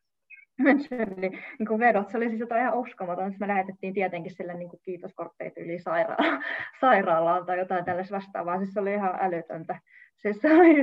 Münchenin 0.63 1.21
niin 1.59 1.79
vedot. 1.79 2.11
Se 2.11 2.17
oli 2.17 2.29
siis 2.29 2.41
jotain 2.41 2.63
ihan 2.63 2.79
uskomaton. 2.79 3.35
Me 3.41 3.49
lähetettiin 3.49 3.95
tietenkin 3.95 4.35
sille 4.35 4.55
niin 4.55 4.71
kiitoskortteita 4.83 5.61
yli 5.61 5.79
sairaala, 5.79 6.43
sairaalaan 6.81 7.47
tai 7.47 7.59
jotain 7.59 7.85
tällaista 7.85 8.17
vastaavaa. 8.17 8.59
Siis 8.59 8.73
se 8.73 8.81
oli 8.81 8.93
ihan 8.95 9.19
älytöntä. 9.21 9.81
Siis, 10.17 10.37
se 10.43 10.55
oli, 10.55 10.75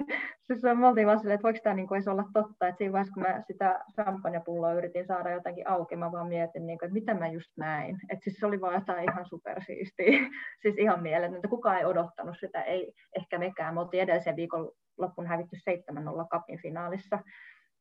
siis 0.48 0.64
me 0.78 0.88
oltiin 0.88 1.08
vaan 1.08 1.20
silleen, 1.20 1.36
että 1.36 1.44
voiko 1.44 1.60
tämä 1.64 1.76
niin 1.76 1.94
edes 1.94 2.08
olla 2.08 2.24
totta, 2.34 2.68
että 2.68 2.78
siinä 2.78 2.92
vaiheessa, 2.92 3.14
kun 3.14 3.24
mä 3.24 3.42
sitä 3.48 3.80
champagnepulloa 3.94 4.74
yritin 4.74 5.08
saada 5.08 5.32
jotenkin 5.32 5.68
auki, 5.70 5.96
mä 5.96 6.12
vaan 6.12 6.28
mietin, 6.28 6.66
niin 6.66 6.80
kuin, 6.80 6.88
että 6.88 6.94
mitä 6.94 7.14
mä 7.14 7.28
just 7.28 7.52
näin. 7.58 8.00
Että 8.10 8.24
siis 8.24 8.38
se 8.40 8.46
oli 8.46 8.62
vaan 8.62 8.74
jotain 8.74 9.10
ihan 9.10 9.26
supersiistiä, 9.26 10.20
siis 10.62 10.78
ihan 10.78 11.02
mieletöntä. 11.02 11.48
Kukaan 11.48 11.78
ei 11.78 11.86
odottanut 11.86 12.36
sitä, 12.40 12.62
ei 12.62 12.94
ehkä 13.18 13.38
mekään. 13.38 13.74
Me 13.74 13.80
oltiin 13.80 14.04
edellisen 14.04 14.36
viikon 14.36 14.72
loppuun 14.98 15.28
hävitty 15.28 15.56
7-0 15.56 16.28
kapin 16.30 16.62
finaalissa, 16.62 17.20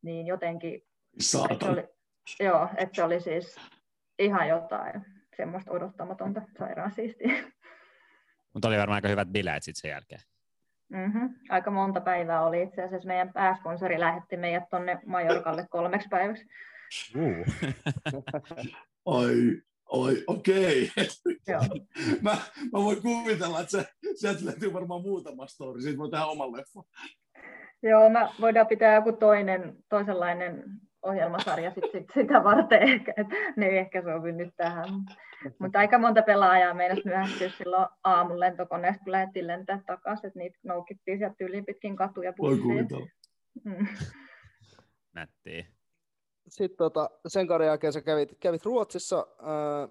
niin 0.03 0.27
jotenkin... 0.27 0.75
Että 1.51 1.65
se 1.65 1.71
oli, 1.71 1.89
joo, 2.41 2.69
että 2.77 2.97
se 2.97 3.03
oli 3.03 3.21
siis 3.21 3.57
ihan 4.19 4.49
jotain 4.49 5.05
semmoista 5.37 5.73
odottamatonta 5.73 6.43
sairaan 6.59 6.93
siistiä. 6.93 7.35
Mutta 8.55 8.69
oli 8.69 8.79
varmaan 8.79 8.95
aika 8.95 9.09
hyvät 9.09 9.29
bileet 9.29 9.63
sitten 9.63 9.81
sen 9.81 9.91
jälkeen. 9.91 10.21
Mm-hmm. 10.89 11.35
Aika 11.49 11.71
monta 11.71 12.01
päivää 12.01 12.47
oli 12.47 12.63
itse 12.63 12.83
asiassa. 12.83 13.09
Meidän 13.09 13.33
pääsponsori 13.33 14.01
lähetti 14.01 14.37
meidät 14.37 14.69
tuonne 14.71 14.99
Majorkalle 15.07 15.67
kolmeksi 15.71 16.09
päiväksi. 16.09 16.47
Uh. 17.17 17.47
Oi, 19.05 19.63
oi, 19.89 20.25
okei. 20.27 20.91
Okay. 20.97 21.81
mä, 22.23 22.31
mä 22.73 22.79
voin 22.79 23.03
kuvitella, 23.03 23.61
että 23.61 23.71
se, 23.71 23.87
sieltä 24.15 24.45
löytyy 24.45 24.73
varmaan 24.73 25.03
muutama 25.03 25.47
story. 25.47 25.81
Siitä 25.81 25.99
voi 25.99 26.11
tehdä 26.11 26.25
oman 26.25 26.53
leffan. 26.53 26.85
Joo, 27.83 28.11
mä 28.11 28.29
voidaan 28.41 28.67
pitää 28.67 28.95
joku 28.95 29.13
toinen, 29.13 29.77
toisenlainen 29.89 30.65
ohjelmasarja 31.03 31.71
sit, 31.71 31.85
sit 31.93 32.07
sitä 32.15 32.45
varten 32.45 32.83
ehkä, 32.93 33.15
että 33.17 33.35
ne 33.57 33.67
ei 33.67 33.79
ehkä 33.79 34.03
sovi 34.03 34.33
nyt 34.33 34.55
tähän. 34.57 34.89
Mutta 35.59 35.79
aika 35.79 35.99
monta 35.99 36.23
pelaajaa 36.23 36.75
meidän 36.75 36.99
myöhästyä 37.05 37.49
silloin 37.49 37.89
aamun 38.05 38.41
lentokoneesta, 38.41 39.05
kun 39.05 39.13
lähdettiin 39.13 39.47
lentää 39.47 39.81
takaisin, 39.87 40.27
että 40.27 40.39
niitä 40.39 40.59
noukittiin 40.63 41.19
sieltä 41.19 41.37
yli 41.41 41.63
pitkin 41.63 41.97
katuja 41.97 42.33
bussiin. 42.33 42.89
Mm. 43.65 43.87
Nättiä. 45.13 45.67
Sitten 46.49 46.79
tota, 46.79 47.11
sen 47.27 47.47
kauden 47.47 47.67
jälkeen 47.67 47.93
sä 47.93 48.01
kävit, 48.01 48.37
kävit 48.41 48.65
Ruotsissa 48.65 49.27
ää, 49.43 49.89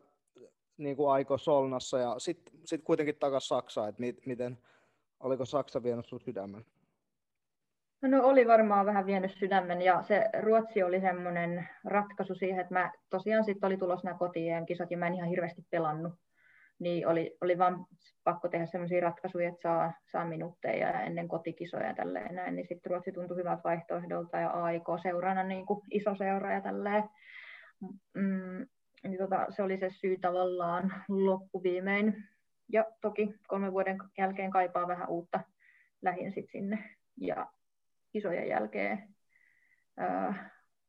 niin 0.77 0.95
kuin 0.95 1.11
aiko 1.11 1.37
Solnassa 1.37 1.99
ja 1.99 2.15
sitten 2.17 2.53
sit 2.65 2.83
kuitenkin 2.83 3.15
takaisin 3.15 3.47
Saksaan, 3.47 3.89
että 3.89 4.01
miten, 4.25 4.57
oliko 5.19 5.45
Saksa 5.45 5.83
vienyt 5.83 6.05
sun 6.05 6.19
sydämen? 6.19 6.65
No 8.01 8.23
oli 8.23 8.47
varmaan 8.47 8.85
vähän 8.85 9.05
vienyt 9.05 9.31
sydämen 9.31 9.81
ja 9.81 10.03
se 10.03 10.29
Ruotsi 10.39 10.83
oli 10.83 11.01
semmoinen 11.01 11.69
ratkaisu 11.85 12.35
siihen, 12.35 12.59
että 12.59 12.73
mä 12.73 12.91
tosiaan 13.09 13.43
sitten 13.43 13.67
oli 13.67 13.77
tulossa 13.77 14.07
nämä 14.07 14.17
kotien 14.17 14.65
kisat 14.65 14.91
ja 14.91 14.97
mä 14.97 15.07
en 15.07 15.13
ihan 15.13 15.29
hirveästi 15.29 15.61
pelannut. 15.69 16.13
Niin 16.79 17.07
oli, 17.07 17.37
oli 17.41 17.57
vaan 17.57 17.85
pakko 18.23 18.47
tehdä 18.47 18.65
semmoisia 18.65 19.01
ratkaisuja, 19.01 19.49
että 19.49 19.61
saa, 19.61 19.93
saa 20.11 20.25
minuutteja 20.25 21.01
ennen 21.01 21.27
kotikisoja 21.27 21.87
ja 21.87 21.93
tälleen 21.93 22.35
näin. 22.35 22.55
Niin 22.55 22.67
sitten 22.67 22.89
Ruotsi 22.89 23.11
tuntui 23.11 23.37
hyvältä 23.37 23.61
vaihtoehdolta 23.63 24.37
ja 24.37 24.49
AIK 24.49 24.85
seurana 25.01 25.43
niin 25.43 25.65
kuin 25.65 25.81
iso 25.91 26.15
seura 26.15 26.53
ja 26.53 26.61
tälleen. 26.61 27.03
Mm, 28.13 28.67
niin 29.03 29.17
tota, 29.17 29.45
se 29.49 29.63
oli 29.63 29.77
se 29.77 29.89
syy 29.89 30.17
tavallaan 30.17 30.93
loppuviimein. 31.09 32.23
Ja 32.69 32.85
toki 33.01 33.33
kolmen 33.47 33.71
vuoden 33.71 33.97
jälkeen 34.17 34.51
kaipaa 34.51 34.87
vähän 34.87 35.09
uutta. 35.09 35.39
Lähin 36.01 36.31
sitten 36.33 36.51
sinne. 36.51 36.95
Ja 37.17 37.47
kisojen 38.11 38.47
jälkeen 38.47 39.03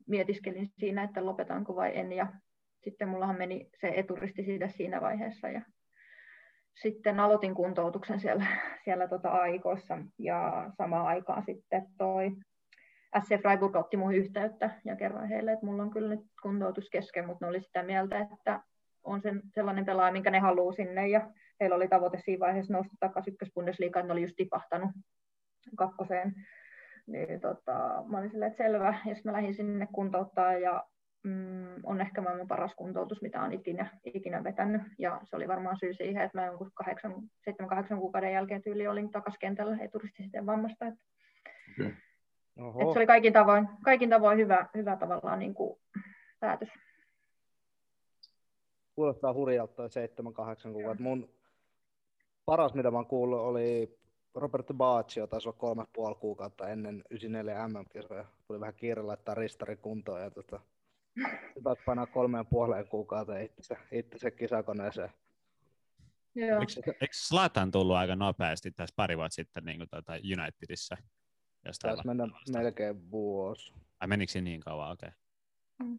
mietiskelin 0.06 0.70
siinä, 0.78 1.02
että 1.02 1.26
lopetanko 1.26 1.76
vai 1.76 1.98
en. 1.98 2.12
Ja 2.12 2.26
sitten 2.84 3.08
mullahan 3.08 3.38
meni 3.38 3.70
se 3.80 3.92
eturisti 3.96 4.44
siitä 4.44 4.68
siinä 4.68 5.00
vaiheessa. 5.00 5.48
Ja 5.48 5.62
sitten 6.82 7.20
aloitin 7.20 7.54
kuntoutuksen 7.54 8.20
siellä, 8.20 8.46
siellä 8.84 9.08
tota 9.08 9.28
aikoissa 9.28 9.98
ja 10.18 10.70
samaan 10.78 11.06
aikaan 11.06 11.42
sitten 11.46 11.86
toi 11.98 12.30
SC 13.20 13.40
Freiburg 13.42 13.76
otti 13.76 13.96
mun 13.96 14.14
yhteyttä 14.14 14.70
ja 14.84 14.96
kerroin 14.96 15.28
heille, 15.28 15.52
että 15.52 15.66
mulla 15.66 15.82
on 15.82 15.90
kyllä 15.90 16.08
nyt 16.08 16.26
kuntoutus 16.42 16.90
kesken, 16.90 17.26
mutta 17.26 17.44
ne 17.44 17.48
oli 17.48 17.60
sitä 17.60 17.82
mieltä, 17.82 18.20
että 18.20 18.60
on 19.04 19.22
sen, 19.22 19.42
sellainen 19.54 19.84
pelaaja, 19.84 20.12
minkä 20.12 20.30
ne 20.30 20.38
haluaa 20.38 20.72
sinne 20.72 21.08
ja 21.08 21.30
heillä 21.60 21.76
oli 21.76 21.88
tavoite 21.88 22.18
siinä 22.18 22.40
vaiheessa 22.40 22.72
nousta 22.72 22.96
takaisin 23.00 23.32
ykkösbundesliigaan, 23.32 24.06
ne 24.06 24.12
oli 24.12 24.22
just 24.22 24.36
tipahtanut 24.36 24.90
kakkoseen 25.76 26.34
niin 27.09 27.40
tota, 27.40 28.04
mä 28.06 28.18
olin 28.18 28.30
silleen, 28.30 28.50
että 28.50 28.64
selvä. 28.64 28.86
Ja 28.86 29.14
sitten 29.14 29.32
mä 29.32 29.32
lähdin 29.32 29.54
sinne 29.54 29.88
kuntouttaa 29.92 30.52
ja 30.52 30.84
mm, 31.22 31.74
on 31.82 32.00
ehkä 32.00 32.20
maailman 32.20 32.48
paras 32.48 32.74
kuntoutus, 32.74 33.22
mitä 33.22 33.40
olen 33.40 33.52
ikinä, 33.52 33.98
ikinä 34.04 34.44
vetänyt. 34.44 34.82
Ja 34.98 35.20
se 35.24 35.36
oli 35.36 35.48
varmaan 35.48 35.78
syy 35.80 35.94
siihen, 35.94 36.22
että 36.22 36.38
mä 36.38 36.46
jonkun 36.46 36.70
7-8 36.84 37.96
kuukauden 37.98 38.32
jälkeen 38.32 38.62
tyyli 38.62 38.88
olin 38.88 39.11
takaisin 39.11 39.40
kentällä 39.40 39.76
eturistisiten 39.80 40.46
vammasta. 40.46 40.86
Että, 40.86 41.00
okay. 42.59 42.82
että 42.82 42.92
se 42.92 42.98
oli 42.98 43.06
kaikin 43.06 43.32
tavoin, 43.32 43.68
kaikin 43.84 44.11
tavoin 44.11 44.38
hyvä, 44.38 44.68
hyvä 44.74 44.96
tavallaan 44.96 45.38
niin 45.38 45.54
kuin 45.54 45.80
päätös. 46.40 46.68
Kuulostaa 48.94 49.32
hurjalta 49.32 49.82
7-8 49.86 50.72
kuukautta. 50.72 51.02
Mun 51.02 51.28
paras, 52.44 52.74
mitä 52.74 52.90
mä 52.90 52.98
oon 52.98 53.06
kuullut, 53.06 53.40
oli 53.40 53.97
Roberto 54.41 54.74
Baaccio 54.74 55.26
taisi 55.26 55.49
olla 55.49 55.59
kolme 55.59 55.84
puoli 55.93 56.14
kuukautta 56.14 56.68
ennen 56.68 57.05
94 57.11 57.68
MM-kisoja. 57.68 58.24
Tuli 58.47 58.61
vähän 58.61 58.74
kiire 58.74 59.03
laittaa 59.03 59.34
ristari 59.34 59.76
kuntoon 59.76 60.20
ja 60.20 60.30
tota, 60.30 60.61
taisi 61.62 61.82
painaa 61.86 62.07
kolmeen 62.07 62.47
puoleen 62.47 62.89
kuukauteen 62.89 63.45
itse, 63.45 63.76
itse 63.93 64.30
kisakoneeseen. 64.30 65.11
Joo. 66.34 66.61
Eikö, 66.61 66.93
eikö 67.01 67.14
Slatan 67.14 67.70
tullut 67.70 67.97
aika 67.97 68.16
nopeasti 68.16 68.70
tässä 68.70 68.95
pari 68.97 69.16
vuotta 69.16 69.34
sitten 69.34 69.64
niin 69.64 69.78
kuin 69.78 69.89
tuota 69.91 70.12
Unitedissa? 70.12 70.97
Taisi 71.82 72.07
mennä 72.07 72.28
melkein 72.53 73.11
vuosi. 73.11 73.72
Ai 74.01 74.09
menikö 74.09 74.32
se 74.32 74.41
niin 74.41 74.61
kauan? 74.61 74.93
Okei. 74.93 75.09
Okay. 75.09 75.89
Mm. 75.89 75.99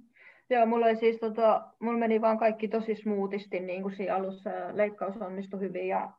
Joo, 0.49 0.65
mulla, 0.65 0.85
oli 0.85 0.95
siis, 0.95 1.19
tota, 1.19 1.67
mulla 1.79 1.99
meni 1.99 2.21
vaan 2.21 2.39
kaikki 2.39 2.67
tosi 2.67 2.95
smoothisti, 2.95 3.59
niin 3.59 3.81
kuin 3.81 3.95
siinä 3.95 4.15
alussa 4.15 4.49
leikkaus 4.73 5.17
onnistui 5.17 5.59
hyvin 5.59 5.87
ja 5.87 6.11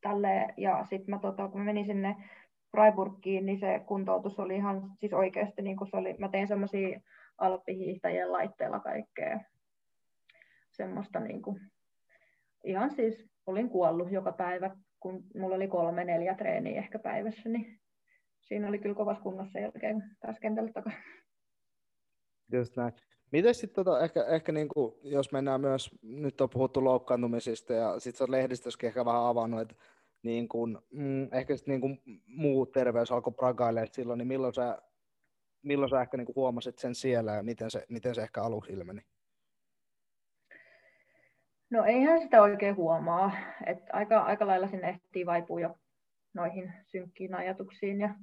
tälle, 0.00 0.54
ja 0.56 0.84
sitten 0.84 1.14
mä 1.14 1.18
tota, 1.18 1.48
kun 1.48 1.60
mä 1.60 1.64
menin 1.64 1.86
sinne 1.86 2.16
Freiburgiin, 2.70 3.46
niin 3.46 3.60
se 3.60 3.80
kuntoutus 3.86 4.38
oli 4.38 4.56
ihan 4.56 4.90
siis 4.94 5.12
oikeasti, 5.12 5.62
niin 5.62 5.76
kuin 5.76 5.90
se 5.90 5.96
oli, 5.96 6.14
mä 6.18 6.28
tein 6.28 6.48
semmoisia 6.48 7.00
alppihiihtäjien 7.38 8.32
laitteilla 8.32 8.80
kaikkea 8.80 9.40
semmoista 10.70 11.20
niin 11.20 11.42
kuin, 11.42 11.60
ihan 12.64 12.90
siis 12.90 13.30
olin 13.46 13.68
kuollut 13.68 14.12
joka 14.12 14.32
päivä, 14.32 14.76
kun 15.00 15.22
mulla 15.34 15.56
oli 15.56 15.68
kolme, 15.68 16.04
neljä 16.04 16.34
treeniä 16.34 16.78
ehkä 16.78 16.98
päivässä, 16.98 17.48
niin 17.48 17.80
siinä 18.40 18.68
oli 18.68 18.78
kyllä 18.78 18.94
kovassa 18.94 19.22
kunnossa 19.22 19.52
sen 19.52 19.62
jälkeen, 19.62 19.94
kun 19.94 20.02
taas 20.20 20.40
kentälle 20.40 20.72
takaisin. 20.72 21.02
Just 22.52 22.76
näin. 22.76 22.92
Miten 23.32 23.54
sitten 23.54 23.84
tota, 23.84 24.00
ehkä, 24.04 24.24
ehkä 24.24 24.52
niin 24.52 24.68
kuin, 24.68 24.94
jos 25.02 25.32
mennään 25.32 25.60
myös, 25.60 25.90
nyt 26.02 26.40
on 26.40 26.50
puhuttu 26.50 26.84
loukkaantumisista 26.84 27.72
ja 27.72 28.00
sitten 28.00 28.24
on 28.24 28.30
lehdistössäkin 28.30 28.86
ehkä 28.86 29.04
vähän 29.04 29.26
avannut, 29.26 29.60
että 29.60 29.74
niin 30.22 30.48
kuin, 30.48 30.78
mm, 30.90 31.28
ehkä 31.32 31.56
sitten 31.56 31.72
niin 31.72 31.80
kuin 31.80 32.22
muu 32.26 32.66
terveys 32.66 33.12
alkoi 33.12 33.32
pragailemaan 33.32 33.88
silloin, 33.92 34.18
niin 34.18 34.28
milloin 34.28 34.54
sä 34.54 34.78
milloin 35.62 35.90
sä 35.90 36.00
ehkä 36.00 36.16
niin 36.16 36.26
kuin 36.26 36.36
huomasit 36.36 36.78
sen 36.78 36.94
siellä 36.94 37.32
ja 37.32 37.42
miten 37.42 37.70
se, 37.70 37.86
miten 37.88 38.14
se 38.14 38.22
ehkä 38.22 38.42
aluksi 38.42 38.72
ilmeni? 38.72 39.00
No 41.70 41.84
eihän 41.84 42.20
sitä 42.20 42.42
oikein 42.42 42.76
huomaa. 42.76 43.32
että 43.66 43.92
aika, 43.92 44.20
aika 44.20 44.46
lailla 44.46 44.68
sinne 44.68 44.88
ehtii 44.88 45.26
vaipua 45.26 45.60
jo 45.60 45.78
noihin 46.34 46.72
synkkiin 46.86 47.34
ajatuksiin 47.34 48.00
ja 48.00 48.14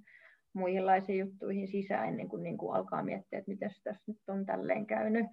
muihinlaisiin 0.57 1.19
juttuihin 1.19 1.67
sisään 1.67 2.07
ennen 2.07 2.29
kuin, 2.29 2.43
niin 2.43 2.57
kuin 2.57 2.75
alkaa 2.75 3.03
miettiä, 3.03 3.39
että 3.39 3.51
miten 3.51 3.71
tässä 3.83 4.03
nyt 4.07 4.17
on 4.27 4.45
tälleen 4.45 4.85
käynyt. 4.85 5.25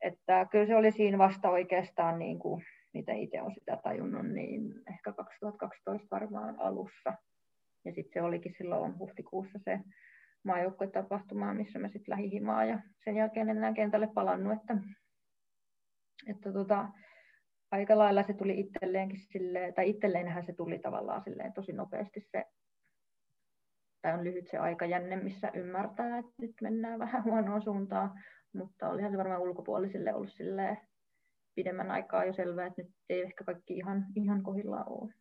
Että 0.00 0.46
kyllä 0.50 0.66
se 0.66 0.76
oli 0.76 0.92
siinä 0.92 1.18
vasta 1.18 1.50
oikeastaan, 1.50 2.18
niin 2.18 2.38
kuin, 2.38 2.64
miten 2.94 3.18
itse 3.18 3.42
olen 3.42 3.54
sitä 3.54 3.78
tajunnut, 3.82 4.26
niin 4.26 4.74
ehkä 4.94 5.12
2012 5.12 6.06
varmaan 6.10 6.60
alussa. 6.60 7.12
Ja 7.84 7.92
sitten 7.92 8.12
se 8.12 8.22
olikin 8.22 8.54
silloin 8.58 8.98
huhtikuussa 8.98 9.58
se 9.64 9.80
tapahtuma, 10.92 11.54
missä 11.54 11.78
mä 11.78 11.88
sitten 11.88 12.12
lähdin 12.12 12.30
himaan 12.30 12.68
ja 12.68 12.78
sen 13.04 13.16
jälkeen 13.16 13.48
en 13.48 13.56
enää 13.56 13.72
kentälle 13.72 14.06
palannut. 14.14 14.52
Että, 14.52 14.78
että 16.26 16.52
tota, 16.52 16.88
aika 17.70 17.98
lailla 17.98 18.22
se 18.22 18.32
tuli 18.32 18.60
itselleenkin 18.60 19.20
silleen, 19.20 19.74
tai 19.74 19.90
itselleenhän 19.90 20.46
se 20.46 20.52
tuli 20.52 20.78
tavallaan 20.78 21.22
silleen 21.24 21.52
tosi 21.52 21.72
nopeasti 21.72 22.20
se, 22.20 22.44
tai 24.04 24.14
on 24.14 24.24
lyhyt 24.24 24.48
se 24.50 24.58
aikajänne, 24.58 25.16
missä 25.16 25.50
ymmärtää, 25.54 26.18
että 26.18 26.32
nyt 26.38 26.54
mennään 26.60 26.98
vähän 26.98 27.24
huonoon 27.30 27.62
suuntaan, 27.62 28.20
mutta 28.52 28.88
olihan 28.88 29.10
se 29.10 29.18
varmaan 29.18 29.40
ulkopuolisille 29.40 30.14
ollut 30.14 30.32
silleen 30.32 30.78
pidemmän 31.54 31.90
aikaa 31.90 32.24
jo 32.24 32.32
selvää, 32.32 32.66
että 32.66 32.82
nyt 32.82 32.92
ei 33.08 33.22
ehkä 33.22 33.44
kaikki 33.44 33.74
ihan, 33.74 34.06
ihan 34.16 34.42
kohillaan 34.42 34.88
ole. 34.88 35.14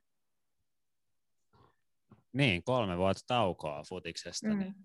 Niin, 2.34 2.64
kolme 2.64 2.98
vuotta 2.98 3.24
taukoa 3.28 3.84
futiksesta. 3.90 4.48
Mm. 4.48 4.60
Niin, 4.60 4.76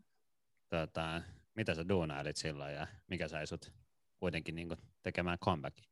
tota, 0.68 1.22
mitä 1.54 1.74
sä 1.74 1.88
duunailit 1.88 2.36
silloin 2.36 2.74
ja 2.74 2.86
mikä 3.06 3.28
sai 3.28 3.46
sut 3.46 3.72
kuitenkin 4.16 4.54
niin 4.54 4.68
tekemään 5.02 5.38
comebackin? 5.38 5.84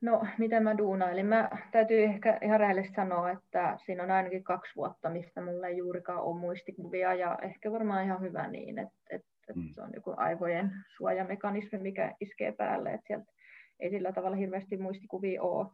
No, 0.00 0.22
miten 0.38 0.62
mä 0.62 0.78
duunailin? 0.78 1.26
Mä 1.26 1.50
täytyy 1.72 2.02
ehkä 2.02 2.38
ihan 2.42 2.60
rehellisesti 2.60 2.94
sanoa, 2.94 3.30
että 3.30 3.76
siinä 3.86 4.02
on 4.02 4.10
ainakin 4.10 4.44
kaksi 4.44 4.72
vuotta, 4.76 5.10
mistä 5.10 5.40
mulla 5.40 5.66
ei 5.66 5.76
juurikaan 5.76 6.22
ole 6.22 6.40
muistikuvia, 6.40 7.14
ja 7.14 7.38
ehkä 7.42 7.72
varmaan 7.72 8.04
ihan 8.04 8.20
hyvä 8.20 8.48
niin, 8.48 8.78
että, 8.78 8.98
että, 9.10 9.52
mm. 9.56 9.68
se 9.70 9.82
on 9.82 9.90
joku 9.94 10.14
aivojen 10.16 10.70
suojamekanismi, 10.96 11.78
mikä 11.78 12.14
iskee 12.20 12.52
päälle, 12.52 12.92
että 12.92 13.06
sieltä 13.06 13.32
ei 13.80 13.90
sillä 13.90 14.12
tavalla 14.12 14.36
hirveästi 14.36 14.76
muistikuvia 14.76 15.42
ole. 15.42 15.66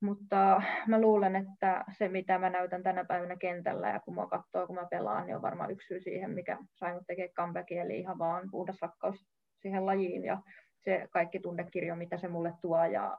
Mutta 0.00 0.62
mä 0.86 1.00
luulen, 1.00 1.36
että 1.36 1.84
se 1.98 2.08
mitä 2.08 2.38
mä 2.38 2.50
näytän 2.50 2.82
tänä 2.82 3.04
päivänä 3.04 3.36
kentällä 3.36 3.88
ja 3.88 4.00
kun 4.00 4.14
mä 4.14 4.26
katsoo, 4.26 4.66
kun 4.66 4.76
mä 4.76 4.86
pelaan, 4.90 5.26
niin 5.26 5.36
on 5.36 5.42
varmaan 5.42 5.70
yksi 5.70 5.86
syy 5.86 6.00
siihen, 6.00 6.30
mikä 6.30 6.58
sai 6.74 6.94
mut 6.94 7.06
tekemään 7.06 7.34
comebackin, 7.34 7.80
eli 7.80 7.98
ihan 7.98 8.18
vaan 8.18 8.48
puhdas 8.50 8.76
rakkaus 8.82 9.26
siihen 9.62 9.86
lajiin 9.86 10.24
ja 10.24 10.38
se 10.84 11.08
kaikki 11.10 11.40
tunnekirjo, 11.40 11.96
mitä 11.96 12.18
se 12.18 12.28
mulle 12.28 12.52
tuo 12.62 12.84
ja 12.84 13.18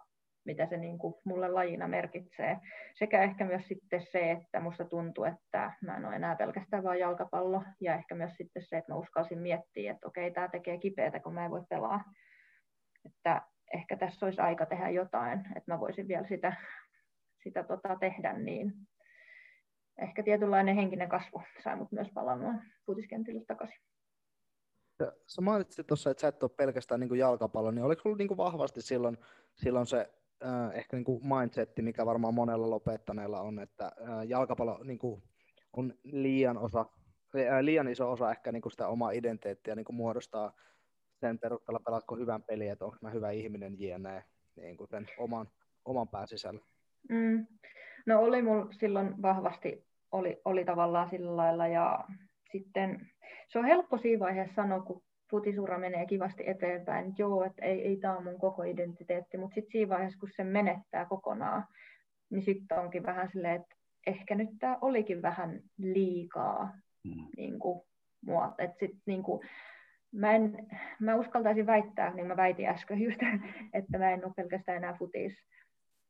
mitä 0.49 0.65
se 0.65 0.77
niin 0.77 0.97
kuin 0.97 1.13
mulle 1.23 1.47
lajina 1.47 1.87
merkitsee. 1.87 2.57
Sekä 2.95 3.23
ehkä 3.23 3.45
myös 3.45 3.67
sitten 3.67 4.01
se, 4.01 4.31
että 4.31 4.59
musta 4.59 4.85
tuntuu, 4.85 5.23
että 5.23 5.73
mä 5.81 5.97
en 5.97 6.05
ole 6.05 6.15
enää 6.15 6.35
pelkästään 6.35 6.83
vain 6.83 6.99
jalkapallo, 6.99 7.63
ja 7.81 7.95
ehkä 7.95 8.15
myös 8.15 8.33
sitten 8.37 8.63
se, 8.63 8.77
että 8.77 8.91
mä 8.91 8.97
uskalsin 8.99 9.39
miettiä, 9.39 9.91
että 9.91 10.07
okei, 10.07 10.31
tämä 10.31 10.47
tekee 10.47 10.77
kipeätä, 10.77 11.19
kun 11.19 11.33
mä 11.33 11.45
en 11.45 11.51
voi 11.51 11.63
pelaa. 11.69 12.03
Että 13.05 13.41
ehkä 13.73 13.97
tässä 13.97 14.25
olisi 14.25 14.41
aika 14.41 14.65
tehdä 14.65 14.89
jotain, 14.89 15.39
että 15.39 15.73
mä 15.73 15.79
voisin 15.79 16.07
vielä 16.07 16.27
sitä, 16.27 16.55
sitä 17.43 17.63
tota 17.63 17.97
tehdä, 17.99 18.33
niin 18.33 18.73
ehkä 20.01 20.23
tietynlainen 20.23 20.75
henkinen 20.75 21.09
kasvu 21.09 21.41
sai 21.63 21.75
mut 21.75 21.91
myös 21.91 22.07
palaamaan 22.13 22.61
futiskentille 22.85 23.41
takaisin. 23.47 23.79
Sä 25.27 25.41
mainitsit 25.41 25.87
tuossa, 25.87 26.11
että 26.11 26.21
sä 26.21 26.27
et 26.27 26.43
ole 26.43 26.51
pelkästään 26.57 26.99
niin 26.99 27.17
jalkapallo, 27.17 27.71
niin 27.71 27.83
oliko 27.83 28.01
sulla 28.01 28.17
niin 28.17 28.37
vahvasti 28.37 28.81
silloin, 28.81 29.17
silloin 29.55 29.85
se 29.85 30.09
äh, 30.45 30.77
ehkä 30.77 30.97
niin 30.97 31.05
kuin 31.05 31.21
mindsetti, 31.27 31.81
mikä 31.81 32.05
varmaan 32.05 32.33
monella 32.33 32.69
lopettaneella 32.69 33.41
on, 33.41 33.59
että 33.59 33.85
äh, 33.85 34.27
jalkapallo 34.27 34.79
niin 34.83 34.99
kuin 34.99 35.23
on 35.73 35.93
liian, 36.03 36.57
osa, 36.57 36.85
äh, 37.35 37.59
liian 37.61 37.87
iso 37.87 38.11
osa 38.11 38.31
ehkä 38.31 38.51
niin 38.51 38.61
kuin 38.61 38.71
sitä 38.71 38.87
omaa 38.87 39.11
identiteettiä 39.11 39.75
niin 39.75 39.85
kuin 39.85 39.95
muodostaa 39.95 40.53
sen 41.19 41.39
perusteella, 41.39 41.79
pelaatko 41.85 42.15
hyvän 42.15 42.43
peliä, 42.43 42.73
että 42.73 42.85
onko 42.85 42.97
mä 43.01 43.09
hyvä 43.09 43.31
ihminen 43.31 43.79
jne, 43.79 44.23
niin 44.55 44.77
kuin 44.77 44.87
sen 44.89 45.07
oman, 45.17 45.47
oman 45.85 46.07
pään 46.07 46.27
sisällä. 46.27 46.61
Mm. 47.09 47.47
No 48.05 48.19
oli 48.19 48.41
mulla 48.41 48.67
silloin 48.71 49.21
vahvasti, 49.21 49.85
oli, 50.11 50.41
oli 50.45 50.65
tavallaan 50.65 51.09
sillä 51.09 51.37
lailla 51.37 51.67
ja 51.67 52.05
sitten 52.51 53.09
se 53.47 53.59
on 53.59 53.65
helppo 53.65 53.97
siinä 53.97 54.19
vaiheessa 54.19 54.55
sanoa, 54.55 54.81
kun 54.81 55.03
futisura 55.31 55.77
menee 55.77 56.05
kivasti 56.05 56.43
eteenpäin, 56.47 57.09
että 57.09 57.21
joo, 57.21 57.43
että 57.43 57.65
ei, 57.65 57.81
ei 57.87 57.97
tämä 57.97 58.15
ole 58.15 58.23
mun 58.23 58.39
koko 58.39 58.63
identiteetti, 58.63 59.37
mutta 59.37 59.55
sitten 59.55 59.71
siinä 59.71 59.89
vaiheessa, 59.89 60.19
kun 60.19 60.29
se 60.35 60.43
menettää 60.43 61.05
kokonaan, 61.05 61.65
niin 62.29 62.41
sitten 62.41 62.79
onkin 62.79 63.03
vähän 63.03 63.29
silleen, 63.29 63.61
että 63.61 63.75
ehkä 64.07 64.35
nyt 64.35 64.49
tämä 64.59 64.77
olikin 64.81 65.21
vähän 65.21 65.61
liikaa 65.77 66.73
mm. 67.03 67.27
niin 67.37 67.59
kuin, 67.59 67.81
mua. 68.25 68.55
Et 68.57 68.71
sit, 68.79 68.91
niin 69.05 69.23
kuin, 69.23 69.41
mä, 70.11 70.31
en, 70.31 70.67
mä 70.99 71.15
uskaltaisin 71.15 71.65
väittää, 71.65 72.13
niin 72.13 72.27
mä 72.27 72.37
väitin 72.37 72.69
äsken 72.69 73.01
just, 73.01 73.19
että 73.73 73.97
mä 73.97 74.11
en 74.11 74.25
ole 74.25 74.33
pelkästään 74.35 74.77
enää 74.77 74.93
futis. 74.93 75.45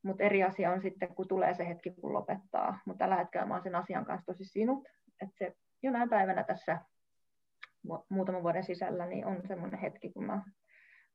Mutta 0.04 0.24
eri 0.24 0.44
asia 0.44 0.72
on 0.72 0.82
sitten, 0.82 1.16
kun 1.16 1.28
tulee 1.28 1.54
se 1.54 1.68
hetki, 1.68 1.92
kun 1.92 2.14
lopettaa. 2.14 2.80
Mutta 2.86 3.00
tällä 3.00 3.16
hetkellä 3.16 3.46
mä 3.46 3.54
oon 3.54 3.64
sen 3.64 3.76
asian 3.76 4.06
kanssa 4.06 4.26
tosi 4.26 4.46
sinut, 4.46 4.88
että 5.22 5.36
se 5.38 5.54
jonain 5.84 6.10
päivänä 6.10 6.44
tässä 6.44 6.78
muutaman 8.10 8.44
vuoden 8.44 8.64
sisällä, 8.64 9.06
niin 9.06 9.26
on 9.26 9.42
semmoinen 9.48 9.80
hetki, 9.80 10.10
kun 10.10 10.26
mä 10.26 10.44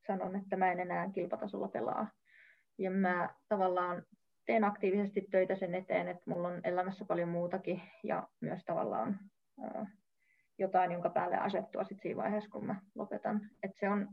sanon, 0.07 0.35
että 0.35 0.55
mä 0.57 0.71
en 0.71 0.79
enää 0.79 1.09
kilpatasolla 1.11 1.67
pelaa. 1.67 2.07
Ja 2.77 2.91
mä 2.91 3.29
tavallaan 3.49 4.03
teen 4.45 4.63
aktiivisesti 4.63 5.27
töitä 5.31 5.55
sen 5.55 5.75
eteen, 5.75 6.07
että 6.07 6.23
mulla 6.29 6.47
on 6.47 6.61
elämässä 6.63 7.05
paljon 7.05 7.29
muutakin 7.29 7.81
ja 8.03 8.27
myös 8.41 8.63
tavallaan 8.65 9.19
jotain, 10.57 10.91
jonka 10.91 11.09
päälle 11.09 11.37
asettua 11.37 11.83
sit 11.83 12.01
siinä 12.01 12.21
vaiheessa, 12.21 12.49
kun 12.49 12.65
mä 12.65 12.75
lopetan. 12.95 13.41
Et 13.63 13.71
se, 13.79 13.89
on, 13.89 14.07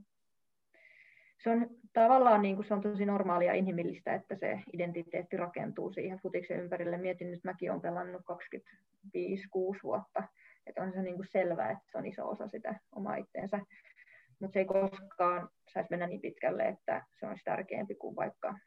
se 1.39 1.51
on 1.51 1.71
tavallaan 1.93 2.43
niin 2.43 2.57
kuin 2.57 2.67
se 2.67 2.75
on 2.75 2.81
tosi 2.81 3.07
normaalia 3.07 3.53
ja 3.53 3.59
inhimillistä, 3.59 4.15
että 4.15 4.37
se 4.37 4.63
identiteetti 4.73 5.37
rakentuu 5.37 5.93
siihen 5.93 6.19
futiksen 6.19 6.61
ympärille. 6.61 6.97
Mietin 6.99 7.31
nyt, 7.31 7.45
mäkin 7.45 7.71
olen 7.71 7.83
pelannut 7.83 8.23
25-6 8.23 8.35
vuotta 9.83 10.23
että 10.67 10.83
on 10.83 10.93
se 10.93 11.03
niin 11.03 11.17
kuin 11.17 11.27
selvää, 11.27 11.71
että 11.71 11.85
se 11.93 11.99
on 11.99 12.07
iso 12.07 12.29
osa 12.29 12.49
sitä 12.49 12.81
omaa 12.93 13.17
itteensä. 13.17 13.61
Mutta 14.41 14.53
se 14.53 14.59
ei 14.59 14.65
koskaan 14.65 15.49
saisi 15.73 15.91
mennä 15.91 16.07
niin 16.07 16.21
pitkälle, 16.21 16.69
että 16.69 17.07
se 17.21 17.27
olisi 17.27 17.45
tärkeämpi 17.45 17.95
kuin 17.95 18.17
vaikka 18.17 18.59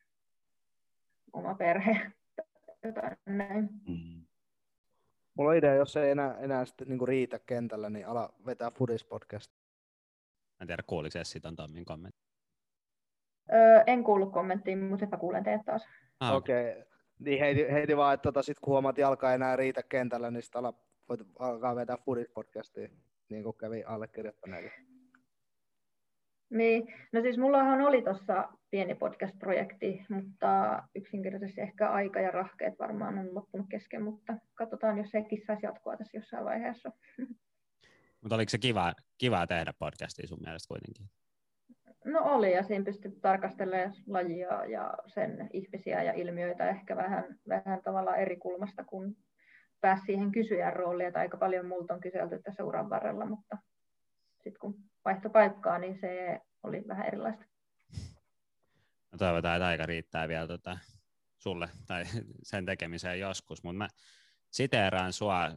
oma 1.34 1.56
perhe. 1.56 2.12
Jotain 2.84 3.18
näin. 3.26 3.70
Mm. 3.88 4.26
Mulla 5.34 5.50
on 5.50 5.58
idea, 5.58 5.76
jos 5.76 5.98
ei 5.98 6.12
enää, 6.12 6.38
enää 6.40 6.66
sitten 6.66 6.88
niin 6.88 7.08
riitä 7.08 7.40
kentällä, 7.40 7.90
niin 7.90 8.08
ala 8.08 8.34
vetää 8.46 8.72
Foodies 8.72 9.04
podcast. 9.04 9.52
En 10.62 10.68
tiedä, 10.68 10.84
kuuliko 10.88 11.20
Essi 11.20 11.40
ton 11.40 11.56
Tommin 11.56 11.86
kommentti. 11.86 12.26
Öö, 13.54 13.84
en 13.88 14.04
kuullut 14.04 14.34
kommenttiin, 14.34 14.80
mutta 14.80 15.06
mä 15.06 15.18
kuulen 15.18 15.44
teet 15.44 15.62
taas. 15.66 15.88
Ah, 16.20 16.36
Okei. 16.36 16.72
Okay. 16.72 16.84
Niin 17.20 17.40
heiti, 17.40 17.72
heiti 17.72 17.98
vaan, 17.98 18.14
että 18.14 18.24
tota, 18.24 18.44
sit 18.44 18.60
kun 18.60 18.72
huomaat, 18.72 18.94
että 18.94 19.02
jalka 19.02 19.30
ei 19.30 19.36
enää 19.36 19.56
riitä 19.56 19.84
kentällä, 19.84 20.32
niin 20.32 20.44
sitten 20.44 20.60
ala 20.60 20.74
voit 21.10 21.22
alkaa 21.40 21.76
vetää 21.76 21.98
Foodit 21.98 22.34
podcastia, 22.34 22.90
niin 23.30 23.44
kuin 23.44 23.58
kävi 23.58 23.84
allekirjoittaneelle. 23.84 24.72
Niin, 26.50 26.94
no 27.12 27.22
siis 27.22 27.38
mullahan 27.38 27.82
oli 27.82 28.02
tuossa 28.02 28.50
pieni 28.72 28.96
podcast-projekti, 28.96 30.06
mutta 30.10 30.84
yksinkertaisesti 30.96 31.62
ehkä 31.62 31.90
aika 31.90 32.20
ja 32.20 32.32
rahkeet 32.32 32.80
varmaan 32.80 33.18
on 33.18 33.36
loppunut 33.36 33.68
kesken, 33.70 34.04
mutta 34.04 34.38
katsotaan, 34.54 34.98
jos 34.98 35.10
sekin 35.10 35.42
saisi 35.48 35.66
jatkoa 35.66 35.98
tässä 35.98 36.18
jossain 36.18 36.46
vaiheessa. 36.46 36.92
Mutta 38.22 38.36
oliko 38.36 38.50
se 38.50 38.58
kiva, 38.58 38.94
kiva 39.18 39.48
tehdä 39.48 39.74
podcastia 39.80 40.28
sun 40.28 40.40
mielestä 40.46 40.68
kuitenkin? 40.68 41.10
No 42.06 42.20
oli, 42.24 42.54
ja 42.54 42.64
siinä 42.64 42.86
pystyi 42.86 43.12
tarkastelemaan 43.22 43.96
lajia 44.08 44.66
ja 44.66 44.94
sen 45.08 45.50
ihmisiä 45.54 46.04
ja 46.04 46.14
ilmiöitä 46.14 46.70
ehkä 46.70 46.96
vähän, 46.96 47.40
vähän 47.48 47.82
tavalla 47.84 48.16
eri 48.16 48.38
kulmasta 48.38 48.84
kuin 48.84 49.18
pääsi 49.86 50.06
siihen 50.06 50.32
kysyjän 50.32 50.74
rooliin, 50.74 51.08
että 51.08 51.20
aika 51.20 51.38
paljon 51.38 51.66
multa 51.66 51.94
on 51.94 52.00
kyselty 52.00 52.40
tässä 52.44 52.64
uran 52.64 52.90
varrella, 52.90 53.26
mutta 53.26 53.58
sitten 54.36 54.60
kun 54.60 54.76
vaihto 55.06 55.30
paikkaa, 55.30 55.80
niin 55.80 56.00
se 56.02 56.42
oli 56.64 56.84
vähän 56.88 57.08
erilaista. 57.08 57.46
No 59.12 59.18
toivotaan, 59.18 59.56
että 59.56 59.68
aika 59.68 59.86
riittää 59.86 60.28
vielä 60.28 60.48
tota, 60.48 60.78
sulle 61.38 61.70
tai 61.88 62.04
sen 62.44 62.66
tekemiseen 62.66 63.20
joskus, 63.20 63.64
mutta 63.64 63.78
mä 63.78 63.88
siteeraan 64.52 65.14
sua 65.14 65.52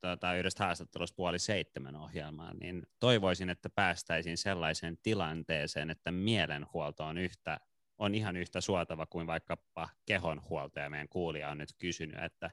tota, 0.00 0.34
yhdestä 0.34 0.64
haastattelusta 0.64 1.16
puoli 1.16 1.38
seitsemän 1.38 1.96
ohjelmaan, 1.96 2.56
niin 2.56 2.86
toivoisin, 3.00 3.50
että 3.50 3.70
päästäisiin 3.70 4.36
sellaiseen 4.36 4.98
tilanteeseen, 5.02 5.90
että 5.90 6.12
mielenhuolto 6.12 7.04
on, 7.04 7.18
yhtä, 7.18 7.60
on 7.98 8.14
ihan 8.14 8.36
yhtä 8.36 8.60
suotava 8.60 9.06
kuin 9.06 9.26
vaikkapa 9.26 9.88
kehonhuolto, 10.06 10.80
ja 10.80 10.90
meidän 10.90 11.08
kuulija 11.08 11.50
on 11.50 11.58
nyt 11.58 11.72
kysynyt, 11.78 12.22
että 12.22 12.50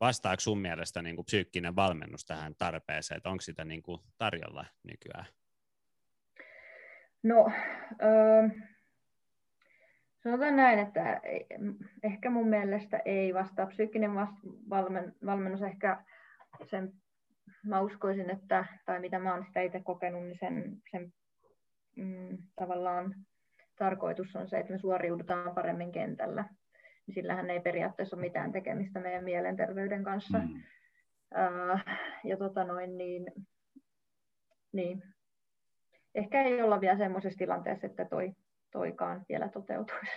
vastaako 0.00 0.40
sun 0.40 0.58
mielestä 0.58 1.02
niin 1.02 1.16
kuin 1.16 1.26
psyykkinen 1.26 1.76
valmennus 1.76 2.24
tähän 2.24 2.54
tarpeeseen, 2.58 3.16
että 3.16 3.30
onko 3.30 3.40
sitä 3.40 3.64
niin 3.64 3.82
kuin 3.82 4.00
tarjolla 4.18 4.64
nykyään? 4.82 5.26
No, 7.22 7.50
öö, 8.02 8.48
sanotaan 10.22 10.56
näin, 10.56 10.78
että 10.78 11.20
ehkä 12.02 12.30
mun 12.30 12.48
mielestä 12.48 13.00
ei 13.04 13.34
vastaa. 13.34 13.66
Psyykkinen 13.66 14.10
valmennus 15.26 15.62
ehkä 15.62 16.04
sen, 16.70 16.92
mä 17.64 17.80
uskoisin, 17.80 18.30
että, 18.30 18.66
tai 18.86 19.00
mitä 19.00 19.18
mä 19.18 19.34
oon 19.34 19.44
sitä 19.44 19.60
itse 19.60 19.80
kokenut, 19.80 20.22
niin 20.22 20.38
sen, 20.40 20.76
sen 20.90 21.12
mm, 21.96 22.38
tavallaan 22.56 23.14
tarkoitus 23.78 24.36
on 24.36 24.48
se, 24.48 24.58
että 24.58 24.72
me 24.72 24.78
suoriudutaan 24.78 25.54
paremmin 25.54 25.92
kentällä. 25.92 26.44
Niin 27.06 27.14
sillähän 27.14 27.50
ei 27.50 27.60
periaatteessa 27.60 28.16
ole 28.16 28.24
mitään 28.24 28.52
tekemistä 28.52 29.00
meidän 29.00 29.24
mielenterveyden 29.24 30.04
kanssa. 30.04 30.38
Mm. 30.38 30.62
Uh, 31.34 31.80
ja 32.24 32.36
tota 32.36 32.64
noin, 32.64 32.98
niin, 32.98 33.26
niin, 34.72 35.02
ehkä 36.14 36.42
ei 36.42 36.62
olla 36.62 36.80
vielä 36.80 36.98
semmoisessa 36.98 37.38
tilanteessa, 37.38 37.86
että 37.86 38.04
toi, 38.04 38.32
toikaan 38.70 39.24
vielä 39.28 39.48
toteutuisi. 39.48 40.12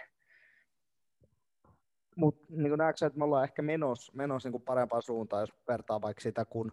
Mutta 2.15 2.45
niin 2.49 2.77
näetkö 2.77 3.05
että 3.05 3.19
me 3.19 3.23
ollaan 3.23 3.43
ehkä 3.43 3.61
menossa 3.61 4.11
menos 4.15 4.45
niin 4.45 4.61
parempaan 4.61 5.01
suuntaan, 5.01 5.41
jos 5.41 5.53
vertaa 5.67 6.01
vaikka 6.01 6.21
sitä, 6.21 6.45
kun 6.45 6.71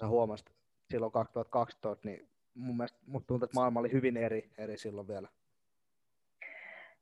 sä 0.00 0.08
huomasit 0.08 0.52
silloin 0.90 1.12
2012, 1.12 2.08
niin 2.08 2.28
mun 2.54 2.76
mielestä 2.76 2.98
musta 3.06 3.26
tuntuu, 3.26 3.44
että 3.44 3.54
maailma 3.54 3.80
oli 3.80 3.92
hyvin 3.92 4.16
eri, 4.16 4.50
eri 4.58 4.78
silloin 4.78 5.08
vielä. 5.08 5.28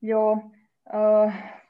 Joo, 0.03 0.38
äh, 0.95 1.63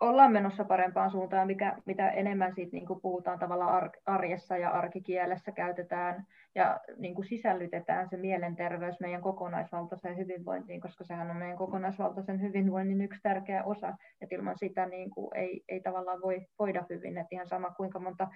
ollaan 0.00 0.32
menossa 0.32 0.64
parempaan 0.64 1.10
suuntaan, 1.10 1.46
mikä, 1.46 1.76
mitä 1.84 2.10
enemmän 2.10 2.52
siitä 2.52 2.72
niin 2.72 2.86
kuin 2.86 3.00
puhutaan 3.00 3.38
tavallaan 3.38 3.90
arjessa 4.06 4.56
ja 4.56 4.70
arkikielessä 4.70 5.52
käytetään 5.52 6.26
ja 6.54 6.80
niin 6.96 7.14
kuin 7.14 7.24
sisällytetään 7.24 8.08
se 8.08 8.16
mielenterveys 8.16 9.00
meidän 9.00 9.22
kokonaisvaltaiseen 9.22 10.16
hyvinvointiin, 10.16 10.80
koska 10.80 11.04
sehän 11.04 11.30
on 11.30 11.36
meidän 11.36 11.56
kokonaisvaltaisen 11.56 12.42
hyvinvoinnin 12.42 13.00
yksi 13.00 13.20
tärkeä 13.22 13.64
osa, 13.64 13.88
että 14.20 14.34
ilman 14.34 14.58
sitä 14.58 14.86
niin 14.86 15.10
kuin 15.10 15.36
ei, 15.36 15.64
ei 15.68 15.80
tavallaan 15.80 16.22
voi 16.22 16.46
voida 16.58 16.84
hyvin, 16.90 17.18
että 17.18 17.34
ihan 17.34 17.46
sama 17.46 17.70
kuinka 17.70 17.98
monta 17.98 18.28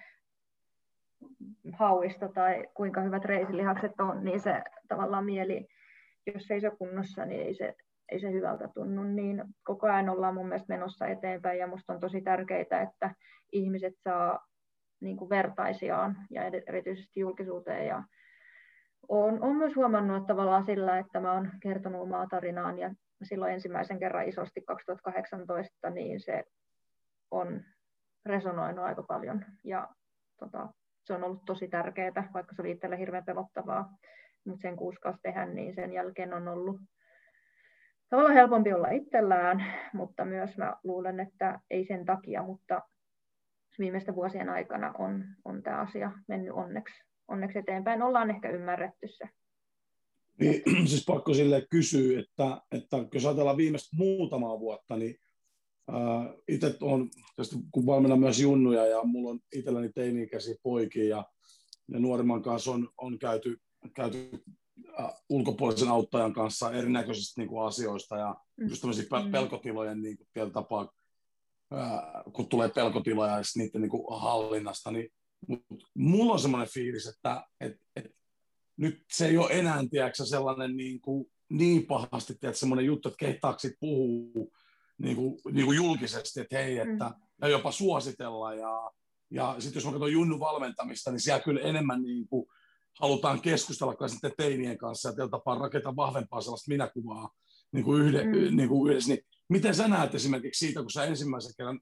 hauista 1.72 2.28
tai 2.28 2.64
kuinka 2.74 3.00
hyvät 3.00 3.24
reisilihakset 3.24 4.00
on, 4.00 4.24
niin 4.24 4.40
se 4.40 4.62
tavallaan 4.88 5.24
mieli, 5.24 5.68
jos 6.34 6.50
ei 6.50 6.60
se 6.60 6.70
kunnossa, 6.70 7.26
niin 7.26 7.46
ei 7.46 7.54
se, 7.54 7.74
ei 8.10 8.20
se 8.20 8.32
hyvältä 8.32 8.68
tunnu, 8.74 9.02
niin 9.02 9.44
koko 9.64 9.86
ajan 9.86 10.08
ollaan 10.08 10.34
mun 10.34 10.48
mielestä 10.48 10.72
menossa 10.74 11.06
eteenpäin 11.06 11.58
ja 11.58 11.66
musta 11.66 11.92
on 11.92 12.00
tosi 12.00 12.20
tärkeää, 12.20 12.82
että 12.82 13.14
ihmiset 13.52 13.94
saa 14.04 14.46
niin 15.00 15.16
kuin 15.16 15.30
vertaisiaan 15.30 16.16
ja 16.30 16.42
erityisesti 16.66 17.20
julkisuuteen. 17.20 17.86
Ja 17.86 18.02
olen, 19.08 19.42
olen 19.42 19.56
myös 19.56 19.76
huomannut 19.76 20.16
että 20.16 20.26
tavallaan 20.26 20.66
sillä, 20.66 20.98
että 20.98 21.20
mä 21.20 21.32
olen 21.32 21.50
kertonut 21.62 22.02
omaa 22.02 22.26
tarinaan 22.26 22.78
ja 22.78 22.94
silloin 23.22 23.52
ensimmäisen 23.52 23.98
kerran 23.98 24.28
isosti 24.28 24.60
2018, 24.60 25.90
niin 25.90 26.20
se 26.20 26.44
on 27.30 27.64
resonoinut 28.26 28.84
aika 28.84 29.02
paljon. 29.02 29.44
Ja 29.64 29.88
tota, 30.38 30.68
se 31.04 31.14
on 31.14 31.24
ollut 31.24 31.44
tosi 31.46 31.68
tärkeää, 31.68 32.30
vaikka 32.34 32.54
se 32.54 32.62
oli 32.62 32.70
itselle 32.70 32.98
hirveän 32.98 33.24
pelottavaa, 33.24 33.90
mutta 34.44 34.62
sen 34.62 34.76
kuuskas 34.76 35.16
tehdä, 35.22 35.46
niin 35.46 35.74
sen 35.74 35.92
jälkeen 35.92 36.34
on 36.34 36.48
ollut 36.48 36.80
tavallaan 38.10 38.34
helpompi 38.34 38.72
olla 38.72 38.90
itsellään, 38.90 39.64
mutta 39.94 40.24
myös 40.24 40.56
mä 40.56 40.76
luulen, 40.84 41.20
että 41.20 41.60
ei 41.70 41.86
sen 41.86 42.04
takia, 42.04 42.42
mutta 42.42 42.82
viimeisten 43.78 44.14
vuosien 44.14 44.48
aikana 44.48 44.92
on, 44.98 45.24
on 45.44 45.62
tämä 45.62 45.80
asia 45.80 46.12
mennyt 46.28 46.52
onneksi, 46.52 47.02
onneksi 47.28 47.58
eteenpäin. 47.58 48.02
Ollaan 48.02 48.30
ehkä 48.30 48.50
ymmärretty 48.50 49.08
se. 49.08 49.28
Niin, 50.40 50.62
siis 50.88 51.04
pakko 51.06 51.34
sille 51.34 51.66
kysyä, 51.70 52.20
että, 52.20 52.60
että 52.72 52.96
jos 53.14 53.26
ajatellaan 53.26 53.56
viimeistä 53.56 53.96
muutamaa 53.96 54.60
vuotta, 54.60 54.96
niin 54.96 55.16
äh, 55.88 56.34
itse 56.48 56.76
on, 56.80 57.08
tästä 57.36 57.56
kun 57.72 57.86
valmennan 57.86 58.20
myös 58.20 58.40
junnuja 58.40 58.86
ja 58.86 59.04
mulla 59.04 59.30
on 59.30 59.40
itselläni 59.54 59.90
teini-ikäisiä 59.94 60.54
poikia 60.62 61.04
ja, 61.04 61.24
ja 61.88 62.00
nuoremman 62.00 62.42
kanssa 62.42 62.70
on, 62.70 62.88
on 62.98 63.18
käyty, 63.18 63.56
käyty 63.94 64.30
ulkopuolisen 65.28 65.88
auttajan 65.88 66.32
kanssa 66.32 66.72
erinäköisistä 66.72 67.40
niin 67.40 67.48
kuin 67.48 67.66
asioista 67.66 68.16
ja 68.16 68.36
mm. 68.56 68.68
just 68.68 68.80
tämmöisiä 68.80 69.04
mm. 69.24 69.32
pelkotilojen 69.32 70.02
niin 70.02 70.18
kuin, 70.34 70.52
tapaa, 70.52 70.92
ää, 71.70 72.22
kun 72.32 72.48
tulee 72.48 72.68
pelkotiloja 72.68 73.36
ja 73.36 73.42
niiden 73.56 73.80
niin 73.80 73.90
kuin, 73.90 74.20
hallinnasta, 74.20 74.90
niin 74.90 75.12
mulla 75.94 76.32
on 76.32 76.40
semmoinen 76.40 76.68
fiilis, 76.68 77.06
että 77.06 77.44
et, 77.60 77.76
et, 77.96 78.06
nyt 78.76 79.04
se 79.12 79.26
ei 79.26 79.38
ole 79.38 79.58
enää 79.58 79.84
tiedätkö, 79.90 80.24
sellainen 80.24 80.76
niin, 80.76 81.00
kuin, 81.00 81.30
niin 81.48 81.86
pahasti, 81.86 82.32
että 82.32 82.52
semmoinen 82.52 82.86
juttu, 82.86 83.08
että 83.08 83.26
kehtaaksit 83.26 83.72
puhuu 83.80 84.52
niin 84.98 85.16
kuin, 85.16 85.40
niin 85.52 85.66
kuin 85.66 85.76
julkisesti, 85.76 86.40
että 86.40 86.58
hei, 86.58 86.78
että, 86.78 87.04
mm. 87.08 87.14
ja 87.40 87.48
jopa 87.48 87.72
suositella 87.72 88.54
ja, 88.54 88.90
ja 89.30 89.56
sitten 89.58 89.76
jos 89.76 89.84
mä 89.84 89.92
katson 89.92 90.12
Junnu 90.12 90.40
valmentamista, 90.40 91.10
niin 91.10 91.20
siellä 91.20 91.40
kyllä 91.40 91.60
enemmän 91.60 92.02
niin 92.02 92.28
kuin, 92.28 92.46
halutaan 93.00 93.40
keskustella 93.40 94.08
sitten 94.08 94.32
teinien 94.36 94.78
kanssa 94.78 95.08
ja 95.08 95.14
tällä 95.14 95.30
tapaa 95.30 95.58
rakentaa 95.58 95.96
vahvempaa 95.96 96.40
sellaista 96.40 96.68
minäkuvaa 96.68 97.30
niin 97.72 97.84
kuin 97.84 98.02
yhde, 98.02 98.24
mm. 98.24 98.56
niin 98.56 98.68
kuin 98.68 98.90
yhdessä. 98.90 99.14
Niin 99.14 99.24
miten 99.48 99.74
sä 99.74 99.88
näet 99.88 100.14
esimerkiksi 100.14 100.66
siitä, 100.66 100.80
kun 100.80 100.90
sä 100.90 101.04
ensimmäisen 101.04 101.52
kerran 101.56 101.80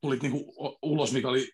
tulit 0.00 0.22
niin 0.22 0.32
kuin 0.32 0.44
ulos, 0.82 1.12
mikä 1.12 1.28
oli 1.28 1.52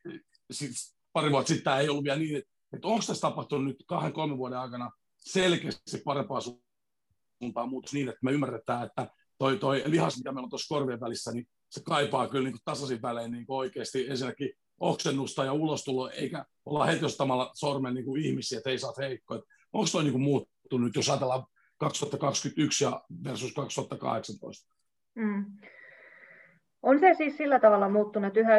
siis 0.51 0.97
pari 1.13 1.31
vuotta 1.31 1.49
sitten, 1.49 1.73
ei 1.73 1.89
ollut 1.89 2.05
vielä 2.05 2.19
niin, 2.19 2.37
että, 2.37 2.51
että 2.73 2.89
onko 2.89 3.05
tässä 3.07 3.21
tapahtunut 3.21 3.65
nyt 3.65 3.85
kahden, 3.87 4.13
kolmen 4.13 4.39
vuoden 4.39 4.59
aikana 4.59 4.91
selkeästi 5.17 6.03
parempaa 6.05 6.41
suuntaan 6.41 7.69
muutos 7.69 7.93
niin, 7.93 8.09
että 8.09 8.19
me 8.23 8.33
ymmärretään, 8.33 8.87
että 8.87 9.09
toi, 9.39 9.59
toi 9.59 9.83
lihas, 9.87 10.17
mikä 10.17 10.33
meillä 10.33 10.45
on 10.45 10.51
tuossa 10.51 10.75
korvien 10.75 11.01
välissä, 11.01 11.33
niin 11.33 11.49
se 11.71 11.83
kaipaa 11.85 12.29
kyllä 12.29 12.45
niin 12.45 12.53
kuin 12.53 12.63
tasaisin 12.65 13.03
välein 13.03 13.33
niin 13.33 13.47
kuin 13.47 13.57
oikeasti 13.57 14.09
ensinnäkin 14.09 14.51
oksennusta 14.81 15.45
ja 15.45 15.53
ulostulo, 15.53 16.11
eikä 16.11 16.45
olla 16.65 16.87
heti 16.87 17.05
ostamalla 17.05 17.51
sormen 17.55 17.95
niin 17.95 18.05
kuin 18.05 18.25
ihmisiä, 18.25 18.59
että 18.59 18.71
ei 18.71 18.79
saa 18.79 18.93
heikkoa. 18.99 19.43
Onko 19.73 19.89
toi 19.93 20.03
niin 20.03 20.13
kuin 20.13 20.23
muuttunut, 20.23 20.97
jos 20.97 21.11
ajatellaan 21.11 21.45
2021 21.79 22.85
ja 22.85 23.03
versus 23.25 23.53
2018? 23.53 24.75
Mm. 25.15 25.45
On 26.83 27.01
se 27.01 27.15
siis 27.15 27.37
sillä 27.37 27.61
tavalla 27.61 27.89
muuttunut, 27.89 28.29
että 28.29 28.41
yhä 28.41 28.57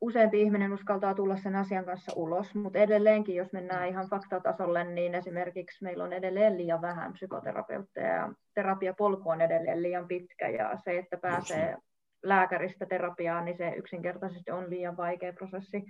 useampi 0.00 0.40
ihminen 0.40 0.72
uskaltaa 0.72 1.14
tulla 1.14 1.36
sen 1.36 1.56
asian 1.56 1.84
kanssa 1.84 2.12
ulos, 2.16 2.54
mutta 2.54 2.78
edelleenkin, 2.78 3.34
jos 3.34 3.52
mennään 3.52 3.88
ihan 3.88 4.10
faktatasolle, 4.10 4.84
niin 4.84 5.14
esimerkiksi 5.14 5.84
meillä 5.84 6.04
on 6.04 6.12
edelleen 6.12 6.58
liian 6.58 6.82
vähän 6.82 7.12
psykoterapeutteja 7.12 8.14
ja 8.14 8.32
terapiapolku 8.54 9.30
on 9.30 9.40
edelleen 9.40 9.82
liian 9.82 10.08
pitkä 10.08 10.48
ja 10.48 10.76
se, 10.84 10.98
että 10.98 11.16
pääsee 11.16 11.76
lääkäristä 12.22 12.86
terapiaan, 12.86 13.44
niin 13.44 13.56
se 13.56 13.68
yksinkertaisesti 13.76 14.50
on 14.50 14.70
liian 14.70 14.96
vaikea 14.96 15.32
prosessi. 15.32 15.84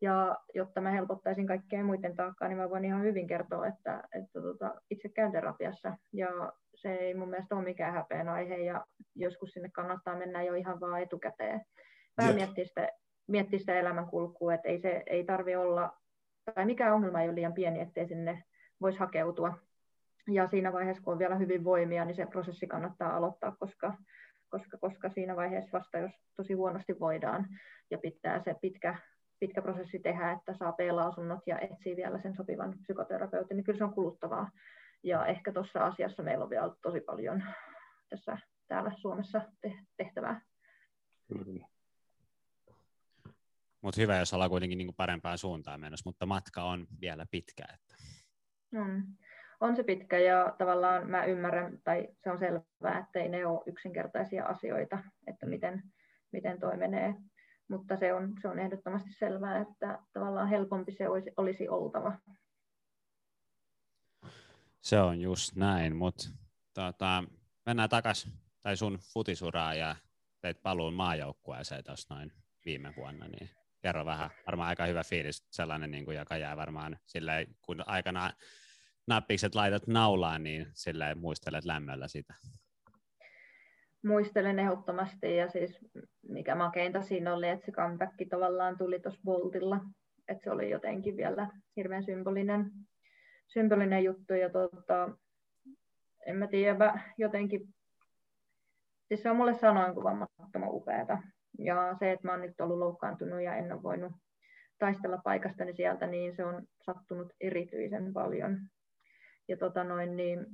Ja 0.00 0.36
jotta 0.54 0.80
mä 0.80 0.90
helpottaisin 0.90 1.46
kaikkea 1.46 1.84
muiden 1.84 2.16
taakkaa, 2.16 2.48
niin 2.48 2.58
mä 2.58 2.70
voin 2.70 2.84
ihan 2.84 3.02
hyvin 3.02 3.26
kertoa, 3.26 3.66
että, 3.66 4.02
että 4.12 4.40
tota, 4.42 4.74
itse 4.90 5.08
käyn 5.08 5.32
terapiassa. 5.32 5.96
Ja 6.12 6.52
se 6.74 6.94
ei 6.94 7.14
mun 7.14 7.30
mielestä 7.30 7.54
ole 7.54 7.64
mikään 7.64 7.94
häpeän 7.94 8.28
aihe, 8.28 8.56
ja 8.56 8.84
joskus 9.14 9.50
sinne 9.50 9.70
kannattaa 9.72 10.16
mennä 10.16 10.42
jo 10.42 10.54
ihan 10.54 10.80
vaan 10.80 11.02
etukäteen. 11.02 11.60
Vähän 12.16 12.34
miettiä 12.34 12.64
sitä, 12.64 12.88
miettiä 13.26 13.58
sitä 13.58 13.74
elämänkulkua, 13.74 14.54
että 14.54 14.68
ei, 14.68 14.80
se, 14.80 15.02
ei 15.06 15.24
tarvi 15.24 15.56
olla, 15.56 15.92
tai 16.54 16.64
mikä 16.64 16.94
ongelma 16.94 17.20
ei 17.20 17.28
ole 17.28 17.34
liian 17.34 17.54
pieni, 17.54 17.80
ettei 17.80 18.08
sinne 18.08 18.44
voisi 18.80 18.98
hakeutua. 18.98 19.58
Ja 20.28 20.48
siinä 20.48 20.72
vaiheessa, 20.72 21.02
kun 21.02 21.12
on 21.12 21.18
vielä 21.18 21.34
hyvin 21.34 21.64
voimia, 21.64 22.04
niin 22.04 22.16
se 22.16 22.26
prosessi 22.26 22.66
kannattaa 22.66 23.16
aloittaa, 23.16 23.56
koska 23.58 23.94
koska, 24.48 24.78
koska 24.78 25.10
siinä 25.14 25.36
vaiheessa 25.36 25.78
vasta, 25.78 25.98
jos 25.98 26.12
tosi 26.36 26.52
huonosti 26.52 27.00
voidaan 27.00 27.46
ja 27.90 27.98
pitää 27.98 28.42
se 28.44 28.54
pitkä, 28.60 28.98
pitkä 29.40 29.62
prosessi 29.62 29.98
tehdä, 29.98 30.32
että 30.32 30.54
saa 30.58 30.72
P-lausunnot 30.72 31.40
ja 31.46 31.58
etsii 31.58 31.96
vielä 31.96 32.22
sen 32.22 32.36
sopivan 32.36 32.78
psykoterapeutin, 32.78 33.56
niin 33.56 33.64
kyllä 33.64 33.78
se 33.78 33.84
on 33.84 33.94
kuluttavaa. 33.94 34.50
Ja 35.02 35.26
ehkä 35.26 35.52
tuossa 35.52 35.78
asiassa 35.78 36.22
meillä 36.22 36.44
on 36.44 36.50
vielä 36.50 36.74
tosi 36.82 37.00
paljon 37.00 37.42
tässä 38.08 38.38
täällä 38.68 38.92
Suomessa 39.00 39.40
tehtävää. 39.96 40.40
Mutta 43.80 44.00
hyvä, 44.00 44.18
jos 44.18 44.34
ollaan 44.34 44.50
kuitenkin 44.50 44.78
niinku 44.78 44.94
parempaan 44.96 45.38
suuntaan 45.38 45.80
menossa, 45.80 46.08
mutta 46.08 46.26
matka 46.26 46.64
on 46.64 46.86
vielä 47.00 47.26
pitkä. 47.30 47.64
Että... 47.74 47.94
Mm 48.70 49.16
on 49.60 49.76
se 49.76 49.82
pitkä 49.82 50.18
ja 50.18 50.54
tavallaan 50.58 51.10
mä 51.10 51.24
ymmärrän, 51.24 51.78
tai 51.84 52.08
se 52.24 52.30
on 52.30 52.38
selvää, 52.38 52.98
että 52.98 53.18
ei 53.18 53.28
ne 53.28 53.46
ole 53.46 53.62
yksinkertaisia 53.66 54.44
asioita, 54.44 54.98
että 55.26 55.46
miten, 55.46 55.82
miten 56.32 56.60
toi 56.60 56.76
menee. 56.76 57.14
Mutta 57.68 57.96
se 57.96 58.14
on, 58.14 58.32
se 58.42 58.48
on 58.48 58.58
ehdottomasti 58.58 59.12
selvää, 59.12 59.60
että 59.60 59.98
tavallaan 60.12 60.48
helpompi 60.48 60.92
se 60.92 61.08
olisi, 61.08 61.30
olisi 61.36 61.68
oltava. 61.68 62.18
Se 64.80 65.00
on 65.00 65.20
just 65.20 65.56
näin, 65.56 65.96
mutta 65.96 66.28
tota, 66.74 67.24
mennään 67.66 67.88
takaisin 67.88 68.32
tai 68.62 68.76
sun 68.76 68.98
futisuraa 69.12 69.74
ja 69.74 69.96
teit 70.40 70.62
paluun 70.62 70.94
maajoukkueeseen 70.94 71.84
tuossa 71.84 72.14
noin 72.14 72.32
viime 72.64 72.94
vuonna, 72.96 73.28
niin 73.28 73.50
kerro 73.82 74.04
vähän. 74.04 74.30
Varmaan 74.46 74.68
aika 74.68 74.86
hyvä 74.86 75.04
fiilis, 75.04 75.46
sellainen, 75.50 75.90
niin 75.90 76.04
kuin, 76.04 76.16
joka 76.16 76.36
jää 76.36 76.56
varmaan 76.56 76.98
silleen, 77.06 77.46
kun 77.62 77.82
aikana 77.86 78.32
nappikset 79.06 79.54
laitat 79.54 79.86
naulaan, 79.86 80.42
niin 80.42 80.66
silleen 80.72 81.18
muistelet 81.18 81.64
lämmöllä 81.64 82.08
sitä. 82.08 82.34
Muistelen 84.04 84.58
ehdottomasti 84.58 85.36
ja 85.36 85.48
siis 85.48 85.78
mikä 86.28 86.54
makeinta 86.54 87.02
siinä 87.02 87.34
oli, 87.34 87.48
että 87.48 87.66
se 87.66 87.72
comeback 87.72 88.14
tavallaan 88.30 88.78
tuli 88.78 89.00
tuossa 89.00 89.20
Boltilla, 89.24 89.80
että 90.28 90.44
se 90.44 90.50
oli 90.50 90.70
jotenkin 90.70 91.16
vielä 91.16 91.48
hirveän 91.76 92.04
symbolinen, 92.04 92.70
symbolinen 93.46 94.04
juttu 94.04 94.34
ja 94.34 94.50
tota, 94.50 95.10
en 96.26 96.36
mä 96.36 96.46
tiedä, 96.46 97.00
jotenkin, 97.18 97.74
siis 99.08 99.22
se 99.22 99.30
on 99.30 99.36
mulle 99.36 99.54
sanoinkuvaamattoman 99.54 100.68
upeata. 100.72 101.18
Ja 101.58 101.96
se, 101.98 102.12
että 102.12 102.26
mä 102.26 102.32
oon 102.32 102.40
nyt 102.40 102.60
ollut 102.60 102.78
loukkaantunut 102.78 103.42
ja 103.42 103.56
en 103.56 103.72
ole 103.72 103.82
voinut 103.82 104.12
taistella 104.78 105.18
paikastani 105.24 105.74
sieltä, 105.74 106.06
niin 106.06 106.36
se 106.36 106.44
on 106.44 106.66
sattunut 106.82 107.32
erityisen 107.40 108.12
paljon. 108.12 108.58
Ja 109.48 109.56
tota 109.56 109.84
noin, 109.84 110.16
niin, 110.16 110.46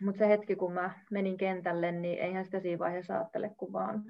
mutta 0.00 0.18
se 0.18 0.28
hetki, 0.28 0.56
kun 0.56 0.72
mä 0.72 1.00
menin 1.10 1.36
kentälle, 1.36 1.92
niin 1.92 2.18
eihän 2.18 2.44
sitä 2.44 2.60
siinä 2.60 2.78
vaiheessa 2.78 3.14
ajattele, 3.14 3.50
kun 3.56 3.72
vaan, 3.72 4.04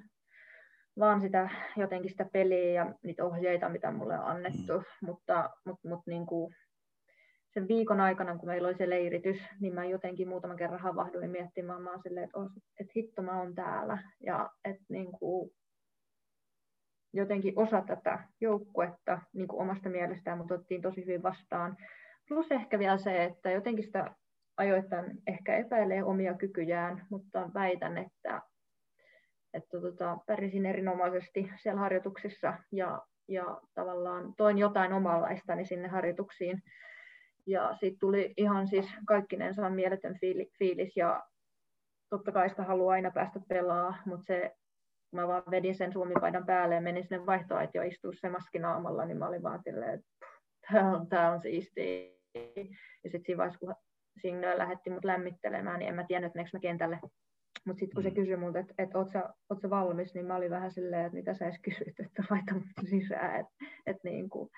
vaan 0.98 1.20
sitä 1.20 1.48
jotenkin 1.76 2.10
sitä 2.10 2.26
peliä 2.32 2.72
ja 2.72 2.94
niitä 3.02 3.24
ohjeita, 3.24 3.68
mitä 3.68 3.90
mulle 3.90 4.18
on 4.18 4.26
annettu. 4.26 4.78
Mm. 4.78 5.06
Mutta, 5.06 5.50
mutta, 5.64 5.88
mutta 5.88 6.10
niin 6.10 6.26
kuin, 6.26 6.54
sen 7.54 7.68
viikon 7.68 8.00
aikana, 8.00 8.38
kun 8.38 8.48
meillä 8.48 8.68
oli 8.68 8.76
se 8.76 8.90
leiritys, 8.90 9.38
niin 9.60 9.74
mä 9.74 9.84
jotenkin 9.84 10.28
muutaman 10.28 10.56
kerran 10.56 10.80
havahduin 10.80 11.30
miettimään, 11.30 11.82
mä 11.82 11.98
silleen, 12.02 12.24
että, 12.24 12.38
että 12.80 12.92
hitto 12.96 13.22
mä 13.22 13.40
oon 13.40 13.54
täällä. 13.54 13.98
Ja 14.20 14.50
että 14.64 14.84
niin 14.88 15.12
kuin, 15.12 15.50
jotenkin 17.12 17.52
osa 17.56 17.82
tätä 17.86 18.24
joukkuetta 18.40 19.20
niin 19.32 19.48
kuin 19.48 19.60
omasta 19.60 19.88
mielestään, 19.88 20.38
mutta 20.38 20.54
otettiin 20.54 20.82
tosi 20.82 21.00
hyvin 21.00 21.22
vastaan. 21.22 21.76
Plus 22.28 22.52
ehkä 22.52 22.78
vielä 22.78 22.98
se, 22.98 23.24
että 23.24 23.50
jotenkin 23.50 23.84
sitä 23.84 24.14
ajoittain 24.56 25.22
ehkä 25.26 25.56
epäilee 25.56 26.04
omia 26.04 26.34
kykyjään, 26.34 27.06
mutta 27.10 27.50
väitän, 27.54 27.98
että, 27.98 28.42
että 29.54 29.80
tota, 29.80 30.18
pärjäsin 30.26 30.66
erinomaisesti 30.66 31.50
siellä 31.62 31.80
harjoituksissa 31.80 32.54
ja, 32.72 33.02
ja 33.28 33.60
tavallaan 33.74 34.34
toin 34.36 34.58
jotain 34.58 34.92
omanlaistani 34.92 35.64
sinne 35.64 35.88
harjoituksiin 35.88 36.62
ja 37.46 37.76
siitä 37.80 37.96
tuli 38.00 38.34
ihan 38.36 38.68
siis 38.68 38.86
kaikkinensa 39.06 39.70
mieletön 39.70 40.18
fiilis 40.58 40.96
ja 40.96 41.22
totta 42.10 42.32
kai 42.32 42.50
sitä 42.50 42.64
haluaa 42.64 42.92
aina 42.92 43.10
päästä 43.10 43.40
pelaa, 43.48 43.94
mutta 44.06 44.24
se, 44.26 44.52
mä 45.12 45.28
vaan 45.28 45.42
vedin 45.50 45.74
sen 45.74 45.92
suomipaidan 45.92 46.46
päälle 46.46 46.74
ja 46.74 46.80
menin 46.80 47.02
sinne 47.02 47.26
vaihtoaitioon 47.26 47.86
istua 47.86 48.12
se 48.14 48.28
maskinaamalla, 48.28 49.04
niin 49.04 49.18
mä 49.18 49.28
olin 49.28 49.42
vaan 49.42 49.62
silleen, 49.62 49.94
että 49.94 50.06
tämä 50.68 50.96
on, 50.96 51.08
tää 51.08 51.32
on 51.32 51.40
siistiä. 51.40 52.13
Ja 53.04 53.10
sitten 53.10 53.24
siinä 53.24 53.38
vaiheessa, 53.38 53.58
kun 53.58 53.74
Signal 54.20 54.58
lähetti 54.58 54.90
mut 54.90 55.04
lämmittelemään, 55.04 55.78
niin 55.78 55.88
en 55.88 55.94
mä 55.94 56.04
tiennyt, 56.04 56.36
että 56.36 56.56
mä 56.56 56.60
kentälle. 56.60 57.00
Mutta 57.66 57.80
sitten 57.80 57.94
kun 57.94 58.02
se 58.02 58.08
mm. 58.08 58.14
kysyi 58.14 58.36
multa, 58.36 58.58
että 58.58 58.74
et, 58.78 58.94
oot, 58.94 59.10
sä, 59.12 59.34
oot 59.50 59.60
sä 59.60 59.70
valmis, 59.70 60.14
niin 60.14 60.26
mä 60.26 60.36
olin 60.36 60.50
vähän 60.50 60.72
silleen, 60.72 61.06
että 61.06 61.16
mitä 61.16 61.34
sä 61.34 61.44
edes 61.44 61.60
kysyt, 61.62 62.00
että 62.00 62.24
laita 62.30 62.54
mut 62.54 62.88
sisään. 62.90 63.40
Että 63.40 63.52
et 63.86 63.96
niin 64.04 64.30
kuin, 64.30 64.50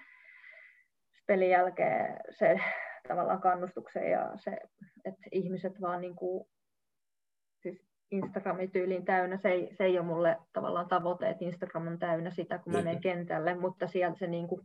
pelin 1.27 1.51
jälkeen 1.51 2.17
se 2.31 2.61
tavallaan 3.09 3.41
kannustuksen 3.41 4.11
ja 4.11 4.33
se, 4.37 4.59
että 5.05 5.23
ihmiset 5.33 5.81
vaan 5.81 6.01
niin 6.01 6.17
kuin, 6.17 6.49
siis 7.63 7.87
Instagramin 8.11 8.71
tyyliin 8.71 9.05
täynnä, 9.05 9.37
se 9.37 9.49
ei, 9.49 9.69
se 9.75 9.85
ei 9.85 9.99
ole 9.99 10.07
mulle 10.07 10.37
tavallaan 10.53 10.89
tavoite, 10.89 11.29
että 11.29 11.45
Instagram 11.45 11.87
on 11.87 11.99
täynnä 11.99 12.31
sitä, 12.31 12.59
kun 12.59 12.73
mä 12.73 12.79
menen 12.79 13.01
kentälle, 13.01 13.55
mutta 13.55 13.87
sieltä 13.87 14.19
se 14.19 14.27
niin 14.27 14.49
kuin, 14.49 14.61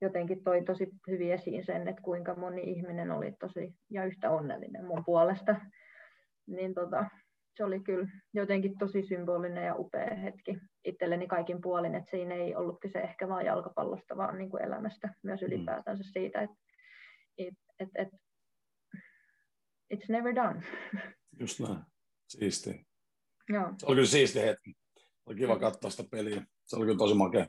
jotenkin 0.00 0.44
toi 0.44 0.64
tosi 0.64 0.88
hyvin 1.08 1.32
esiin 1.32 1.64
sen, 1.64 1.88
että 1.88 2.02
kuinka 2.02 2.34
moni 2.34 2.62
ihminen 2.62 3.10
oli 3.10 3.32
tosi 3.32 3.74
ja 3.90 4.04
yhtä 4.04 4.30
onnellinen 4.30 4.84
mun 4.84 5.04
puolesta. 5.04 5.56
Niin 6.46 6.74
tota, 6.74 7.04
se 7.56 7.64
oli 7.64 7.80
kyllä 7.80 8.08
jotenkin 8.34 8.78
tosi 8.78 9.02
symbolinen 9.02 9.66
ja 9.66 9.74
upea 9.74 10.14
hetki 10.14 10.58
itselleni 10.84 11.26
kaikin 11.26 11.60
puolin, 11.60 11.94
että 11.94 12.10
siinä 12.10 12.34
ei 12.34 12.54
ollut 12.54 12.80
kyse 12.80 12.98
ehkä 12.98 13.28
vain 13.28 13.46
jalkapallosta, 13.46 14.16
vaan 14.16 14.38
niin 14.38 14.50
kuin 14.50 14.64
elämästä 14.64 15.14
myös 15.22 15.40
mm. 15.40 15.46
ylipäätänsä 15.46 16.04
siitä, 16.12 16.40
että 16.40 16.56
et, 17.38 17.54
et, 17.78 17.88
et, 17.94 18.08
it's 19.94 20.06
never 20.08 20.34
done. 20.34 20.62
Just 21.40 21.60
näin. 21.60 21.78
Siisti. 22.28 22.86
Joo. 23.48 23.72
Se 23.78 23.86
oli 23.86 23.94
kyllä 23.94 24.08
siisti 24.08 24.40
hetki. 24.40 24.74
Oli 25.26 25.36
kiva 25.36 25.58
katsoa 25.58 25.90
sitä 25.90 26.04
peliä. 26.10 26.42
Se 26.64 26.76
oli 26.76 26.84
kyllä 26.84 26.98
tosi 26.98 27.14
makea. 27.14 27.46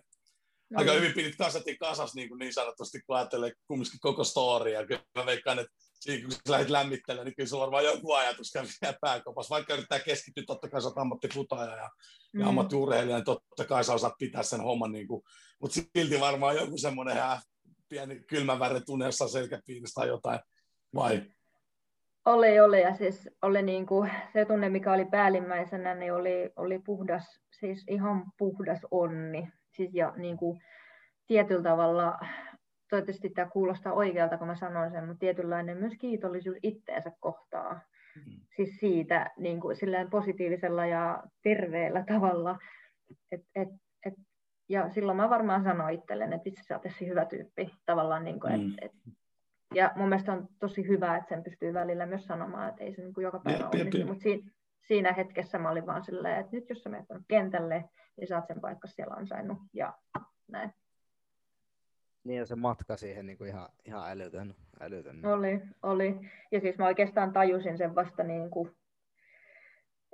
No. 0.72 0.80
Aika 0.80 0.91
hyvin 0.91 1.13
pidit 1.13 1.36
kasetin 1.36 1.78
kasas 1.78 2.15
niin, 2.15 2.30
kuin 2.30 2.39
niin 2.39 2.53
sanotusti, 2.53 3.01
kun 3.01 3.15
ajattelee 3.15 3.51
kumminkin 3.67 3.99
koko 3.99 4.24
storya. 4.24 4.86
Kyllä 4.86 5.01
mä 5.15 5.26
veikkaan, 5.26 5.59
että 5.59 5.74
siinä 5.99 6.22
kun 6.22 6.32
sä 6.32 6.39
lähdit 6.47 6.69
lämmittelemään, 6.69 7.26
niin 7.26 7.36
kyllä 7.36 7.49
sulla 7.49 7.63
on 7.63 7.72
varmaan 7.72 7.95
joku 7.95 8.13
ajatus 8.13 8.51
kävi 8.51 8.67
pääkopassa. 9.01 9.55
Vaikka 9.55 9.74
yrittää 9.74 9.99
keskittyä, 9.99 10.43
totta 10.47 10.69
kai 10.69 10.82
sä 10.82 10.88
oot 10.88 10.97
ammattifutaja 10.97 11.76
ja, 11.76 11.89
mm. 12.34 12.41
ja 12.41 12.47
ammattiurheilija, 12.47 13.15
niin 13.15 13.26
totta 13.26 13.65
kai 13.65 13.84
sä 13.84 13.93
osaat 13.93 14.13
pitää 14.19 14.43
sen 14.43 14.61
homman. 14.61 14.91
Niin 14.91 15.07
kuin, 15.07 15.24
mutta 15.61 15.82
silti 15.97 16.19
varmaan 16.19 16.55
joku 16.55 16.78
semmoinen 16.78 17.17
pieni 17.89 18.19
kylmän 18.19 18.59
väre 18.59 18.82
tunne 18.82 19.05
jossain 19.05 19.32
selkäpiinistä 19.32 20.01
tai 20.01 20.07
jotain, 20.07 20.39
vai? 20.95 21.22
Oli, 22.26 22.59
oli, 22.59 22.82
ja 22.82 22.95
siis 22.95 23.30
oli 23.41 23.61
niin 23.61 23.86
kuin, 23.86 24.11
se 24.34 24.45
tunne, 24.45 24.69
mikä 24.69 24.93
oli 24.93 25.05
päällimmäisenä, 25.05 25.95
niin 25.95 26.13
oli, 26.13 26.49
oli 26.55 26.80
puhdas, 26.80 27.39
siis 27.59 27.84
ihan 27.88 28.32
puhdas 28.38 28.80
onni. 28.91 29.47
Siis 29.76 29.93
ja 29.93 30.13
niin 30.17 30.38
kuin, 30.38 30.61
tietyllä 31.28 31.63
tavalla 31.63 32.19
toivottavasti 32.89 33.30
tämä 33.30 33.49
kuulostaa 33.49 33.93
oikealta, 33.93 34.38
kun 34.38 34.47
mä 34.47 34.55
sanoin 34.55 34.91
sen, 34.91 35.07
mutta 35.07 35.19
tietynlainen 35.19 35.78
myös 35.78 35.93
kiitollisuus 35.99 36.57
itteensä 36.63 37.11
kohtaa. 37.19 37.80
Mm. 38.15 38.24
Siis 38.55 38.78
siitä 38.80 39.32
niin 39.38 39.59
kuin, 39.59 39.78
positiivisella 40.09 40.86
ja 40.86 41.24
terveellä 41.43 42.03
tavalla. 42.07 42.57
Et, 43.32 43.41
et, 43.55 43.69
et, 44.05 44.13
ja 44.69 44.89
silloin 44.89 45.17
mä 45.17 45.30
varmaan 45.30 45.63
sanoin 45.63 45.95
itselleni, 45.95 46.36
että 46.36 46.49
itse 46.49 46.74
asiassa 46.74 47.05
hyvä 47.05 47.26
tyyppi. 47.26 47.74
Tavallaan, 47.86 48.24
niin 48.24 48.39
kuin, 48.39 48.61
mm. 48.61 48.74
et, 48.82 48.91
et, 48.91 48.91
ja 49.74 49.91
mun 49.95 50.09
mielestä 50.09 50.34
on 50.34 50.47
tosi 50.59 50.88
hyvä, 50.88 51.17
että 51.17 51.30
sen 51.30 51.43
pystyy 51.43 51.74
välillä 51.74 52.05
myös 52.05 52.26
sanomaan, 52.26 52.69
että 52.69 52.84
ei 52.84 52.95
se 52.95 53.01
niin 53.01 53.13
kuin 53.13 53.24
joka 53.24 53.39
päivä 53.43 53.69
ole. 53.69 54.05
Mutta 54.05 54.24
siinä, 54.24 54.51
siinä 54.88 55.14
hetkessä 55.14 55.58
mä 55.58 55.70
olin 55.70 55.86
vaan 55.86 56.04
silleen, 56.04 56.40
että 56.40 56.56
nyt 56.56 56.70
jos 56.70 56.84
sä 56.84 56.90
menet 56.90 57.08
kentälle, 57.28 57.90
niin 58.18 58.28
saat 58.28 58.48
sen 58.48 58.62
paikka 58.62 58.88
siellä 58.88 59.16
ansainnut. 59.16 59.58
Ja 59.74 59.94
näin. 60.48 60.74
Niin 62.24 62.40
ja 62.40 62.46
se 62.46 62.56
matka 62.56 62.98
siihen 62.98 63.26
niin 63.26 63.38
kuin 63.38 63.50
ihan, 63.50 63.70
ihan 63.86 64.12
älytön, 64.12 64.56
älytön. 64.80 65.26
Oli, 65.26 65.62
oli. 65.84 66.32
Ja 66.52 66.60
siis 66.60 66.78
mä 66.78 66.86
oikeastaan 66.86 67.34
tajusin 67.34 67.78
sen 67.78 67.96
vasta 67.96 68.24
niin 68.24 68.50
kuin 68.50 68.76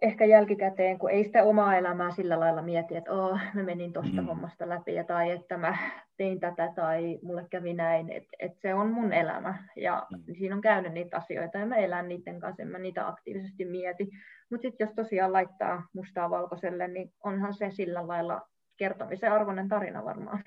ehkä 0.01 0.25
jälkikäteen, 0.25 0.99
kun 0.99 1.09
ei 1.09 1.23
sitä 1.23 1.43
omaa 1.43 1.77
elämää 1.77 2.11
sillä 2.11 2.39
lailla 2.39 2.61
mieti, 2.61 2.95
että 2.95 3.11
oh, 3.11 3.39
mä 3.53 3.63
menin 3.63 3.93
tuosta 3.93 4.21
mm. 4.21 4.27
hommasta 4.27 4.69
läpi 4.69 4.93
ja, 4.93 5.03
tai 5.03 5.31
että 5.31 5.57
mä 5.57 5.77
tein 6.17 6.39
tätä 6.39 6.73
tai 6.75 7.19
mulle 7.21 7.47
kävi 7.49 7.73
näin, 7.73 8.11
että 8.11 8.29
et 8.39 8.57
se 8.57 8.73
on 8.73 8.89
mun 8.91 9.13
elämä 9.13 9.63
ja 9.75 10.07
mm. 10.11 10.35
siinä 10.37 10.55
on 10.55 10.61
käynyt 10.61 10.93
niitä 10.93 11.17
asioita 11.17 11.57
ja 11.57 11.65
mä 11.65 11.75
elän 11.75 12.07
niiden 12.07 12.39
kanssa, 12.39 12.65
mä 12.65 12.79
niitä 12.79 13.07
aktiivisesti 13.07 13.65
mieti. 13.65 14.09
Mutta 14.49 14.61
sitten 14.61 14.85
jos 14.85 14.95
tosiaan 14.95 15.33
laittaa 15.33 15.87
mustaa 15.93 16.29
valkoiselle, 16.29 16.87
niin 16.87 17.13
onhan 17.23 17.53
se 17.53 17.71
sillä 17.71 18.07
lailla 18.07 18.41
kertomisen 18.77 19.31
arvoinen 19.31 19.69
tarina 19.69 20.05
varmaan. 20.05 20.43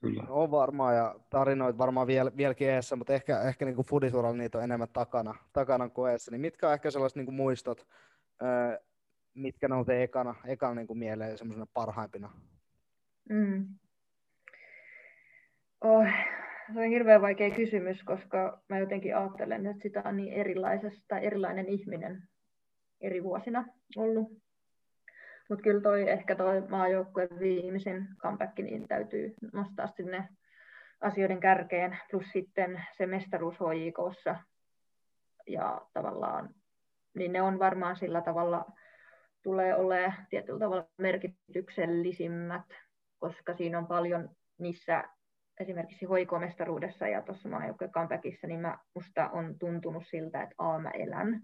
Kyllä. 0.00 0.24
On 0.28 0.50
varmaan 0.50 0.96
ja 0.96 1.14
tarinoit 1.30 1.78
varmaan 1.78 2.06
viel, 2.06 2.30
vieläkin 2.36 2.68
eessä, 2.68 2.96
mutta 2.96 3.12
ehkä, 3.12 3.40
ehkä 3.40 3.64
niin 3.64 3.76
kuin 3.76 4.36
niitä 4.36 4.58
on 4.58 4.64
enemmän 4.64 4.88
takana, 4.92 5.34
takana 5.52 5.88
kuin 5.88 6.12
eessä. 6.12 6.30
Niin 6.30 6.40
mitkä 6.40 6.68
on 6.68 6.74
ehkä 6.74 6.90
sellaiset 6.90 7.16
niin 7.16 7.26
kuin 7.26 7.34
muistot, 7.34 7.86
öö, 8.44 8.78
mitkä 9.34 9.68
nousee 9.68 10.02
ekana, 10.02 10.34
ekana 10.46 10.74
niin 10.74 10.86
kuin 10.86 10.98
mieleen 10.98 11.38
semmoisena 11.38 11.66
parhaimpina? 11.74 12.32
Mm. 13.30 13.66
Oh, 15.80 16.06
se 16.72 16.80
on 16.80 16.88
hirveän 16.88 17.22
vaikea 17.22 17.50
kysymys, 17.50 18.02
koska 18.02 18.62
mä 18.68 18.78
jotenkin 18.78 19.16
ajattelen, 19.16 19.66
että 19.66 19.82
sitä 19.82 20.02
on 20.04 20.16
niin 20.16 20.32
erilaisesta, 20.32 21.18
erilainen 21.18 21.68
ihminen 21.68 22.22
eri 23.00 23.22
vuosina 23.22 23.64
ollut. 23.96 24.44
Mutta 25.48 25.62
kyllä 25.62 25.80
toi 25.80 26.10
ehkä 26.10 26.36
toi 26.36 26.60
maajoukkueen 26.68 27.38
viimeisin 27.38 28.08
comeback, 28.16 28.58
niin 28.58 28.88
täytyy 28.88 29.34
nostaa 29.52 29.86
sinne 29.86 30.28
asioiden 31.00 31.40
kärkeen, 31.40 31.98
plus 32.10 32.26
sitten 32.32 32.82
se 32.96 33.06
mestaruus 33.06 33.54
HJKssa. 33.54 34.36
Ja 35.46 35.80
tavallaan, 35.92 36.54
niin 37.14 37.32
ne 37.32 37.42
on 37.42 37.58
varmaan 37.58 37.96
sillä 37.96 38.20
tavalla, 38.20 38.64
tulee 39.42 39.76
olemaan 39.76 40.26
tietyllä 40.30 40.58
tavalla 40.58 40.88
merkityksellisimmät, 40.98 42.66
koska 43.18 43.54
siinä 43.54 43.78
on 43.78 43.86
paljon 43.86 44.30
niissä 44.58 45.04
esimerkiksi 45.60 46.06
hoikomestaruudessa 46.06 47.08
ja 47.08 47.22
tuossa 47.22 47.48
maajoukkueen 47.48 47.92
comebackissa, 47.92 48.46
niin 48.46 48.60
mä, 48.60 48.78
musta 48.94 49.30
on 49.30 49.58
tuntunut 49.58 50.02
siltä, 50.06 50.42
että 50.42 50.54
A, 50.58 50.78
mä 50.78 50.90
elän, 50.90 51.40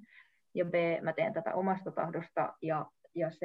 ja 0.54 0.64
B, 0.64 0.74
mä 1.02 1.12
teen 1.12 1.32
tätä 1.32 1.54
omasta 1.54 1.90
tahdosta, 1.90 2.54
ja, 2.62 2.86
ja 3.14 3.30
C, 3.30 3.42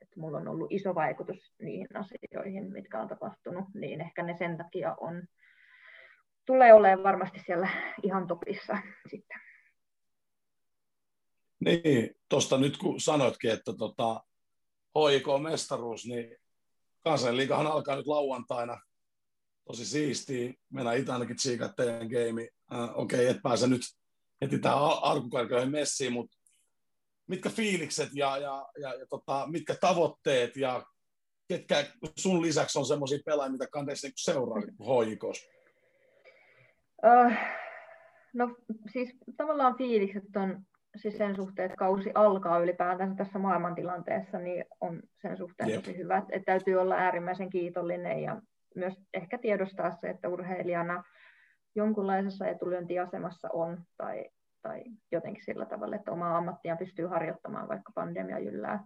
että 0.00 0.20
mulla 0.20 0.38
on 0.38 0.48
ollut 0.48 0.72
iso 0.72 0.94
vaikutus 0.94 1.54
niihin 1.62 1.88
asioihin, 1.94 2.72
mitkä 2.72 3.00
on 3.00 3.08
tapahtunut, 3.08 3.64
niin 3.74 4.00
ehkä 4.00 4.22
ne 4.22 4.36
sen 4.36 4.56
takia 4.56 4.96
on, 5.00 5.22
tulee 6.46 6.72
olemaan 6.72 7.02
varmasti 7.02 7.38
siellä 7.38 7.68
ihan 8.02 8.26
topissa 8.26 8.78
sitten. 9.10 9.47
Niin, 11.60 12.14
tuosta 12.28 12.58
nyt 12.58 12.76
kun 12.76 13.00
sanoitkin, 13.00 13.50
että 13.50 13.72
tota, 13.78 14.22
HIK-mestaruus, 14.94 16.06
niin 16.06 16.36
kansanliikahan 17.04 17.66
alkaa 17.66 17.96
nyt 17.96 18.06
lauantaina. 18.06 18.80
Tosi 19.64 19.84
siistiä. 19.86 20.52
Mennään 20.72 20.96
itse 20.98 21.12
ainakin 21.12 21.36
tsiikaa 21.36 21.68
teidän 21.68 22.08
game. 22.08 22.48
Äh, 22.72 22.98
Okei, 22.98 23.20
okay, 23.20 23.36
et 23.36 23.42
pääse 23.42 23.66
nyt 23.66 23.80
heti 24.40 24.58
tähän 24.58 24.78
arkukarkoihin 25.02 25.70
messiin, 25.70 26.12
mutta 26.12 26.38
mitkä 27.26 27.50
fiilikset 27.50 28.08
ja, 28.14 28.38
ja, 28.38 28.68
ja, 28.80 28.94
ja 28.94 29.06
tota, 29.06 29.46
mitkä 29.50 29.74
tavoitteet 29.80 30.56
ja 30.56 30.86
ketkä 31.48 31.86
sun 32.18 32.42
lisäksi 32.42 32.78
on 32.78 32.86
semmoisia 32.86 33.18
pelaajia, 33.24 33.52
mitä 33.52 33.66
kannattaisi 33.66 34.06
niinku 34.06 34.18
seuraa 34.18 34.60
HJKs? 34.60 35.48
Uh, 37.04 37.32
äh, 37.32 37.56
no 38.32 38.56
siis 38.92 39.10
tavallaan 39.36 39.76
fiilikset 39.78 40.36
on 40.36 40.66
siis 40.96 41.18
sen 41.18 41.36
suhteen, 41.36 41.66
että 41.66 41.76
kausi 41.76 42.10
alkaa 42.14 42.58
ylipäätään 42.58 43.16
tässä 43.16 43.38
maailmantilanteessa, 43.38 44.38
niin 44.38 44.64
on 44.80 45.02
sen 45.22 45.36
suhteen 45.36 45.70
Jep. 45.70 45.80
tosi 45.80 45.98
hyvä. 45.98 46.16
Että 46.18 46.44
täytyy 46.46 46.76
olla 46.76 46.94
äärimmäisen 46.94 47.50
kiitollinen 47.50 48.22
ja 48.22 48.42
myös 48.74 48.94
ehkä 49.14 49.38
tiedostaa 49.38 49.90
se, 49.90 50.10
että 50.10 50.28
urheilijana 50.28 51.04
jonkunlaisessa 51.74 52.46
etulyöntiasemassa 52.46 53.48
on 53.52 53.78
tai, 53.96 54.24
tai 54.62 54.84
jotenkin 55.12 55.44
sillä 55.44 55.66
tavalla, 55.66 55.96
että 55.96 56.12
omaa 56.12 56.36
ammattia 56.36 56.76
pystyy 56.76 57.06
harjoittamaan, 57.06 57.68
vaikka 57.68 57.92
pandemia 57.94 58.38
jyllää, 58.38 58.84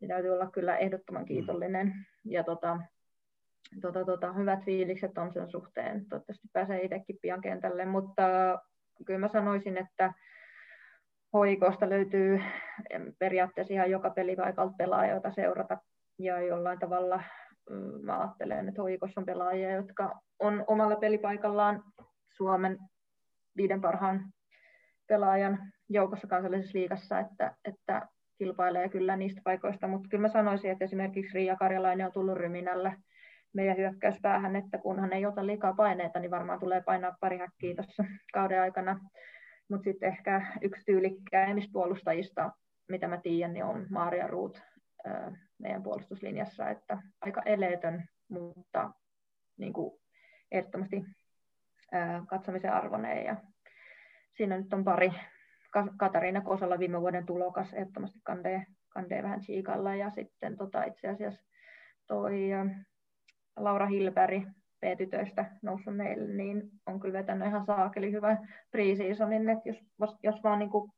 niin 0.00 0.08
täytyy 0.08 0.30
olla 0.30 0.50
kyllä 0.50 0.76
ehdottoman 0.76 1.22
mm. 1.22 1.26
kiitollinen. 1.26 1.94
Ja 2.24 2.44
tota, 2.44 2.78
tota, 3.80 4.04
tota, 4.04 4.32
hyvät 4.32 4.64
fiilikset 4.64 5.18
on 5.18 5.32
sen 5.32 5.48
suhteen. 5.48 6.08
Toivottavasti 6.08 6.48
pääsee 6.52 6.82
itsekin 6.82 7.18
pian 7.22 7.40
kentälle, 7.40 7.84
mutta 7.84 8.22
kyllä 9.06 9.20
mä 9.20 9.28
sanoisin, 9.28 9.76
että 9.76 10.12
hoikosta 11.34 11.88
löytyy 11.88 12.40
periaatteessa 13.18 13.74
ihan 13.74 13.90
joka 13.90 14.10
pelipaikalta 14.10 14.74
pelaajoita 14.78 15.30
seurata 15.30 15.78
ja 16.18 16.40
jollain 16.40 16.78
tavalla 16.78 17.22
mm, 17.70 18.04
mä 18.04 18.20
ajattelen, 18.20 18.68
että 18.68 18.82
hoikossa 18.82 19.20
on 19.20 19.26
pelaajia, 19.26 19.70
jotka 19.70 20.20
on 20.38 20.64
omalla 20.66 20.96
pelipaikallaan 20.96 21.82
Suomen 22.36 22.78
viiden 23.56 23.80
parhaan 23.80 24.20
pelaajan 25.06 25.72
joukossa 25.88 26.26
kansallisessa 26.26 26.78
liigassa, 26.78 27.18
että, 27.18 27.56
että 27.64 28.08
kilpailee 28.38 28.88
kyllä 28.88 29.16
niistä 29.16 29.40
paikoista, 29.44 29.88
mutta 29.88 30.08
kyllä 30.08 30.22
mä 30.22 30.28
sanoisin, 30.28 30.70
että 30.70 30.84
esimerkiksi 30.84 31.34
Riia 31.34 31.56
Karjalainen 31.56 32.06
on 32.06 32.12
tullut 32.12 32.36
ryminällä 32.36 32.96
meidän 33.54 33.76
hyökkäyspäähän, 33.76 34.56
että 34.56 34.78
kunhan 34.78 35.12
ei 35.12 35.26
ota 35.26 35.46
liikaa 35.46 35.74
paineita, 35.74 36.18
niin 36.18 36.30
varmaan 36.30 36.60
tulee 36.60 36.82
painaa 36.86 37.16
pari 37.20 37.38
häkkiä 37.38 37.74
tuossa 37.74 38.04
kauden 38.32 38.60
aikana. 38.60 39.00
Mutta 39.68 39.84
sitten 39.84 40.08
ehkä 40.08 40.46
yksi 40.60 40.84
tyylikkäimmistä 40.84 41.72
puolustajista, 41.72 42.52
mitä 42.88 43.08
mä 43.08 43.20
tiedän, 43.20 43.52
niin 43.52 43.64
on 43.64 43.86
Maaria 43.90 44.26
Ruut 44.26 44.62
meidän 45.58 45.82
puolustuslinjassa, 45.82 46.70
että 46.70 46.98
aika 47.20 47.42
eleetön, 47.42 48.08
mutta 48.28 48.90
niin 49.56 49.72
kuin 49.72 50.00
ehdottomasti 50.52 51.04
katsomisen 52.28 52.72
arvoinen. 52.72 53.24
Ja 53.24 53.36
siinä 54.36 54.58
nyt 54.58 54.72
on 54.72 54.84
pari, 54.84 55.12
Katariina 55.96 56.40
Kosalla 56.40 56.78
viime 56.78 57.00
vuoden 57.00 57.26
tulokas, 57.26 57.74
ehdottomasti 57.74 58.18
kandee, 58.22 58.66
kandee 58.88 59.22
vähän 59.22 59.42
siikalla, 59.42 59.94
ja 59.94 60.10
sitten 60.10 60.56
tota, 60.56 60.84
itse 60.84 61.08
asiassa 61.08 61.44
toi 62.06 62.48
Laura 63.56 63.86
Hilberi 63.86 64.46
B-tytöistä 64.84 65.50
noussut 65.62 65.96
meille, 65.96 66.28
niin 66.28 66.70
on 66.86 67.00
kyllä 67.00 67.18
vetänyt 67.18 67.48
ihan 67.48 67.66
saakeli 67.66 68.12
hyvä 68.12 68.36
pre-seasonin, 68.70 69.48
että 69.48 69.68
jos, 69.68 69.76
jos 70.22 70.42
vaan 70.42 70.58
niin 70.58 70.70
kuin 70.70 70.92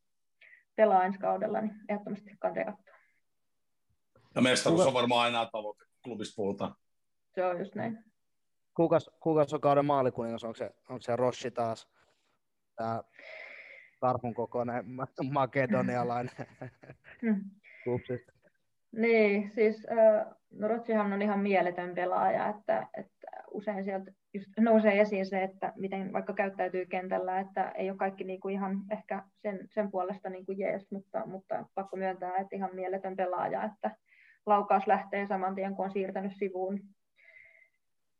pelaa 0.75 1.03
ensi 1.03 1.19
kaudella, 1.19 1.61
niin 1.61 1.75
ehdottomasti 1.89 2.31
kannattaa 2.39 2.73
katsoa. 2.73 2.95
Ja 4.35 4.41
mestaruus 4.41 4.87
on 4.87 4.93
varmaan 4.93 5.21
aina 5.21 5.49
tavoite, 5.51 5.83
klubista 6.03 6.35
puhutaan. 6.35 6.75
Se 7.35 7.45
on 7.45 7.59
just 7.59 7.75
näin. 7.75 8.03
Kukas, 8.73 9.09
kukas 9.19 9.53
on 9.53 9.61
kauden 9.61 9.85
maalikuningas? 9.85 10.43
Onko 10.43 10.55
se, 10.55 10.71
onko 10.89 11.01
se 11.01 11.15
Roshi 11.15 11.51
taas? 11.51 11.89
Tämä 12.75 13.03
karhun 13.99 14.33
kokoinen 14.33 14.85
makedonialainen 15.31 16.35
hmm. 17.21 17.41
Niin, 18.91 19.51
siis 19.55 19.87
no 20.51 20.67
Rotsihan 20.67 21.13
on 21.13 21.21
ihan 21.21 21.39
mieletön 21.39 21.95
pelaaja, 21.95 22.47
että, 22.47 22.87
että 22.97 23.16
usein 23.51 23.83
sieltä 23.83 24.11
just 24.33 24.51
nousee 24.59 25.01
esiin 25.01 25.25
se, 25.25 25.43
että 25.43 25.73
miten 25.75 26.13
vaikka 26.13 26.33
käyttäytyy 26.33 26.85
kentällä, 26.85 27.39
että 27.39 27.71
ei 27.71 27.89
ole 27.89 27.97
kaikki 27.97 28.23
niin 28.23 28.39
kuin 28.39 28.53
ihan 28.53 28.77
ehkä 28.91 29.23
sen, 29.35 29.67
sen 29.73 29.91
puolesta 29.91 30.29
niin 30.29 30.45
kuin 30.45 30.59
jees, 30.59 30.91
mutta, 30.91 31.25
mutta 31.25 31.65
pakko 31.75 31.97
myöntää, 31.97 32.37
että 32.37 32.55
ihan 32.55 32.75
mieletön 32.75 33.15
pelaaja, 33.15 33.63
että 33.63 33.95
laukaus 34.45 34.87
lähtee 34.87 35.27
saman 35.27 35.55
tien, 35.55 35.75
kun 35.75 35.85
on 35.85 35.91
siirtänyt 35.91 36.35
sivuun. 36.35 36.79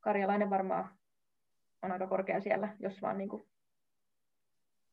karjalainen 0.00 0.50
varmaan 0.50 0.88
on 1.82 1.92
aika 1.92 2.06
korkea 2.06 2.40
siellä, 2.40 2.76
jos 2.78 3.02
vaan 3.02 3.18
niin 3.18 3.28
kuin 3.28 3.49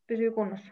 pysyy 0.08 0.32
kunnossa. 0.32 0.72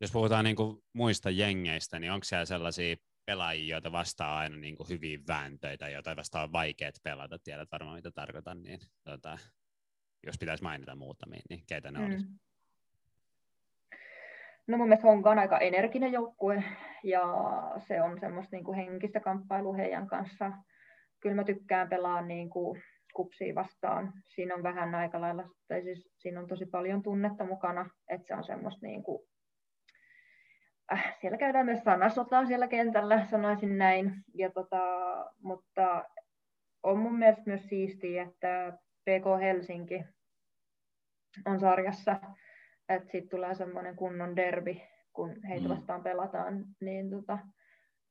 Jos 0.00 0.12
puhutaan 0.12 0.44
niin 0.44 0.56
kuin 0.56 0.82
muista 0.92 1.30
jengeistä, 1.30 1.98
niin 1.98 2.12
onko 2.12 2.24
siellä 2.24 2.44
sellaisia 2.44 2.96
pelaajia, 3.26 3.74
joita 3.74 3.92
vastaa 3.92 4.38
aina 4.38 4.56
niin 4.56 4.76
kuin 4.76 4.88
hyviä 4.88 5.18
vääntöitä, 5.28 5.88
joita 5.88 6.16
vastaan 6.16 6.44
on 6.44 6.52
vaikeat 6.52 6.94
pelata, 7.02 7.38
tiedät 7.38 7.68
varmaan 7.72 7.96
mitä 7.96 8.10
tarkoitan, 8.10 8.62
niin 8.62 8.80
tota, 9.04 9.38
jos 10.26 10.38
pitäisi 10.38 10.62
mainita 10.62 10.94
muutamia, 10.94 11.40
niin 11.50 11.62
keitä 11.66 11.90
ne 11.90 11.98
mm. 11.98 12.06
olisi? 12.06 12.26
No 14.66 14.76
mun 14.76 14.88
mielestä 14.88 15.08
Honka 15.08 15.30
on 15.30 15.38
aika 15.38 15.58
energinen 15.58 16.12
joukkue 16.12 16.64
ja 17.02 17.22
se 17.88 18.02
on 18.02 18.20
semmoista 18.20 18.56
niin 18.56 18.64
kuin 18.64 18.76
henkistä 18.76 19.20
kamppailua 19.20 19.76
heidän 19.76 20.06
kanssa. 20.06 20.52
Kyllä 21.20 21.34
mä 21.34 21.44
tykkään 21.44 21.88
pelaa 21.88 22.22
niin 22.22 22.50
kuin 22.50 22.82
kupsia 23.16 23.54
vastaan. 23.54 24.12
Siinä 24.34 24.54
on 24.54 24.62
vähän 24.62 24.94
aika 24.94 25.20
lailla, 25.20 25.48
tai 25.68 25.82
siis 25.82 26.10
siinä 26.18 26.40
on 26.40 26.46
tosi 26.46 26.66
paljon 26.66 27.02
tunnetta 27.02 27.44
mukana, 27.44 27.90
että 28.08 28.26
se 28.26 28.34
on 28.34 28.44
semmoista 28.44 28.86
niin 28.86 29.02
kuin, 29.02 29.28
äh, 30.92 31.16
siellä 31.20 31.38
käydään 31.38 31.66
myös 31.66 31.84
sanasotaa 31.84 32.46
siellä 32.46 32.68
kentällä, 32.68 33.26
sanoisin 33.26 33.78
näin. 33.78 34.12
Ja 34.34 34.50
tota, 34.50 34.80
mutta 35.42 36.04
on 36.82 36.98
mun 36.98 37.18
mielestä 37.18 37.42
myös 37.46 37.68
siistiä, 37.68 38.22
että 38.22 38.72
PK 39.00 39.40
Helsinki 39.40 40.04
on 41.44 41.60
sarjassa, 41.60 42.20
että 42.88 43.10
siitä 43.10 43.28
tulee 43.30 43.54
semmoinen 43.54 43.96
kunnon 43.96 44.36
derbi, 44.36 44.82
kun 45.12 45.42
heitä 45.48 45.68
mm. 45.68 45.74
vastaan 45.74 46.02
pelataan. 46.02 46.64
Niin 46.80 47.10
tota, 47.10 47.38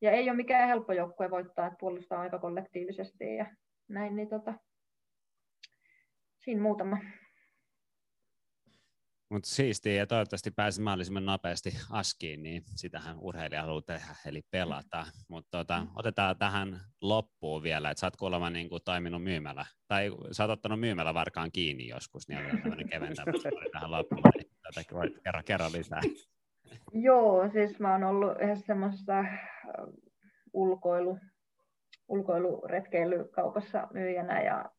ja 0.01 0.11
ei 0.11 0.29
ole 0.29 0.37
mikään 0.37 0.67
helppo 0.67 0.93
joukkue 0.93 1.31
voittaa, 1.31 1.67
että 1.67 1.77
puolustaa 1.79 2.19
aika 2.21 2.39
kollektiivisesti 2.39 3.35
ja 3.35 3.45
näin, 3.87 4.15
niin 4.15 4.29
tota, 4.29 4.53
siinä 6.45 6.61
muutama. 6.61 6.97
Mutta 9.29 9.49
siistiä 9.49 9.93
ja 9.93 10.07
toivottavasti 10.07 10.51
pääsi 10.51 10.81
mahdollisimman 10.81 11.25
nopeasti 11.25 11.69
askiin, 11.91 12.43
niin 12.43 12.63
sitähän 12.75 13.17
urheilija 13.19 13.61
haluaa 13.61 13.81
tehdä, 13.81 14.15
eli 14.25 14.41
pelata. 14.51 15.05
Mutta 15.29 15.57
tota, 15.57 15.81
mm. 15.81 15.87
otetaan 15.95 16.37
tähän 16.37 16.79
loppuun 17.01 17.63
vielä, 17.63 17.89
että 17.89 17.99
sä 17.99 18.07
oot 18.07 18.15
kuulemma 18.15 18.49
niin 18.49 18.69
kuin 18.69 18.81
toiminut 18.85 19.23
myymällä, 19.23 19.65
tai 19.87 20.11
sä 20.31 20.43
oot 20.43 20.51
ottanut 20.51 20.79
myymällä 20.79 21.13
varkaan 21.13 21.51
kiinni 21.51 21.87
joskus, 21.87 22.27
niin 22.27 22.39
on 22.39 22.61
tämmöinen 22.61 22.89
keventävä 22.89 23.31
tähän 23.73 23.91
loppuun, 23.91 24.21
niin 24.35 24.51
tota, 24.63 24.95
voit 24.95 25.13
kerran, 25.23 25.43
kerran 25.43 25.71
lisää. 25.71 26.01
Joo, 26.93 27.49
siis 27.49 27.79
mä 27.79 27.91
oon 27.91 28.03
ollut 28.03 28.31
yhdessä 28.41 28.65
semmoisessa 28.65 29.19
äh, 29.19 29.39
ulkoilu, 30.53 31.19
ulkoiluretkeilykaupassa 32.07 33.87
myyjänä 33.93 34.41
ja 34.41 34.74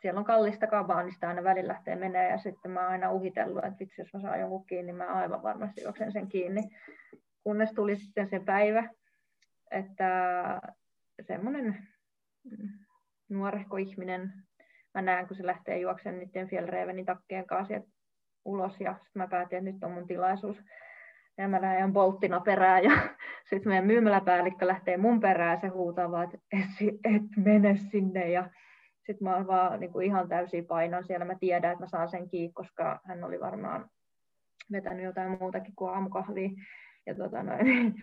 siellä 0.00 0.18
on 0.18 0.24
kallista 0.24 0.66
kavaa, 0.66 1.02
niin 1.02 1.12
sitä 1.12 1.28
aina 1.28 1.44
välillä 1.44 1.72
lähtee 1.72 1.96
menee 1.96 2.30
ja 2.30 2.38
sitten 2.38 2.70
mä 2.70 2.88
aina 2.88 3.12
uhitellut, 3.12 3.64
että 3.64 3.78
vitsi, 3.80 4.00
jos 4.00 4.12
mä 4.14 4.20
saan 4.20 4.40
jonkun 4.40 4.66
kiinni, 4.66 4.86
niin 4.86 4.96
mä 4.96 5.14
aivan 5.14 5.42
varmasti 5.42 5.82
juoksen 5.82 6.12
sen 6.12 6.28
kiinni. 6.28 6.62
Kunnes 7.44 7.72
tuli 7.72 7.96
sitten 7.96 8.28
se 8.28 8.40
päivä, 8.40 8.88
että 9.70 10.10
semmoinen 11.26 11.76
nuorehko 13.28 13.76
ihminen, 13.76 14.32
mä 14.94 15.02
näen, 15.02 15.26
kun 15.26 15.36
se 15.36 15.46
lähtee 15.46 15.78
juoksen 15.78 16.18
niiden 16.18 16.48
Fjellrevenin 16.48 17.06
takkien 17.06 17.46
kanssa 17.46 17.80
ulos 18.44 18.80
ja 18.80 18.92
sitten 18.92 19.22
mä 19.22 19.28
päätin, 19.28 19.58
että 19.58 19.70
nyt 19.70 19.84
on 19.84 19.92
mun 19.92 20.06
tilaisuus. 20.06 20.64
Ja 21.38 21.48
mä 21.48 21.62
lähden 21.62 21.92
bolttina 21.92 22.40
perään 22.40 22.84
ja 22.84 22.90
sitten 23.50 23.68
meidän 23.68 23.86
myymäläpäällikkö 23.86 24.66
lähtee 24.66 24.96
mun 24.96 25.20
perään 25.20 25.54
ja 25.54 25.60
se 25.60 25.68
huutaa 25.68 26.10
vaan, 26.10 26.24
että 26.24 26.38
et, 26.52 26.88
et 27.04 27.22
mene 27.36 27.76
sinne. 27.76 28.30
Ja 28.30 28.50
sitten 29.12 29.28
mä 29.28 29.46
vaan 29.46 29.80
niin 29.80 29.92
kuin 29.92 30.06
ihan 30.06 30.28
täysin 30.28 30.66
painon 30.66 31.04
siellä. 31.04 31.24
Mä 31.24 31.34
tiedän, 31.40 31.72
että 31.72 31.84
mä 31.84 31.88
saan 31.88 32.08
sen 32.08 32.28
kiinni, 32.28 32.52
koska 32.52 33.00
hän 33.04 33.24
oli 33.24 33.40
varmaan 33.40 33.90
vetänyt 34.72 35.04
jotain 35.04 35.38
muutakin 35.40 35.74
kuin 35.76 35.90
aamukahvia. 35.90 36.50
Ja 37.06 37.14
tota 37.14 37.42
noin, 37.42 37.66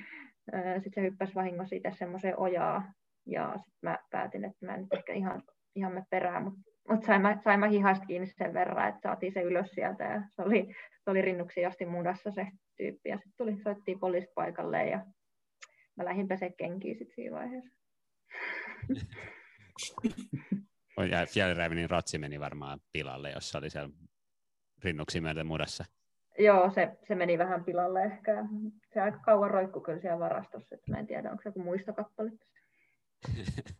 sitten 0.84 0.94
se 0.96 1.02
hyppäsi 1.02 1.36
vahingossa 1.36 1.76
itse 1.76 1.92
semmoiseen 1.92 2.40
ojaa. 2.40 2.94
Ja 3.26 3.54
sitten 3.58 3.78
mä 3.82 3.98
päätin, 4.12 4.46
että 4.46 4.66
mä 4.66 4.74
en 4.76 4.82
nyt 4.82 4.94
ehkä 4.94 5.14
ihan, 5.14 5.44
ihan 5.76 5.94
me 5.94 6.04
perään, 6.10 6.44
mutta 6.44 6.60
mut 6.90 7.04
sain, 7.04 7.22
mä, 7.22 7.38
sain 7.44 7.60
mä 7.60 7.68
hihasta 7.68 8.06
kiinni 8.06 8.28
sen 8.28 8.54
verran, 8.54 8.90
että 8.90 9.02
saatiin 9.02 9.34
se 9.34 9.42
ylös 9.42 9.72
sieltä. 9.72 10.04
Ja 10.04 10.22
se 10.36 10.42
oli, 10.42 10.74
se 11.04 11.10
oli 11.10 11.22
rinnuksi 11.22 11.66
asti 11.66 11.86
mudassa 11.86 12.32
se 12.32 12.48
tyyppi. 12.78 13.10
Ja 13.10 13.18
sitten 13.18 13.34
tuli, 13.38 13.58
soittiin 13.64 14.00
poliisit 14.00 14.34
paikalle 14.36 14.88
ja 14.88 15.06
mä 15.98 16.06
lähdin 16.06 16.28
pesee 16.28 16.54
kenkiä 16.58 16.94
sitten 16.94 17.16
siinä 17.16 17.36
vaiheessa. 17.36 17.78
Ja 20.98 21.26
Fjällrävenin 21.26 21.90
ratsi 21.90 22.18
meni 22.18 22.40
varmaan 22.40 22.80
pilalle, 22.92 23.32
jos 23.32 23.50
se 23.50 23.58
oli 23.58 23.70
siellä 23.70 23.90
rinnuksi 24.84 25.22
myöten 25.22 25.48
mudassa. 25.48 25.86
Joo, 26.40 26.72
se, 26.76 26.98
se 27.08 27.16
meni 27.16 27.38
vähän 27.38 27.64
pilalle 27.64 28.04
ehkä. 28.04 28.46
Se 28.94 29.02
aika 29.02 29.20
kauan 29.20 29.52
roikku 29.52 29.82
kyllä 29.82 30.00
siellä 30.02 30.20
varastossa, 30.20 30.76
että 30.76 30.92
mä 30.92 31.00
en 31.00 31.08
tiedä, 31.08 31.32
onko 31.32 31.44
se 31.44 31.50
joku 31.50 31.64
muistokappale. 31.64 32.32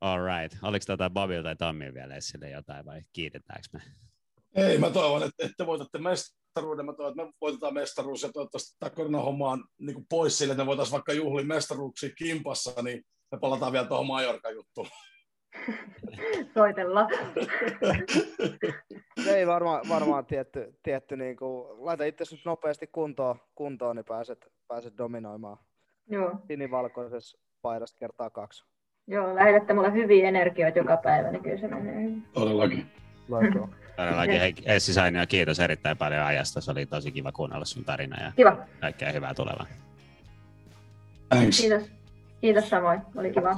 All 0.00 0.20
right. 0.24 0.58
Oliko 0.62 0.84
tota 0.86 1.10
Bobil 1.10 1.42
tai 1.42 1.56
Tommi 1.56 1.94
vielä 1.94 2.16
esille 2.16 2.50
jotain 2.50 2.84
vai 2.84 3.02
kiitetäänkö 3.12 3.68
me? 3.72 3.80
Ei, 4.54 4.78
mä 4.78 4.90
toivon, 4.90 5.22
että, 5.22 5.46
että 5.46 5.66
voitatte 5.66 5.98
mestaruuden. 5.98 6.86
Mä 6.86 6.92
toivon, 6.92 7.12
että 7.12 7.24
me 7.24 7.32
voitetaan 7.40 7.74
mestaruus 7.74 8.22
ja 8.22 8.32
toivottavasti 8.32 8.76
tämä 8.78 8.90
koronahomma 8.90 9.50
on 9.50 9.64
niin 9.78 10.06
pois 10.08 10.38
sille, 10.38 10.52
että 10.52 10.64
me 10.64 10.66
voitaisiin 10.66 10.92
vaikka 10.92 11.12
juhli 11.12 11.44
mestaruuksia 11.44 12.10
kimpassa, 12.18 12.82
niin 12.82 13.04
me 13.32 13.38
palataan 13.38 13.72
vielä 13.72 13.86
tuohon 13.86 14.06
Majorkan 14.06 14.54
Soitella. 16.54 17.06
Ei 19.26 19.46
varmaan, 19.46 19.80
varmaan 19.88 20.26
tietty, 20.26 20.74
tietty 20.82 21.16
niin 21.16 21.36
kuin, 21.36 21.66
laita 21.86 22.04
itse 22.04 22.24
nyt 22.30 22.44
nopeasti 22.44 22.86
kuntoon, 22.86 23.40
kuntoon 23.54 23.96
niin 23.96 24.04
pääset, 24.04 24.52
pääset 24.68 24.98
dominoimaan. 24.98 25.56
Joo. 26.08 26.32
Sinivalkoisessa 26.46 27.38
paidasta 27.62 27.98
kertaa 27.98 28.30
kaksi. 28.30 28.64
Joo, 29.06 29.34
lähetätte 29.34 29.74
mulle 29.74 29.92
hyviä 29.92 30.28
energioita 30.28 30.78
joka 30.78 30.96
päivä, 30.96 31.30
niin 31.30 31.42
kyllä 31.42 31.58
se 31.58 31.68
menee. 31.68 32.10
Todellakin. 32.32 32.86
Laitoa. 33.28 33.68
Todellakin 33.96 34.40
He- 34.40 34.52
Essi 34.74 34.92
Sainio, 34.92 35.26
kiitos 35.28 35.60
erittäin 35.60 35.96
paljon 35.96 36.22
ajasta. 36.22 36.60
Se 36.60 36.70
oli 36.70 36.86
tosi 36.86 37.12
kiva 37.12 37.32
kuunnella 37.32 37.64
sun 37.64 37.84
tarina 37.84 38.24
ja 38.24 38.32
Kiva. 38.36 38.56
kaikkea 38.80 39.12
hyvää 39.12 39.34
tulevaa. 39.34 39.66
Thanks. 41.28 41.60
Kiitos. 41.60 41.90
Kiitos 42.40 42.68
samoin. 42.68 43.00
Oli 43.16 43.32
kiva. 43.32 43.56